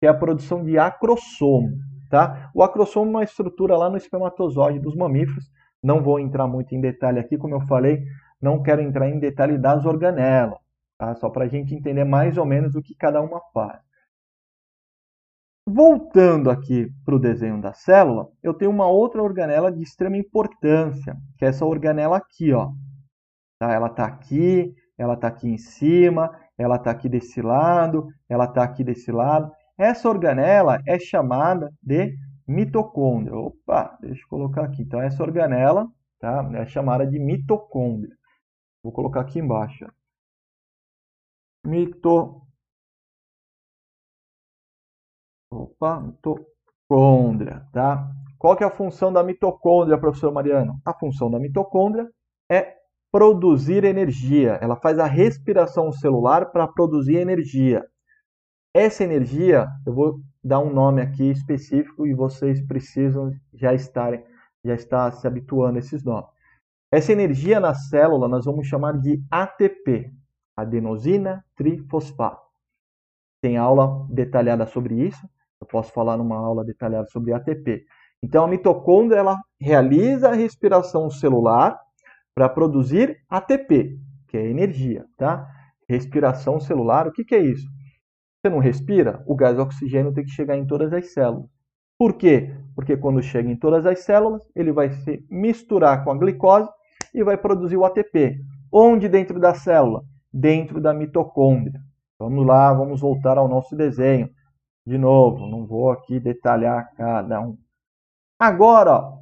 que 0.00 0.06
é 0.06 0.08
a 0.08 0.14
produção 0.14 0.64
de 0.64 0.78
acrossomo. 0.78 1.68
Tá? 2.10 2.50
O 2.54 2.62
acrossomo 2.62 3.10
é 3.10 3.10
uma 3.10 3.24
estrutura 3.24 3.76
lá 3.76 3.90
no 3.90 3.96
espermatozoide 3.96 4.78
dos 4.78 4.94
mamíferos, 4.94 5.44
não 5.82 6.02
vou 6.02 6.20
entrar 6.20 6.46
muito 6.46 6.74
em 6.74 6.80
detalhe 6.80 7.18
aqui, 7.18 7.36
como 7.36 7.54
eu 7.54 7.60
falei, 7.62 8.02
não 8.40 8.62
quero 8.62 8.80
entrar 8.80 9.08
em 9.08 9.18
detalhe 9.18 9.58
das 9.58 9.84
organelas, 9.84 10.58
tá? 10.96 11.14
só 11.16 11.28
para 11.28 11.44
a 11.44 11.48
gente 11.48 11.74
entender 11.74 12.04
mais 12.04 12.38
ou 12.38 12.46
menos 12.46 12.74
o 12.74 12.82
que 12.82 12.94
cada 12.94 13.20
uma 13.20 13.40
faz. 13.52 13.80
Voltando 15.66 16.50
aqui 16.50 16.92
para 17.06 17.14
o 17.14 17.18
desenho 17.18 17.58
da 17.58 17.72
célula, 17.72 18.30
eu 18.42 18.52
tenho 18.52 18.70
uma 18.70 18.86
outra 18.86 19.22
organela 19.22 19.72
de 19.72 19.82
extrema 19.82 20.16
importância, 20.16 21.16
que 21.38 21.44
é 21.44 21.48
essa 21.48 21.64
organela 21.64 22.18
aqui. 22.18 22.52
Ó. 22.52 22.72
Tá? 23.58 23.72
Ela 23.72 23.86
está 23.86 24.04
aqui, 24.04 24.74
ela 24.98 25.14
está 25.14 25.28
aqui 25.28 25.48
em 25.48 25.56
cima, 25.56 26.38
ela 26.58 26.76
está 26.76 26.90
aqui 26.90 27.08
desse 27.08 27.40
lado, 27.40 28.08
ela 28.28 28.44
está 28.44 28.62
aqui 28.62 28.84
desse 28.84 29.10
lado. 29.10 29.50
Essa 29.78 30.06
organela 30.08 30.82
é 30.86 30.98
chamada 30.98 31.72
de 31.82 32.14
mitocôndria. 32.46 33.34
Opa, 33.34 33.96
deixa 34.02 34.22
eu 34.22 34.28
colocar 34.28 34.64
aqui. 34.64 34.82
Então, 34.82 35.00
essa 35.00 35.22
organela 35.22 35.88
tá, 36.20 36.46
é 36.54 36.66
chamada 36.66 37.06
de 37.06 37.18
mitocôndria. 37.18 38.14
Vou 38.82 38.92
colocar 38.92 39.22
aqui 39.22 39.38
embaixo. 39.38 39.86
Mito... 41.64 42.43
Opa, 45.54 46.00
mitocôndria, 46.00 47.64
tá? 47.72 48.10
Qual 48.38 48.56
que 48.56 48.64
é 48.64 48.66
a 48.66 48.70
função 48.70 49.12
da 49.12 49.22
mitocôndria, 49.22 49.96
professor 49.96 50.32
Mariano? 50.32 50.80
A 50.84 50.92
função 50.92 51.30
da 51.30 51.38
mitocôndria 51.38 52.08
é 52.50 52.74
produzir 53.12 53.84
energia. 53.84 54.58
Ela 54.60 54.74
faz 54.74 54.98
a 54.98 55.06
respiração 55.06 55.92
celular 55.92 56.50
para 56.50 56.66
produzir 56.66 57.16
energia. 57.16 57.86
Essa 58.74 59.04
energia, 59.04 59.68
eu 59.86 59.94
vou 59.94 60.20
dar 60.42 60.58
um 60.58 60.72
nome 60.72 61.00
aqui 61.00 61.30
específico 61.30 62.04
e 62.04 62.12
vocês 62.12 62.60
precisam 62.66 63.30
já 63.52 63.72
estarem 63.72 64.24
já 64.64 64.74
estar 64.74 65.12
se 65.12 65.26
habituando 65.26 65.76
a 65.76 65.78
esses 65.78 66.02
nomes. 66.02 66.28
Essa 66.90 67.12
energia 67.12 67.60
na 67.60 67.74
célula 67.74 68.26
nós 68.26 68.46
vamos 68.46 68.66
chamar 68.66 68.98
de 68.98 69.22
ATP, 69.30 70.10
adenosina 70.56 71.44
trifosfato. 71.54 72.42
Tem 73.42 73.58
aula 73.58 74.06
detalhada 74.10 74.66
sobre 74.66 75.06
isso, 75.06 75.28
eu 75.64 75.68
posso 75.68 75.92
falar 75.92 76.16
numa 76.16 76.36
aula 76.36 76.64
detalhada 76.64 77.06
sobre 77.08 77.32
ATP. 77.32 77.84
Então 78.22 78.44
a 78.44 78.48
mitocôndria 78.48 79.18
ela 79.18 79.40
realiza 79.60 80.28
a 80.28 80.34
respiração 80.34 81.10
celular 81.10 81.78
para 82.34 82.48
produzir 82.48 83.16
ATP, 83.28 83.98
que 84.28 84.36
é 84.36 84.48
energia, 84.48 85.04
tá? 85.16 85.46
Respiração 85.88 86.60
celular, 86.60 87.06
o 87.06 87.12
que, 87.12 87.24
que 87.24 87.34
é 87.34 87.40
isso? 87.40 87.66
Você 88.40 88.50
não 88.50 88.58
respira, 88.58 89.22
o 89.26 89.34
gás 89.34 89.58
oxigênio 89.58 90.12
tem 90.12 90.24
que 90.24 90.30
chegar 90.30 90.56
em 90.56 90.66
todas 90.66 90.92
as 90.92 91.12
células. 91.12 91.48
Por 91.98 92.14
quê? 92.14 92.52
Porque 92.74 92.96
quando 92.96 93.22
chega 93.22 93.48
em 93.48 93.56
todas 93.56 93.86
as 93.86 94.00
células, 94.00 94.42
ele 94.54 94.72
vai 94.72 94.90
se 94.90 95.24
misturar 95.30 96.04
com 96.04 96.10
a 96.10 96.18
glicose 96.18 96.68
e 97.14 97.22
vai 97.22 97.36
produzir 97.36 97.76
o 97.76 97.84
ATP. 97.84 98.36
Onde 98.72 99.08
dentro 99.08 99.38
da 99.38 99.54
célula? 99.54 100.02
Dentro 100.32 100.80
da 100.80 100.92
mitocôndria. 100.92 101.80
Vamos 102.18 102.44
lá, 102.44 102.72
vamos 102.72 103.00
voltar 103.00 103.38
ao 103.38 103.48
nosso 103.48 103.76
desenho. 103.76 104.28
De 104.86 104.98
novo, 104.98 105.46
não 105.46 105.66
vou 105.66 105.90
aqui 105.90 106.20
detalhar 106.20 106.92
cada 106.94 107.40
um. 107.40 107.56
Agora, 108.38 108.92
ó, 108.92 109.18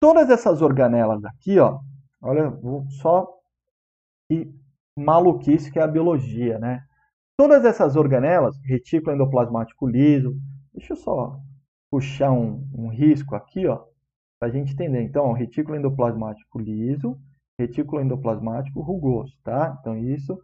todas 0.00 0.28
essas 0.28 0.60
organelas 0.60 1.24
aqui, 1.24 1.58
ó, 1.58 1.80
olha, 2.20 2.52
só 3.00 3.32
que 4.28 4.52
maluquice 4.98 5.70
que 5.70 5.78
é 5.78 5.82
a 5.82 5.86
biologia, 5.86 6.58
né? 6.58 6.84
Todas 7.36 7.64
essas 7.64 7.94
organelas, 7.96 8.56
retículo 8.64 9.14
endoplasmático 9.14 9.86
liso, 9.86 10.36
deixa 10.72 10.94
eu 10.94 10.96
só 10.96 11.40
puxar 11.90 12.32
um, 12.32 12.68
um 12.74 12.88
risco 12.88 13.36
aqui, 13.36 13.66
ó, 13.66 13.84
para 14.38 14.48
a 14.48 14.50
gente 14.50 14.72
entender. 14.72 15.02
Então, 15.02 15.32
retículo 15.32 15.76
endoplasmático 15.76 16.58
liso, 16.58 17.16
retículo 17.58 18.02
endoplasmático 18.02 18.80
rugoso, 18.80 19.36
tá? 19.44 19.76
Então, 19.80 19.96
isso, 19.96 20.36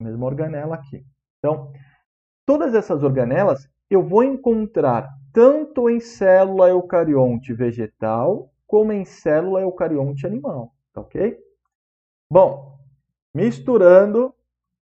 mesma 0.00 0.24
organela 0.24 0.74
aqui. 0.74 1.04
Então, 1.38 1.70
todas 2.46 2.74
essas 2.74 3.02
organelas 3.02 3.68
eu 3.90 4.02
vou 4.02 4.22
encontrar 4.22 5.10
tanto 5.32 5.90
em 5.90 6.00
célula 6.00 6.68
eucarionte 6.68 7.52
vegetal 7.52 8.52
como 8.66 8.92
em 8.92 9.04
célula 9.04 9.60
eucarionte 9.60 10.26
animal, 10.26 10.72
tá 10.92 11.00
ok? 11.00 11.36
Bom, 12.30 12.78
misturando 13.34 14.34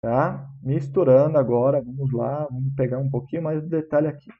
tá? 0.03 0.51
Misturando 0.61 1.38
agora, 1.38 1.80
vamos 1.80 2.12
lá, 2.12 2.47
vamos 2.51 2.74
pegar 2.74 2.99
um 2.99 3.09
pouquinho 3.09 3.43
mais 3.43 3.62
de 3.62 3.68
detalhe 3.68 4.09
aqui. 4.09 4.30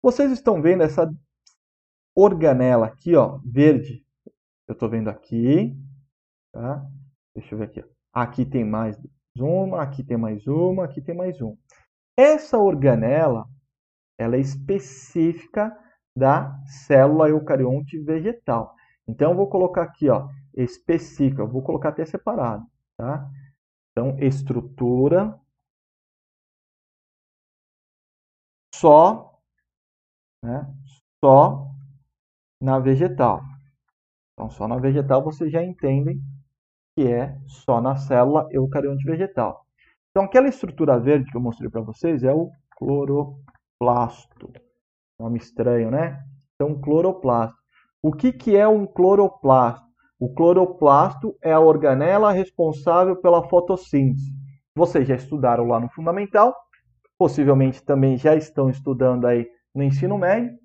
Vocês 0.00 0.30
estão 0.30 0.62
vendo 0.62 0.84
essa 0.84 1.12
organela 2.14 2.86
aqui, 2.86 3.16
ó, 3.16 3.40
verde. 3.44 4.06
Eu 4.66 4.72
estou 4.74 4.88
vendo 4.88 5.08
aqui, 5.08 5.76
tá? 6.52 6.86
Deixa 7.34 7.54
eu 7.54 7.58
ver 7.58 7.64
aqui. 7.64 7.84
Aqui 8.12 8.46
tem 8.46 8.64
mais 8.64 8.96
uma, 9.36 9.82
aqui 9.82 10.04
tem 10.04 10.16
mais 10.16 10.46
uma, 10.46 10.84
aqui 10.84 11.00
tem 11.00 11.14
mais 11.14 11.40
uma. 11.40 11.56
Essa 12.16 12.58
organela, 12.58 13.48
ela 14.18 14.36
é 14.36 14.40
específica 14.40 15.74
da 16.14 16.60
célula 16.66 17.28
eucarionte 17.28 17.98
vegetal. 17.98 18.74
Então, 19.06 19.30
eu 19.30 19.36
vou 19.36 19.48
colocar 19.48 19.82
aqui, 19.82 20.10
ó, 20.10 20.28
específica, 20.54 21.42
eu 21.42 21.48
vou 21.48 21.62
colocar 21.62 21.90
até 21.90 22.04
separado, 22.04 22.66
tá? 22.96 23.30
Então, 23.92 24.18
estrutura 24.18 25.38
só, 28.74 29.40
né, 30.44 30.66
só 31.24 31.70
na 32.60 32.78
vegetal. 32.78 33.40
Então, 34.32 34.50
só 34.50 34.68
na 34.68 34.78
vegetal 34.78 35.22
vocês 35.22 35.50
já 35.50 35.62
entendem 35.62 36.20
que 36.96 37.06
é 37.06 37.38
só 37.46 37.80
na 37.80 37.96
célula 37.96 38.48
eucarionte 38.50 39.04
vegetal. 39.04 39.64
Então, 40.10 40.24
aquela 40.24 40.48
estrutura 40.48 40.98
verde 40.98 41.30
que 41.30 41.36
eu 41.36 41.40
mostrei 41.40 41.70
para 41.70 41.80
vocês 41.80 42.22
é 42.24 42.32
o 42.32 42.50
cloroplasto. 43.78 44.52
Nome 45.18 45.38
estranho, 45.38 45.90
né? 45.90 46.22
Então, 46.54 46.78
cloroplasto. 46.80 47.56
O 48.02 48.12
que, 48.12 48.32
que 48.32 48.56
é 48.56 48.66
um 48.66 48.86
cloroplasto? 48.86 49.86
O 50.20 50.32
cloroplasto 50.34 51.36
é 51.42 51.52
a 51.52 51.60
organela 51.60 52.32
responsável 52.32 53.16
pela 53.16 53.48
fotossíntese. 53.48 54.32
Vocês 54.74 55.06
já 55.06 55.14
estudaram 55.14 55.64
lá 55.64 55.80
no 55.80 55.88
fundamental, 55.90 56.54
possivelmente 57.16 57.82
também 57.84 58.16
já 58.16 58.34
estão 58.34 58.68
estudando 58.68 59.26
aí 59.26 59.48
no 59.74 59.82
ensino 59.82 60.18
médio. 60.18 60.56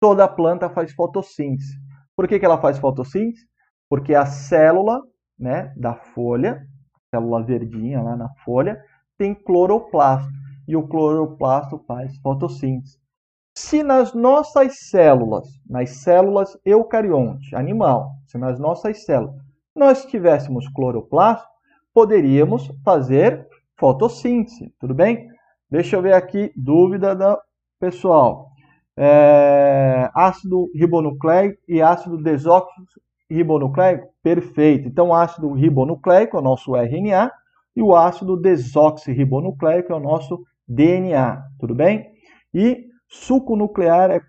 Toda 0.00 0.28
planta 0.28 0.70
faz 0.70 0.92
fotossíntese. 0.92 1.78
Por 2.16 2.26
que, 2.26 2.38
que 2.38 2.44
ela 2.44 2.60
faz 2.60 2.78
fotossíntese? 2.78 3.46
Porque 3.88 4.14
a 4.14 4.24
célula 4.24 5.02
né, 5.38 5.72
da 5.76 5.94
folha, 5.94 6.66
célula 7.10 7.42
verdinha 7.42 8.02
lá 8.02 8.16
na 8.16 8.28
folha, 8.44 8.82
tem 9.18 9.34
cloroplasto. 9.34 10.30
E 10.70 10.76
o 10.76 10.86
cloroplasto 10.86 11.82
faz 11.84 12.16
fotossíntese. 12.18 12.96
Se 13.58 13.82
nas 13.82 14.14
nossas 14.14 14.88
células, 14.88 15.48
nas 15.68 15.90
células 15.96 16.56
eucarionte, 16.64 17.56
animal, 17.56 18.10
se 18.28 18.38
nas 18.38 18.60
nossas 18.60 19.04
células 19.04 19.34
nós 19.74 20.06
tivéssemos 20.06 20.68
cloroplasto, 20.68 21.48
poderíamos 21.92 22.70
fazer 22.84 23.48
fotossíntese, 23.76 24.72
tudo 24.78 24.94
bem? 24.94 25.26
Deixa 25.68 25.96
eu 25.96 26.02
ver 26.02 26.12
aqui, 26.14 26.52
dúvida 26.56 27.16
da 27.16 27.36
pessoal. 27.80 28.50
É, 28.96 30.08
ácido 30.14 30.70
ribonucleico 30.72 31.58
e 31.66 31.82
ácido 31.82 32.16
desoxirribonucleico? 32.22 34.06
Perfeito. 34.22 34.86
Então, 34.86 35.12
ácido 35.12 35.52
ribonucleico 35.52 36.36
é 36.36 36.40
o 36.40 36.44
nosso 36.44 36.76
RNA 36.76 37.32
e 37.74 37.82
o 37.82 37.96
ácido 37.96 38.36
desoxirribonucleico 38.36 39.92
é 39.92 39.96
o 39.96 40.00
nosso 40.00 40.44
DNA, 40.70 41.42
tudo 41.58 41.74
bem? 41.74 42.10
E 42.54 42.90
Suco 43.10 43.56
nuclear 43.56 44.08
é 44.12 44.20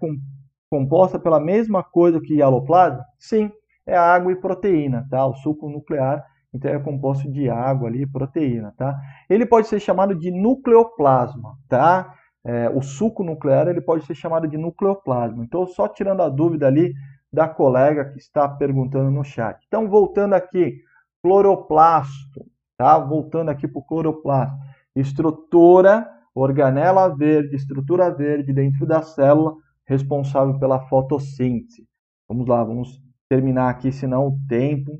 composta 0.67 1.19
pela 1.19 1.39
mesma 1.39 1.83
coisa 1.83 2.19
que 2.19 2.41
aloplasma? 2.41 3.05
Sim, 3.19 3.51
é 3.85 3.95
água 3.95 4.31
e 4.31 4.35
proteína, 4.35 5.07
tá? 5.07 5.23
O 5.27 5.35
suco 5.35 5.69
nuclear 5.69 6.25
então 6.51 6.71
é 6.71 6.79
composto 6.79 7.31
de 7.31 7.49
água 7.49 7.87
ali 7.87 8.01
e 8.01 8.07
proteína, 8.07 8.73
tá? 8.75 8.99
Ele 9.29 9.45
pode 9.45 9.67
ser 9.67 9.79
chamado 9.79 10.15
de 10.15 10.31
nucleoplasma, 10.31 11.55
tá? 11.69 12.13
É, 12.43 12.69
o 12.69 12.81
suco 12.81 13.23
nuclear 13.23 13.67
ele 13.67 13.81
pode 13.81 14.03
ser 14.05 14.15
chamado 14.15 14.47
de 14.47 14.57
nucleoplasma. 14.57 15.43
Então, 15.43 15.65
só 15.67 15.87
tirando 15.87 16.23
a 16.23 16.27
dúvida 16.29 16.65
ali 16.67 16.91
da 17.31 17.47
colega 17.47 18.05
que 18.11 18.17
está 18.17 18.49
perguntando 18.49 19.11
no 19.11 19.23
chat. 19.23 19.63
Então, 19.67 19.87
voltando 19.87 20.33
aqui, 20.33 20.81
cloroplasto, 21.21 22.45
tá? 22.75 22.97
Voltando 22.97 23.49
aqui 23.49 23.67
para 23.67 23.79
o 23.79 23.85
cloroplasto. 23.85 24.57
Estrutura 24.95 26.09
organela 26.34 27.07
verde, 27.15 27.55
estrutura 27.55 28.09
verde 28.09 28.53
dentro 28.53 28.86
da 28.86 29.01
célula, 29.01 29.55
responsável 29.86 30.57
pela 30.59 30.88
fotossíntese. 30.88 31.88
Vamos 32.27 32.47
lá, 32.47 32.63
vamos 32.63 33.01
terminar 33.29 33.69
aqui, 33.69 33.91
senão 33.91 34.27
o 34.27 34.39
tempo 34.47 34.99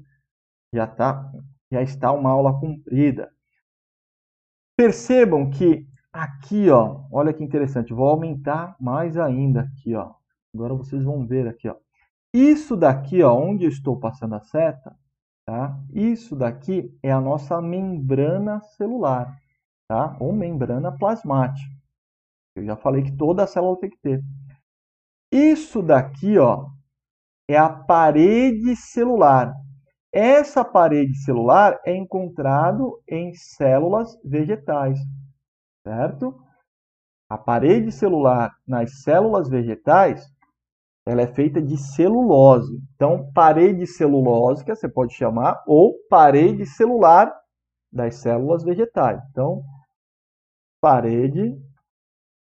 já, 0.74 0.86
tá, 0.88 1.32
já 1.72 1.82
está 1.82 2.12
uma 2.12 2.30
aula 2.30 2.60
comprida. 2.60 3.32
Percebam 4.78 5.50
que 5.50 5.86
aqui, 6.12 6.70
ó, 6.70 7.04
olha 7.12 7.34
que 7.34 7.44
interessante, 7.44 7.94
vou 7.94 8.08
aumentar 8.08 8.76
mais 8.80 9.18
ainda 9.18 9.62
aqui, 9.62 9.96
ó. 9.96 10.14
Agora 10.54 10.74
vocês 10.74 11.04
vão 11.04 11.26
ver 11.26 11.48
aqui, 11.48 11.70
ó. 11.70 11.76
Isso 12.34 12.76
daqui, 12.76 13.22
ó, 13.24 13.34
onde 13.34 13.66
eu 13.66 13.70
estou 13.70 14.00
passando 14.00 14.36
a 14.36 14.42
seta, 14.42 14.96
tá? 15.46 15.78
Isso 15.94 16.36
daqui 16.36 16.98
é 17.04 17.12
a 17.12 17.22
nossa 17.22 17.62
membrana 17.62 18.62
celular 18.62 19.38
tá? 19.92 20.16
ou 20.22 20.32
membrana 20.32 20.90
plasmática. 20.98 21.70
Eu 22.56 22.64
já 22.64 22.78
falei 22.78 23.04
que 23.04 23.12
toda 23.18 23.46
célula 23.46 23.78
tem 23.78 23.90
que 23.90 24.00
ter. 24.00 24.22
Isso 25.30 25.82
daqui 25.82 26.38
ó, 26.38 26.68
é 27.50 27.58
a 27.58 27.70
parede 27.70 28.74
celular. 28.78 29.54
Essa 30.14 30.64
parede 30.64 31.14
celular 31.24 31.78
é 31.86 31.94
encontrado 31.94 33.02
em 33.08 33.34
células 33.34 34.18
vegetais, 34.24 34.98
certo? 35.86 36.42
A 37.30 37.38
parede 37.38 37.92
celular 37.92 38.54
nas 38.66 39.04
células 39.04 39.50
vegetais, 39.50 40.26
ela 41.06 41.22
é 41.22 41.28
feita 41.28 41.62
de 41.62 41.76
celulose. 41.78 42.82
Então, 42.96 43.30
parede 43.34 43.86
celulósica 43.88 44.74
você 44.74 44.88
pode 44.88 45.14
chamar 45.14 45.62
ou 45.68 45.96
parede 46.10 46.66
celular 46.66 47.34
das 47.92 48.16
células 48.22 48.64
vegetais. 48.64 49.22
Então, 49.32 49.64
parede 50.82 51.56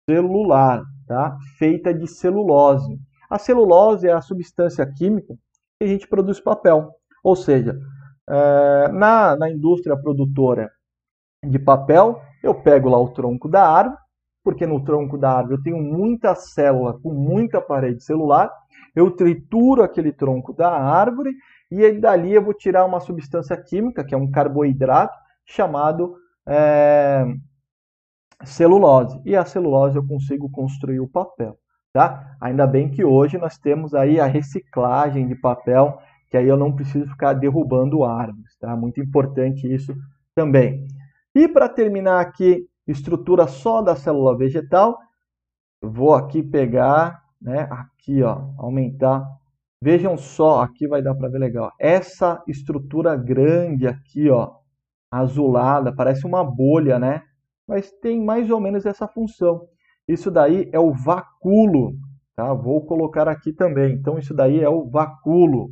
celular, 0.10 0.82
tá? 1.06 1.38
feita 1.58 1.94
de 1.94 2.08
celulose. 2.08 2.98
A 3.30 3.38
celulose 3.38 4.08
é 4.08 4.14
a 4.14 4.22
substância 4.22 4.86
química 4.86 5.36
que 5.78 5.84
a 5.84 5.88
gente 5.88 6.08
produz 6.08 6.40
papel. 6.40 6.90
Ou 7.24 7.36
seja, 7.36 7.78
é, 8.28 8.88
na, 8.92 9.36
na 9.36 9.50
indústria 9.50 9.96
produtora 9.96 10.72
de 11.44 11.60
papel, 11.60 12.22
eu 12.42 12.56
pego 12.56 12.90
lá 12.90 13.00
o 13.00 13.10
tronco 13.10 13.48
da 13.48 13.68
árvore, 13.68 14.00
porque 14.44 14.66
no 14.66 14.84
tronco 14.84 15.18
da 15.18 15.32
árvore 15.32 15.58
eu 15.58 15.64
tenho 15.64 15.78
muita 15.78 16.34
célula 16.34 17.00
com 17.00 17.14
muita 17.14 17.62
parede 17.62 18.04
celular, 18.04 18.52
eu 18.96 19.12
trituro 19.12 19.84
aquele 19.84 20.12
tronco 20.12 20.54
da 20.54 20.72
árvore 20.72 21.32
e 21.72 21.86
aí, 21.86 22.00
dali 22.00 22.34
eu 22.34 22.44
vou 22.44 22.54
tirar 22.54 22.86
uma 22.86 23.00
substância 23.00 23.56
química, 23.56 24.04
que 24.04 24.14
é 24.14 24.18
um 24.18 24.30
carboidrato, 24.30 25.18
chamado 25.46 26.16
é, 26.46 27.26
celulose. 28.44 29.22
E 29.26 29.36
a 29.36 29.46
celulose 29.46 29.98
eu 29.98 30.06
consigo 30.06 30.50
construir 30.50 31.00
o 31.00 31.08
papel. 31.08 31.58
Tá? 31.94 32.38
Ainda 32.40 32.66
bem 32.66 32.90
que 32.90 33.04
hoje 33.04 33.38
nós 33.38 33.58
temos 33.58 33.94
aí 33.94 34.20
a 34.20 34.26
reciclagem 34.26 35.28
de 35.28 35.36
papel, 35.36 36.00
que 36.30 36.38
aí 36.38 36.48
eu 36.48 36.56
não 36.56 36.74
preciso 36.74 37.10
ficar 37.10 37.34
derrubando 37.34 38.04
árvores. 38.04 38.58
Tá? 38.60 38.76
Muito 38.76 39.02
importante 39.02 39.72
isso 39.72 39.94
também. 40.34 40.88
E 41.36 41.48
para 41.48 41.68
terminar 41.68 42.22
aqui, 42.22 42.66
estrutura 42.88 43.48
só 43.48 43.82
da 43.82 43.96
célula 43.96 44.38
vegetal, 44.38 44.98
vou 45.82 46.14
aqui 46.14 46.44
pegar, 46.44 47.22
né, 47.42 47.68
aqui 47.72 48.22
ó, 48.22 48.50
aumentar. 48.58 49.26
Vejam 49.84 50.16
só, 50.18 50.62
aqui 50.62 50.88
vai 50.88 51.02
dar 51.02 51.16
para 51.16 51.30
ver 51.30 51.40
legal. 51.40 51.72
Essa 51.80 52.42
estrutura 52.48 53.16
grande 53.16 53.88
aqui, 53.88 54.30
ó, 54.30 54.52
azulada, 55.12 55.94
parece 55.94 56.26
uma 56.26 56.44
bolha, 56.44 57.00
né? 57.00 57.24
Mas 57.68 57.92
tem 57.92 58.24
mais 58.24 58.50
ou 58.50 58.60
menos 58.60 58.86
essa 58.86 59.08
função. 59.08 59.68
Isso 60.08 60.30
daí 60.32 60.70
é 60.74 60.80
o 60.80 60.94
vacúolo, 60.94 61.96
tá? 62.36 62.54
Vou 62.54 62.86
colocar 62.86 63.28
aqui 63.28 63.54
também. 63.54 63.94
Então, 63.96 64.18
isso 64.18 64.34
daí 64.34 64.60
é 64.62 64.70
o 64.70 64.90
vacúolo. 64.90 65.70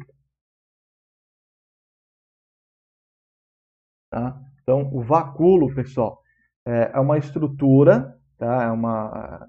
Tá? 4.11 4.39
Então, 4.61 4.89
o 4.93 5.01
vacúolo, 5.01 5.73
pessoal, 5.73 6.21
é, 6.65 6.91
é 6.93 6.99
uma 6.99 7.17
estrutura, 7.17 8.17
tá? 8.37 8.63
É 8.63 8.71
uma, 8.71 9.47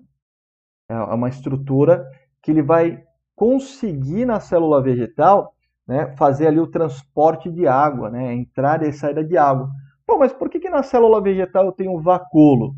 é 0.88 0.94
uma 0.96 1.28
estrutura 1.28 2.04
que 2.42 2.50
ele 2.50 2.62
vai 2.62 3.02
conseguir 3.36 4.26
na 4.26 4.40
célula 4.40 4.82
vegetal 4.82 5.54
né, 5.86 6.14
fazer 6.16 6.46
ali 6.46 6.60
o 6.60 6.66
transporte 6.66 7.50
de 7.50 7.66
água, 7.66 8.10
né, 8.10 8.32
entrada 8.32 8.86
e 8.86 8.92
saída 8.92 9.24
de 9.24 9.36
água. 9.36 9.68
Pô, 10.10 10.18
mas 10.18 10.32
por 10.32 10.50
que, 10.50 10.58
que 10.58 10.68
na 10.68 10.82
célula 10.82 11.22
vegetal 11.22 11.66
eu 11.66 11.70
tenho 11.70 11.96
vacúolo? 12.00 12.74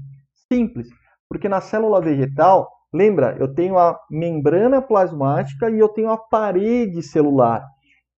Simples, 0.53 0.87
porque 1.27 1.49
na 1.49 1.63
célula 1.63 1.99
vegetal, 1.99 2.69
lembra, 2.93 3.35
eu 3.41 3.55
tenho 3.55 3.79
a 3.79 3.99
membrana 4.11 4.83
plasmática 4.83 5.71
e 5.71 5.79
eu 5.79 5.89
tenho 5.89 6.11
a 6.11 6.19
parede 6.19 7.03
celular. 7.03 7.67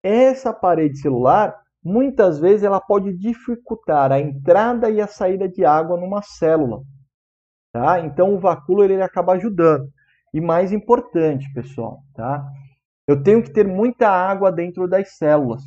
Essa 0.03 0.53
parede 0.53 0.99
celular 0.99 1.55
muitas 1.81 2.41
vezes 2.41 2.65
ela 2.65 2.81
pode 2.81 3.17
dificultar 3.17 4.11
a 4.11 4.19
entrada 4.19 4.91
e 4.91 5.01
a 5.01 5.07
saída 5.07 5.49
de 5.49 5.65
água 5.65 5.97
numa 5.97 6.21
célula. 6.21 6.81
Tá? 7.73 8.01
Então 8.01 8.35
o 8.35 8.41
vacúolo 8.41 8.83
ele 8.83 9.01
acaba 9.01 9.35
ajudando. 9.35 9.89
E 10.35 10.41
mais 10.41 10.73
importante, 10.73 11.47
pessoal, 11.53 12.01
tá? 12.17 12.45
Eu 13.07 13.23
tenho 13.23 13.45
que 13.45 13.53
ter 13.53 13.65
muita 13.65 14.09
água 14.09 14.51
dentro 14.51 14.89
das 14.89 15.17
células. 15.17 15.63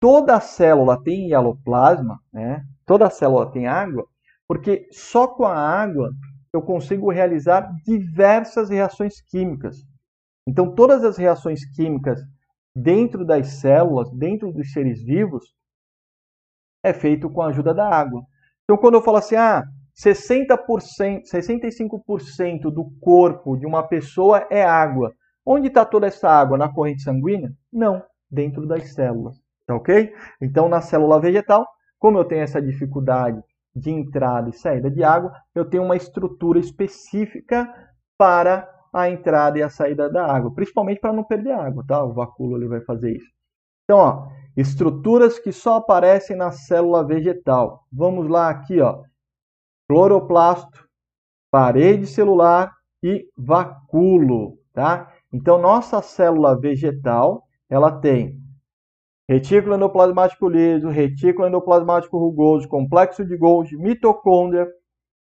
Toda 0.00 0.40
célula 0.40 1.02
tem 1.02 1.28
hialoplasma, 1.28 2.18
né? 2.32 2.64
Toda 2.86 3.10
célula 3.10 3.52
tem 3.52 3.66
água, 3.66 4.06
porque 4.48 4.88
só 4.90 5.28
com 5.28 5.44
a 5.44 5.54
água 5.54 6.10
eu 6.52 6.62
consigo 6.62 7.10
realizar 7.10 7.70
diversas 7.84 8.70
reações 8.70 9.20
químicas. 9.20 9.76
Então, 10.48 10.74
todas 10.74 11.04
as 11.04 11.16
reações 11.16 11.64
químicas 11.76 12.18
dentro 12.74 13.24
das 13.24 13.60
células, 13.60 14.10
dentro 14.10 14.50
dos 14.52 14.72
seres 14.72 15.02
vivos, 15.02 15.54
é 16.82 16.92
feito 16.92 17.28
com 17.28 17.42
a 17.42 17.48
ajuda 17.48 17.74
da 17.74 17.88
água. 17.88 18.22
Então, 18.64 18.78
quando 18.78 18.94
eu 18.94 19.02
falo 19.02 19.18
assim, 19.18 19.36
ah, 19.36 19.64
60%, 19.94 21.24
65% 21.26 22.70
do 22.70 22.90
corpo 23.00 23.56
de 23.56 23.66
uma 23.66 23.86
pessoa 23.86 24.46
é 24.50 24.62
água. 24.62 25.12
Onde 25.44 25.68
está 25.68 25.84
toda 25.84 26.06
essa 26.06 26.28
água? 26.28 26.56
Na 26.56 26.72
corrente 26.72 27.02
sanguínea? 27.02 27.52
Não, 27.70 28.02
dentro 28.30 28.66
das 28.66 28.94
células. 28.94 29.36
Tá 29.70 29.76
ok? 29.76 30.12
Então, 30.42 30.68
na 30.68 30.80
célula 30.80 31.20
vegetal, 31.20 31.64
como 31.96 32.18
eu 32.18 32.24
tenho 32.24 32.42
essa 32.42 32.60
dificuldade 32.60 33.40
de 33.72 33.88
entrada 33.88 34.50
e 34.50 34.52
saída 34.52 34.90
de 34.90 35.04
água, 35.04 35.32
eu 35.54 35.64
tenho 35.64 35.84
uma 35.84 35.94
estrutura 35.94 36.58
específica 36.58 37.72
para 38.18 38.68
a 38.92 39.08
entrada 39.08 39.60
e 39.60 39.62
a 39.62 39.70
saída 39.70 40.10
da 40.10 40.26
água, 40.26 40.52
principalmente 40.52 40.98
para 40.98 41.12
não 41.12 41.22
perder 41.22 41.52
água, 41.52 41.84
tá? 41.86 42.02
O 42.02 42.12
vacúolo 42.12 42.56
ele 42.56 42.66
vai 42.66 42.80
fazer 42.80 43.16
isso. 43.16 43.30
Então, 43.84 43.98
ó, 43.98 44.26
estruturas 44.56 45.38
que 45.38 45.52
só 45.52 45.74
aparecem 45.76 46.36
na 46.36 46.50
célula 46.50 47.06
vegetal. 47.06 47.84
Vamos 47.92 48.28
lá 48.28 48.50
aqui, 48.50 48.80
ó. 48.80 49.04
Cloroplasto, 49.88 50.84
parede 51.48 52.08
celular 52.08 52.72
e 53.04 53.24
vacúolo, 53.38 54.58
tá? 54.72 55.12
Então, 55.32 55.60
nossa 55.60 56.02
célula 56.02 56.58
vegetal, 56.58 57.44
ela 57.68 58.00
tem 58.00 58.39
retículo 59.30 59.76
endoplasmático 59.76 60.48
liso, 60.48 60.88
retículo 60.88 61.46
endoplasmático 61.46 62.18
rugoso, 62.18 62.66
complexo 62.66 63.24
de 63.24 63.36
Golgi, 63.36 63.76
mitocôndria, 63.76 64.66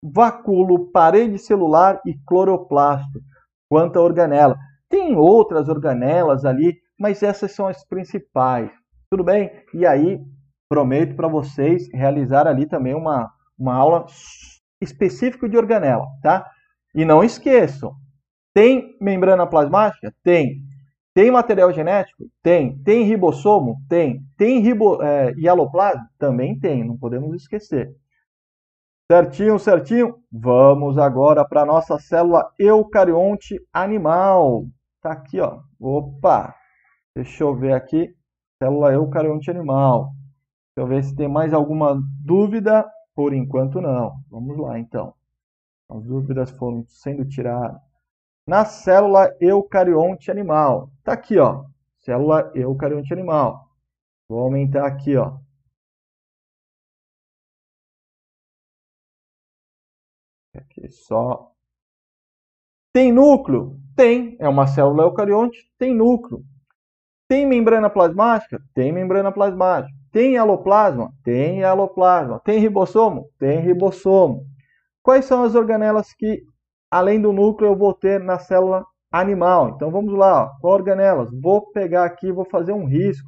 vacúolo, 0.03 0.91
parede 0.91 1.37
celular 1.39 2.01
e 2.05 2.13
cloroplasto. 2.27 3.21
Quanta 3.69 4.01
organela. 4.01 4.57
Tem 4.89 5.15
outras 5.15 5.69
organelas 5.69 6.43
ali, 6.43 6.75
mas 6.99 7.23
essas 7.23 7.53
são 7.53 7.67
as 7.67 7.87
principais. 7.87 8.69
Tudo 9.09 9.23
bem? 9.23 9.49
E 9.73 9.85
aí, 9.85 10.19
prometo 10.67 11.15
para 11.15 11.29
vocês 11.29 11.87
realizar 11.93 12.47
ali 12.47 12.67
também 12.67 12.93
uma, 12.93 13.31
uma 13.57 13.75
aula 13.75 14.07
específica 14.81 15.47
de 15.47 15.55
organela, 15.55 16.05
tá? 16.21 16.45
E 16.93 17.05
não 17.05 17.23
esqueçam, 17.23 17.93
tem 18.53 18.97
membrana 18.99 19.47
plasmática? 19.47 20.13
Tem. 20.21 20.61
Tem 21.15 21.31
material 21.31 21.71
genético? 21.71 22.29
Tem. 22.43 22.77
Tem 22.79 23.03
ribossomo? 23.03 23.77
Tem. 23.87 24.21
Tem 24.37 24.59
ribo, 24.59 25.01
é, 25.01 25.31
hialoplasma? 25.37 26.09
Também 26.19 26.59
tem, 26.59 26.83
não 26.83 26.97
podemos 26.97 27.33
esquecer. 27.33 27.95
Certinho, 29.09 29.57
certinho? 29.57 30.17
Vamos 30.29 30.97
agora 30.97 31.47
para 31.47 31.61
a 31.61 31.65
nossa 31.65 31.97
célula 31.97 32.51
eucarionte 32.59 33.57
animal. 33.71 34.65
Tá 35.01 35.13
aqui, 35.13 35.39
ó. 35.39 35.61
Opa! 35.79 36.53
Deixa 37.15 37.45
eu 37.45 37.55
ver 37.55 37.71
aqui. 37.71 38.13
Célula 38.61 38.91
eucarionte 38.91 39.49
animal. 39.49 40.11
Deixa 40.75 40.85
eu 40.85 40.87
ver 40.87 41.01
se 41.01 41.15
tem 41.15 41.29
mais 41.29 41.53
alguma 41.53 41.97
dúvida. 42.25 42.85
Por 43.15 43.33
enquanto, 43.33 43.79
não. 43.79 44.17
Vamos 44.29 44.57
lá, 44.57 44.77
então. 44.77 45.13
As 45.89 46.03
dúvidas 46.03 46.51
foram 46.51 46.83
sendo 46.89 47.23
tiradas 47.23 47.84
na 48.47 48.65
célula 48.65 49.35
eucarionte 49.39 50.29
animal. 50.31 50.91
Está 50.99 51.13
aqui, 51.13 51.37
ó, 51.39 51.65
célula 51.99 52.51
eucarionte 52.55 53.13
animal. 53.13 53.69
Vou 54.29 54.39
aumentar 54.41 54.85
aqui, 54.85 55.15
ó. 55.17 55.37
Aqui 60.55 60.89
só. 60.89 61.51
Tem 62.93 63.11
núcleo? 63.11 63.79
Tem. 63.95 64.37
É 64.39 64.47
uma 64.47 64.67
célula 64.67 65.03
eucarionte, 65.03 65.69
tem 65.77 65.93
núcleo. 65.93 66.43
Tem 67.27 67.45
membrana 67.45 67.89
plasmática? 67.89 68.61
Tem 68.73 68.91
membrana 68.91 69.31
plasmática. 69.31 69.93
Tem 70.11 70.37
aloplasma? 70.37 71.11
Tem 71.23 71.63
aloplasma. 71.63 72.39
Tem 72.39 72.59
ribossomo? 72.59 73.29
Tem 73.39 73.59
ribossomo. 73.59 74.45
Quais 75.01 75.25
são 75.25 75.43
as 75.43 75.55
organelas 75.55 76.13
que 76.13 76.43
além 76.95 77.21
do 77.21 77.33
núcleo, 77.33 77.71
eu 77.71 77.75
vou 77.75 77.93
ter 77.93 78.21
na 78.21 78.39
célula 78.39 78.85
animal. 79.11 79.69
Então 79.69 79.91
vamos 79.91 80.13
lá, 80.13 80.49
ó, 80.63 80.67
organelas? 80.69 81.29
Vou 81.41 81.69
pegar 81.71 82.05
aqui, 82.05 82.31
vou 82.31 82.45
fazer 82.45 82.71
um 82.71 82.85
risco. 82.85 83.27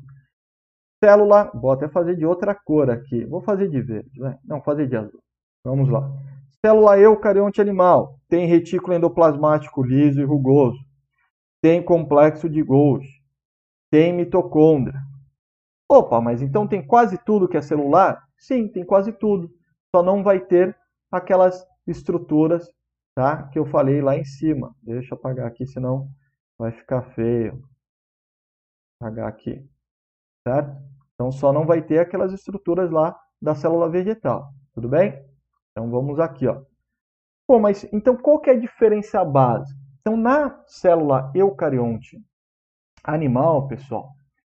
Célula, 1.03 1.51
vou 1.53 1.71
até 1.71 1.89
fazer 1.89 2.15
de 2.15 2.25
outra 2.25 2.55
cor 2.55 2.89
aqui. 2.89 3.25
Vou 3.25 3.41
fazer 3.41 3.69
de 3.69 3.81
verde, 3.81 4.19
né? 4.21 4.37
não, 4.45 4.61
fazer 4.61 4.87
de 4.87 4.95
azul. 4.95 5.19
Vamos 5.65 5.89
lá. 5.89 6.09
Célula 6.65 6.97
eucarionte 6.97 7.59
animal 7.59 8.17
tem 8.29 8.47
retículo 8.47 8.93
endoplasmático 8.93 9.83
liso 9.83 10.21
e 10.21 10.23
rugoso. 10.23 10.79
Tem 11.61 11.83
complexo 11.83 12.49
de 12.49 12.63
Golgi. 12.63 13.09
Tem 13.91 14.13
mitocôndria. 14.13 14.99
Opa, 15.89 16.21
mas 16.21 16.41
então 16.41 16.65
tem 16.67 16.85
quase 16.85 17.17
tudo 17.25 17.47
que 17.49 17.57
é 17.57 17.61
celular? 17.61 18.21
Sim, 18.37 18.67
tem 18.69 18.85
quase 18.85 19.11
tudo. 19.11 19.49
Só 19.93 20.01
não 20.01 20.23
vai 20.23 20.39
ter 20.39 20.75
aquelas 21.11 21.65
estruturas 21.85 22.69
tá? 23.17 23.47
Que 23.47 23.57
eu 23.57 23.65
falei 23.65 23.99
lá 23.99 24.15
em 24.15 24.23
cima. 24.23 24.75
Deixa 24.83 25.15
eu 25.15 25.17
apagar 25.17 25.47
aqui, 25.47 25.65
senão 25.65 26.07
vai 26.55 26.71
ficar 26.71 27.01
feio. 27.15 27.59
Apagar 29.01 29.27
aqui, 29.27 29.67
certo? 30.47 30.77
Então 31.15 31.31
só 31.31 31.51
não 31.51 31.65
vai 31.65 31.81
ter 31.81 31.97
aquelas 31.97 32.31
estruturas 32.31 32.91
lá 32.91 33.19
da 33.41 33.55
célula 33.55 33.89
vegetal, 33.89 34.53
tudo 34.71 34.87
bem? 34.87 35.19
Então 35.71 35.89
vamos 35.89 36.19
aqui, 36.19 36.45
ó. 36.47 36.61
Bom, 37.47 37.59
mas 37.59 37.91
então 37.91 38.15
qual 38.15 38.39
que 38.39 38.51
é 38.51 38.53
a 38.53 38.59
diferença 38.59 39.25
base? 39.25 39.73
Então 39.99 40.15
na 40.15 40.63
célula 40.67 41.31
eucarionte 41.33 42.23
animal, 43.03 43.67
pessoal, 43.67 44.11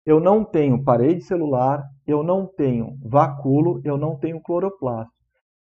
eu 0.04 0.20
não 0.20 0.44
tenho 0.44 0.84
parede 0.84 1.22
celular, 1.22 1.82
eu 2.06 2.22
não 2.22 2.46
tenho 2.46 2.98
vacúolo, 3.02 3.80
eu 3.84 3.96
não 3.96 4.18
tenho 4.18 4.38
cloroplasto, 4.38 5.14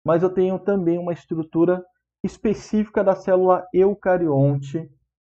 mas 0.03 0.21
eu 0.21 0.29
tenho 0.29 0.59
também 0.59 0.97
uma 0.97 1.13
estrutura 1.13 1.81
específica 2.23 3.03
da 3.03 3.15
célula 3.15 3.65
eucarionte 3.73 4.89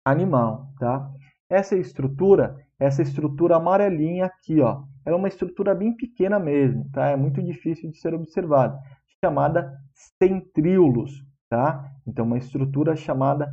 animal, 0.05 0.69
tá? 0.79 1.11
Essa 1.49 1.77
estrutura, 1.77 2.57
essa 2.79 3.03
estrutura 3.03 3.57
amarelinha 3.57 4.27
aqui, 4.27 4.61
ó, 4.61 4.83
ela 5.05 5.17
é 5.17 5.19
uma 5.19 5.29
estrutura 5.29 5.75
bem 5.75 5.95
pequena 5.95 6.39
mesmo, 6.39 6.89
tá? 6.91 7.09
É 7.09 7.17
muito 7.17 7.43
difícil 7.43 7.91
de 7.91 7.99
ser 7.99 8.15
observada, 8.15 8.79
chamada 9.25 9.77
centríolos, 10.19 11.25
tá? 11.49 11.93
Então, 12.07 12.25
uma 12.25 12.39
estrutura 12.39 12.97
chamada 12.97 13.53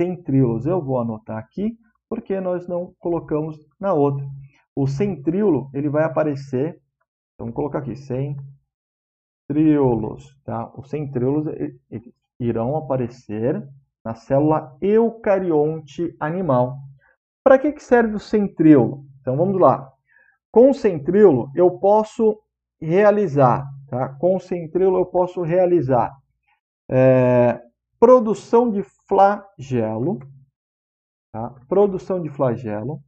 centríolos. 0.00 0.66
Eu 0.66 0.82
vou 0.82 0.98
anotar 1.00 1.38
aqui, 1.38 1.76
porque 2.08 2.40
nós 2.40 2.66
não 2.66 2.94
colocamos 2.98 3.58
na 3.78 3.92
outra. 3.92 4.26
O 4.74 4.86
centríolo, 4.86 5.70
ele 5.74 5.88
vai 5.88 6.04
aparecer, 6.04 6.80
então, 7.34 7.46
vamos 7.46 7.54
colocar 7.54 7.80
aqui, 7.80 7.96
centríolos, 9.48 10.38
tá? 10.44 10.70
O 10.74 10.82
centríolos, 10.84 11.46
ele, 11.48 12.14
irão 12.40 12.76
aparecer 12.76 13.62
na 14.04 14.14
célula 14.14 14.76
eucarionte 14.80 16.16
animal. 16.18 16.78
Para 17.44 17.58
que, 17.58 17.72
que 17.72 17.82
serve 17.82 18.16
o 18.16 18.20
centríolo? 18.20 19.04
Então 19.20 19.36
vamos 19.36 19.60
lá. 19.60 19.92
Com 20.50 20.70
o 20.70 20.74
centríolo 20.74 21.50
eu 21.54 21.78
posso 21.78 22.40
realizar, 22.80 23.68
tá? 23.88 24.08
com 24.18 24.36
o 24.36 24.40
centríolo 24.40 24.98
eu 24.98 25.06
posso 25.06 25.42
realizar 25.42 26.12
é, 26.90 27.60
produção 27.98 28.70
de 28.70 28.82
flagelo, 29.06 30.18
tá? 31.32 31.54
produção 31.68 32.20
de 32.20 32.30
flagelo. 32.30 33.00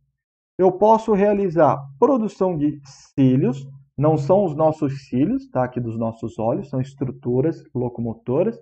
Eu 0.58 0.70
posso 0.70 1.12
realizar 1.14 1.82
produção 1.98 2.56
de 2.56 2.78
cílios, 2.84 3.66
não 3.96 4.16
são 4.16 4.44
os 4.44 4.54
nossos 4.54 5.08
cílios, 5.08 5.48
tá? 5.50 5.64
aqui 5.64 5.80
dos 5.80 5.98
nossos 5.98 6.38
olhos, 6.38 6.68
são 6.68 6.80
estruturas 6.80 7.64
locomotoras. 7.74 8.58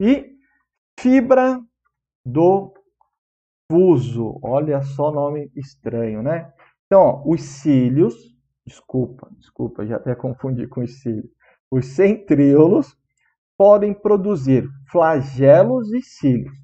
E 0.00 0.36
fibra 0.98 1.60
do 2.24 2.74
fuso. 3.70 4.38
Olha 4.42 4.82
só 4.82 5.10
nome 5.10 5.50
estranho, 5.54 6.22
né? 6.22 6.52
Então, 6.86 7.00
ó, 7.00 7.22
os 7.26 7.42
cílios, 7.42 8.14
desculpa, 8.66 9.28
desculpa, 9.38 9.86
já 9.86 9.96
até 9.96 10.14
confundi 10.14 10.66
com 10.66 10.82
os 10.82 11.00
cílios. 11.00 11.30
Os 11.70 11.86
centríolos 11.86 12.96
podem 13.58 13.94
produzir 13.94 14.68
flagelos 14.90 15.92
e 15.92 16.02
cílios. 16.02 16.56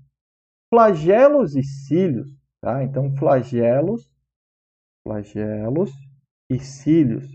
Flagelos 0.72 1.56
e 1.56 1.62
cílios, 1.62 2.28
tá? 2.60 2.84
Então, 2.84 3.14
flagelos, 3.16 4.10
flagelos 5.02 5.92
e 6.50 6.58
cílios 6.58 7.26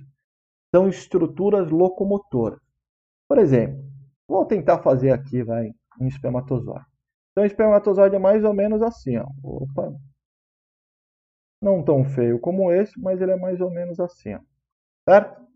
são 0.73 0.87
estruturas 0.87 1.69
locomotoras. 1.69 2.59
Por 3.27 3.37
exemplo, 3.37 3.83
vou 4.27 4.45
tentar 4.45 4.79
fazer 4.79 5.11
aqui 5.11 5.43
vai, 5.43 5.71
um 5.99 6.07
espermatozoide. 6.07 6.85
Então, 7.31 7.43
o 7.43 7.47
espermatozoide 7.47 8.15
é 8.15 8.19
mais 8.19 8.43
ou 8.43 8.53
menos 8.53 8.81
assim. 8.81 9.17
Ó. 9.17 9.27
Opa. 9.43 9.93
Não 11.61 11.83
tão 11.83 12.03
feio 12.03 12.39
como 12.39 12.71
esse, 12.71 12.99
mas 12.99 13.21
ele 13.21 13.31
é 13.31 13.35
mais 13.35 13.61
ou 13.61 13.69
menos 13.69 13.99
assim. 13.99 14.33
Ó. 14.33 14.39
Certo? 15.07 15.47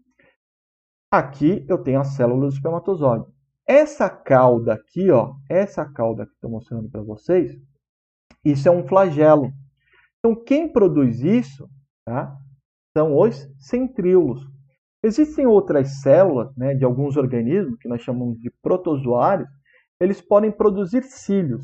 Aqui 1.11 1.65
eu 1.67 1.77
tenho 1.77 1.99
a 1.99 2.05
célula 2.05 2.47
do 2.47 2.53
espermatozoide. 2.53 3.25
Essa 3.67 4.09
cauda 4.09 4.73
aqui, 4.73 5.11
ó, 5.11 5.35
essa 5.49 5.85
cauda 5.85 6.25
que 6.25 6.33
estou 6.33 6.49
mostrando 6.49 6.89
para 6.89 7.01
vocês, 7.01 7.55
isso 8.43 8.67
é 8.67 8.71
um 8.71 8.87
flagelo. 8.87 9.51
Então, 10.19 10.35
quem 10.43 10.71
produz 10.71 11.21
isso 11.21 11.69
tá, 12.05 12.37
são 12.95 13.17
os 13.17 13.47
centríolos. 13.59 14.41
Existem 15.03 15.45
outras 15.45 16.01
células 16.01 16.55
né, 16.55 16.75
de 16.75 16.85
alguns 16.85 17.17
organismos, 17.17 17.77
que 17.79 17.87
nós 17.87 18.01
chamamos 18.01 18.39
de 18.39 18.51
protozoários, 18.61 19.49
eles 20.01 20.19
podem 20.19 20.51
produzir 20.51 21.03
cílios. 21.03 21.63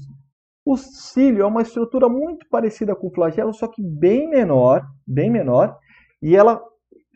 O 0.63 0.77
cílio 0.77 1.41
é 1.41 1.45
uma 1.45 1.63
estrutura 1.63 2.07
muito 2.07 2.47
parecida 2.49 2.95
com 2.95 3.07
o 3.07 3.13
flagelo, 3.13 3.51
só 3.51 3.67
que 3.67 3.81
bem 3.81 4.29
menor, 4.29 4.85
bem 5.07 5.31
menor, 5.31 5.75
e 6.21 6.35
ela 6.35 6.61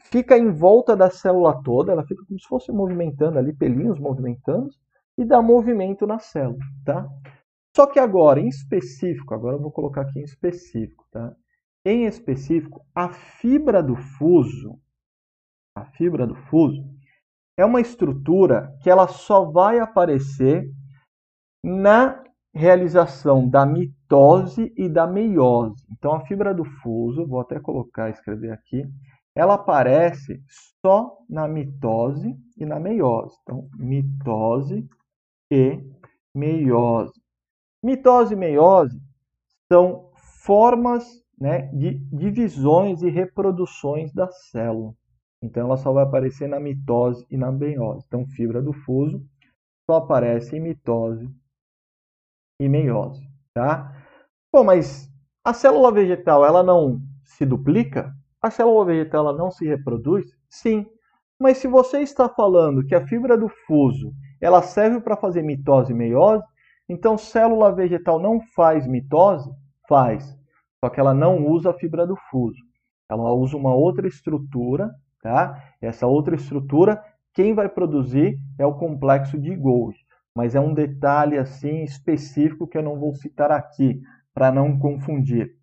fica 0.06 0.36
em 0.36 0.52
volta 0.52 0.96
da 0.96 1.12
célula 1.12 1.62
toda, 1.62 1.92
ela 1.92 2.04
fica 2.06 2.24
como 2.26 2.40
se 2.40 2.48
fosse 2.48 2.72
movimentando 2.72 3.38
ali, 3.38 3.54
pelinhos 3.54 4.00
movimentando, 4.00 4.70
e 5.16 5.24
dá 5.24 5.42
movimento 5.42 6.08
na 6.08 6.18
célula, 6.18 6.58
tá? 6.84 7.08
Só 7.76 7.86
que 7.86 8.00
agora, 8.00 8.40
em 8.40 8.48
específico, 8.48 9.34
agora 9.36 9.58
eu 9.58 9.62
vou 9.62 9.72
colocar 9.72 10.02
aqui 10.02 10.20
em 10.20 10.24
específico, 10.24 11.06
tá? 11.12 11.36
Em 11.86 12.06
específico, 12.06 12.84
a 12.96 13.10
fibra 13.10 13.84
do 13.84 13.96
fuso, 13.96 14.80
a 15.76 15.86
fibra 15.86 16.26
do 16.26 16.36
fuso, 16.36 16.84
é 17.56 17.64
uma 17.64 17.80
estrutura 17.80 18.76
que 18.82 18.90
ela 18.90 19.08
só 19.08 19.46
vai 19.46 19.80
aparecer 19.80 20.68
na 21.64 22.24
realização 22.54 23.48
da 23.48 23.66
mitose 23.66 24.74
e 24.76 24.90
da 24.90 25.08
meiose. 25.08 25.86
Então, 25.92 26.14
a 26.14 26.22
fibra 26.22 26.54
do 26.54 26.66
fuso, 26.66 27.26
vou 27.26 27.40
até 27.40 27.60
colocar, 27.60 28.10
escrever 28.10 28.52
aqui, 28.52 28.84
ela 29.34 29.54
aparece 29.54 30.44
só 30.82 31.18
na 31.30 31.48
mitose 31.48 32.36
e 32.58 32.66
na 32.66 32.80
meiose. 32.80 33.36
Então, 33.44 33.70
mitose 33.78 34.88
e 35.50 35.82
meiose. 36.36 37.14
Mitose 37.84 38.34
e 38.34 38.38
meiose 38.38 39.00
são 39.72 40.12
formas 40.44 41.06
né, 41.40 41.68
de 41.74 41.94
divisões 42.12 43.02
e 43.02 43.10
reproduções 43.10 44.14
da 44.14 44.30
célula. 44.30 44.94
Então, 45.42 45.66
ela 45.66 45.78
só 45.78 45.92
vai 45.94 46.04
aparecer 46.04 46.48
na 46.48 46.60
mitose 46.60 47.26
e 47.32 47.38
na 47.38 47.52
meiose. 47.52 48.06
Então, 48.08 48.28
fibra 48.28 48.62
do 48.62 48.74
fuso 48.74 49.26
só 49.90 49.98
aparece 49.98 50.58
em 50.58 50.60
mitose 50.60 51.28
e 52.64 52.70
meiose. 52.70 53.28
Tá? 53.54 53.92
Bom, 54.54 54.64
mas 54.64 55.10
a 55.44 55.54
célula 55.54 55.92
vegetal 55.92 56.46
ela 56.46 56.62
não 56.62 57.02
se 57.26 57.46
duplica? 57.46 58.14
A 58.42 58.52
célula 58.52 58.86
vegetal 58.86 59.28
ela 59.28 59.38
não 59.38 59.50
se 59.50 59.68
reproduz? 59.68 60.26
Sim. 60.50 60.86
Mas 61.40 61.58
se 61.58 61.68
você 61.68 62.02
está 62.02 62.30
falando 62.30 62.86
que 62.86 62.94
a 62.94 63.06
fibra 63.08 63.36
do 63.36 63.50
fuso 63.66 64.14
ela 64.40 64.62
serve 64.62 65.02
para 65.02 65.18
fazer 65.18 65.42
mitose 65.42 65.92
e 65.92 65.96
meiose, 65.96 66.44
então 66.88 67.18
célula 67.18 67.74
vegetal 67.74 68.20
não 68.20 68.40
faz 68.56 68.86
mitose? 68.86 69.50
Faz. 69.90 70.38
Só 70.80 70.90
que 70.90 71.00
ela 71.00 71.14
não 71.14 71.48
usa 71.48 71.72
a 71.72 71.74
fibra 71.74 72.06
do 72.06 72.16
fuso. 72.30 72.60
Ela 73.10 73.34
usa 73.34 73.58
uma 73.58 73.74
outra 73.74 74.08
estrutura, 74.08 74.92
tá? 75.22 75.74
Essa 75.82 76.06
outra 76.06 76.36
estrutura, 76.36 77.04
quem 77.34 77.54
vai 77.56 77.68
produzir 77.68 78.38
é 78.60 78.66
o 78.66 78.76
complexo 78.76 79.40
de 79.40 79.56
Golgi. 79.56 80.01
Mas 80.36 80.56
é 80.56 80.60
um 80.60 80.74
detalhe 80.74 81.38
assim 81.38 81.84
específico 81.84 82.68
que 82.68 82.78
eu 82.78 82.84
não 82.84 83.00
vou 83.00 83.14
citar 83.16 83.52
aqui, 83.52 84.02
para 84.34 84.52
não 84.52 84.80
confundir. 84.80 85.56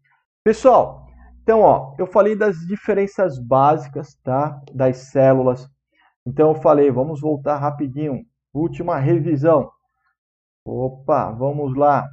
Pessoal, 0.45 1.09
então, 1.43 1.63
ó, 1.63 1.95
eu 1.99 2.07
falei 2.07 2.37
das 2.37 2.59
diferenças 2.59 3.39
básicas, 3.39 4.15
tá? 4.23 4.61
Das 4.75 4.99
células. 5.11 5.67
Então, 6.27 6.51
eu 6.51 6.55
falei, 6.61 6.91
vamos 6.91 7.23
voltar 7.23 7.57
rapidinho. 7.57 8.23
Última 8.53 8.99
revisão. 8.99 9.71
Opa, 10.67 11.31
vamos 11.31 11.75
lá. 11.75 12.07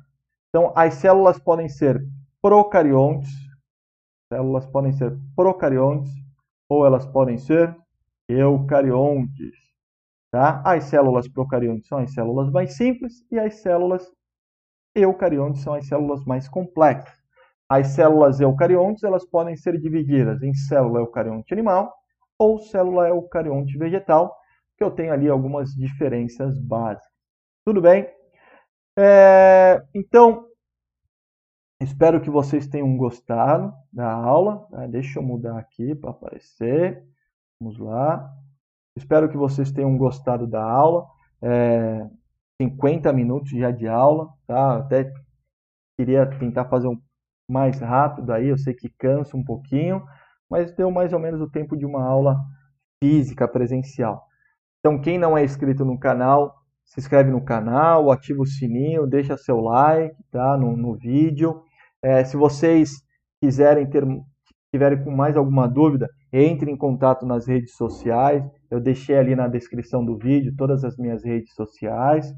Então, 0.48 0.72
as 0.74 0.94
células 0.94 1.38
podem 1.38 1.68
ser 1.68 2.02
procariontes. 2.42 3.30
Células 4.32 4.66
podem 4.68 4.94
ser 4.94 5.14
procariontes 5.36 6.14
ou 6.70 6.86
elas 6.86 7.06
podem 7.06 7.38
ser 7.38 7.76
eucariontes. 8.30 9.65
Tá? 10.36 10.62
As 10.66 10.84
células 10.84 11.30
procariontes 11.30 11.88
são 11.88 11.98
as 11.98 12.14
células 12.14 12.52
mais 12.52 12.76
simples 12.76 13.26
e 13.32 13.40
as 13.40 13.62
células 13.62 14.06
eucariontes 14.94 15.62
são 15.62 15.74
as 15.74 15.88
células 15.88 16.26
mais 16.26 16.50
complexas. 16.50 17.18
As 17.70 17.88
células 17.96 18.42
eucariontes 18.42 19.06
elas 19.06 19.26
podem 19.26 19.56
ser 19.56 19.80
divididas 19.80 20.44
em 20.44 20.54
célula 20.54 21.00
eucarionte 21.00 21.54
animal 21.54 21.90
ou 22.38 22.60
célula 22.60 23.08
eucarionte 23.08 23.78
vegetal, 23.78 24.36
que 24.78 24.84
eu 24.84 24.92
tenho 24.92 25.14
ali 25.14 25.30
algumas 25.30 25.70
diferenças 25.70 26.60
básicas. 26.60 27.10
Tudo 27.64 27.80
bem? 27.80 28.06
É, 29.00 29.82
então, 29.94 30.50
espero 31.80 32.20
que 32.20 32.30
vocês 32.30 32.68
tenham 32.68 32.98
gostado 32.98 33.74
da 33.90 34.12
aula. 34.12 34.68
Tá? 34.70 34.86
Deixa 34.86 35.18
eu 35.18 35.24
mudar 35.24 35.58
aqui 35.58 35.96
para 35.96 36.10
aparecer. 36.10 37.02
Vamos 37.58 37.80
lá. 37.80 38.45
Espero 38.98 39.30
que 39.30 39.38
vocês 39.38 39.72
tenham 39.72 39.98
gostado 39.98 40.48
da 40.48 40.64
aula. 40.64 41.06
É, 41.42 42.08
50 42.62 43.12
minutos 43.12 43.52
já 43.52 43.72
de 43.72 43.88
aula, 43.88 44.30
tá? 44.48 44.78
Até 44.78 45.12
queria 45.98 46.26
tentar 46.26 46.66
fazer 46.66 46.88
um 46.88 47.00
mais 47.50 47.80
rápido 47.80 48.32
aí, 48.32 48.48
eu 48.48 48.58
sei 48.58 48.74
que 48.74 48.90
cansa 48.90 49.38
um 49.38 49.44
pouquinho, 49.44 50.04
mas 50.50 50.72
deu 50.74 50.90
mais 50.90 51.14
ou 51.14 51.20
menos 51.20 51.40
o 51.42 51.50
tempo 51.50 51.78
de 51.78 51.86
uma 51.86 52.04
aula 52.04 52.38
física 53.04 53.48
presencial. 53.48 54.26
Então, 54.80 55.00
quem 55.00 55.18
não 55.18 55.38
é 55.38 55.44
inscrito 55.44 55.86
no 55.86 56.00
canal, 56.00 56.56
se 56.86 57.00
inscreve 57.00 57.32
no 57.32 57.44
canal, 57.44 58.12
ativa 58.12 58.42
o 58.42 58.46
sininho, 58.46 59.08
deixa 59.08 59.38
seu 59.38 59.60
like 59.60 60.16
tá, 60.32 60.58
no, 60.58 60.76
no 60.76 60.96
vídeo. 60.96 61.62
É, 62.02 62.24
se 62.24 62.38
vocês 62.38 62.92
quiserem 63.42 63.88
ter, 63.90 64.04
tiverem 64.74 65.04
com 65.04 65.12
mais 65.12 65.36
alguma 65.36 65.68
dúvida, 65.68 66.10
entre 66.32 66.72
em 66.72 66.78
contato 66.78 67.26
nas 67.26 67.48
redes 67.48 67.76
sociais. 67.76 68.44
Eu 68.70 68.80
deixei 68.80 69.18
ali 69.18 69.36
na 69.36 69.48
descrição 69.48 70.04
do 70.04 70.18
vídeo 70.18 70.56
todas 70.58 70.84
as 70.84 70.98
minhas 70.98 71.24
redes 71.24 71.54
sociais. 71.54 72.32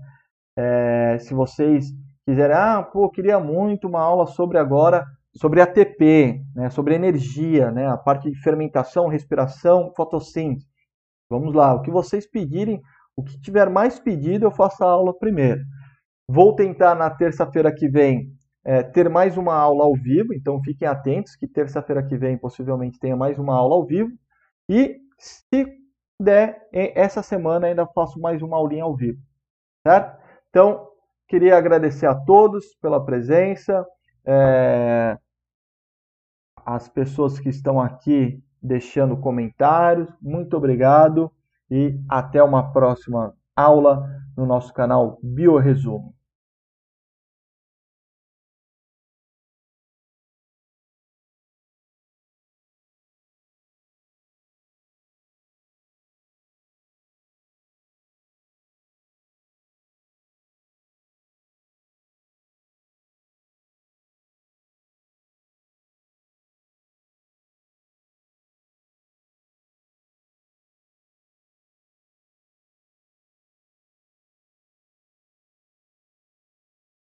É, 0.57 1.17
se 1.19 1.33
vocês 1.33 1.85
quiserem, 2.25 2.55
ah, 2.55 2.83
pô, 2.83 3.09
queria 3.09 3.39
muito 3.39 3.87
uma 3.87 4.01
aula 4.01 4.25
sobre 4.25 4.57
agora, 4.57 5.05
sobre 5.35 5.61
ATP, 5.61 6.41
né, 6.55 6.69
sobre 6.69 6.95
energia, 6.95 7.71
né, 7.71 7.87
a 7.87 7.97
parte 7.97 8.29
de 8.29 8.39
fermentação, 8.41 9.07
respiração, 9.07 9.93
fotossíntese. 9.95 10.67
Vamos 11.29 11.53
lá, 11.53 11.73
o 11.73 11.81
que 11.81 11.91
vocês 11.91 12.29
pedirem, 12.29 12.81
o 13.15 13.23
que 13.23 13.39
tiver 13.39 13.69
mais 13.69 13.99
pedido, 13.99 14.45
eu 14.45 14.51
faço 14.51 14.83
a 14.83 14.89
aula 14.89 15.17
primeiro. 15.17 15.61
Vou 16.27 16.55
tentar 16.55 16.95
na 16.95 17.09
terça-feira 17.09 17.73
que 17.73 17.87
vem 17.87 18.31
é, 18.65 18.83
ter 18.83 19.09
mais 19.09 19.37
uma 19.37 19.55
aula 19.55 19.85
ao 19.85 19.93
vivo, 19.93 20.33
então 20.33 20.61
fiquem 20.61 20.87
atentos 20.87 21.35
que 21.35 21.47
terça-feira 21.47 22.05
que 22.05 22.17
vem 22.17 22.37
possivelmente 22.37 22.99
tenha 22.99 23.15
mais 23.15 23.39
uma 23.39 23.55
aula 23.55 23.75
ao 23.75 23.85
vivo. 23.85 24.09
E 24.69 24.97
se 25.17 25.65
der, 26.19 26.67
essa 26.71 27.21
semana 27.21 27.67
ainda 27.67 27.85
faço 27.87 28.19
mais 28.19 28.41
uma 28.41 28.57
aulinha 28.57 28.83
ao 28.83 28.95
vivo, 28.95 29.19
certo? 29.83 30.17
Então, 30.49 30.87
Queria 31.27 31.57
agradecer 31.57 32.05
a 32.05 32.15
todos 32.15 32.73
pela 32.81 33.03
presença, 33.03 33.85
é, 34.25 35.17
as 36.65 36.87
pessoas 36.87 37.37
que 37.37 37.49
estão 37.49 37.81
aqui 37.81 38.41
deixando 38.63 39.17
comentários, 39.17 40.09
muito 40.21 40.55
obrigado 40.55 41.29
e 41.69 41.99
até 42.07 42.41
uma 42.41 42.71
próxima 42.71 43.33
aula 43.53 44.07
no 44.37 44.45
nosso 44.45 44.73
canal 44.73 45.19
Bioresumo. 45.21 46.15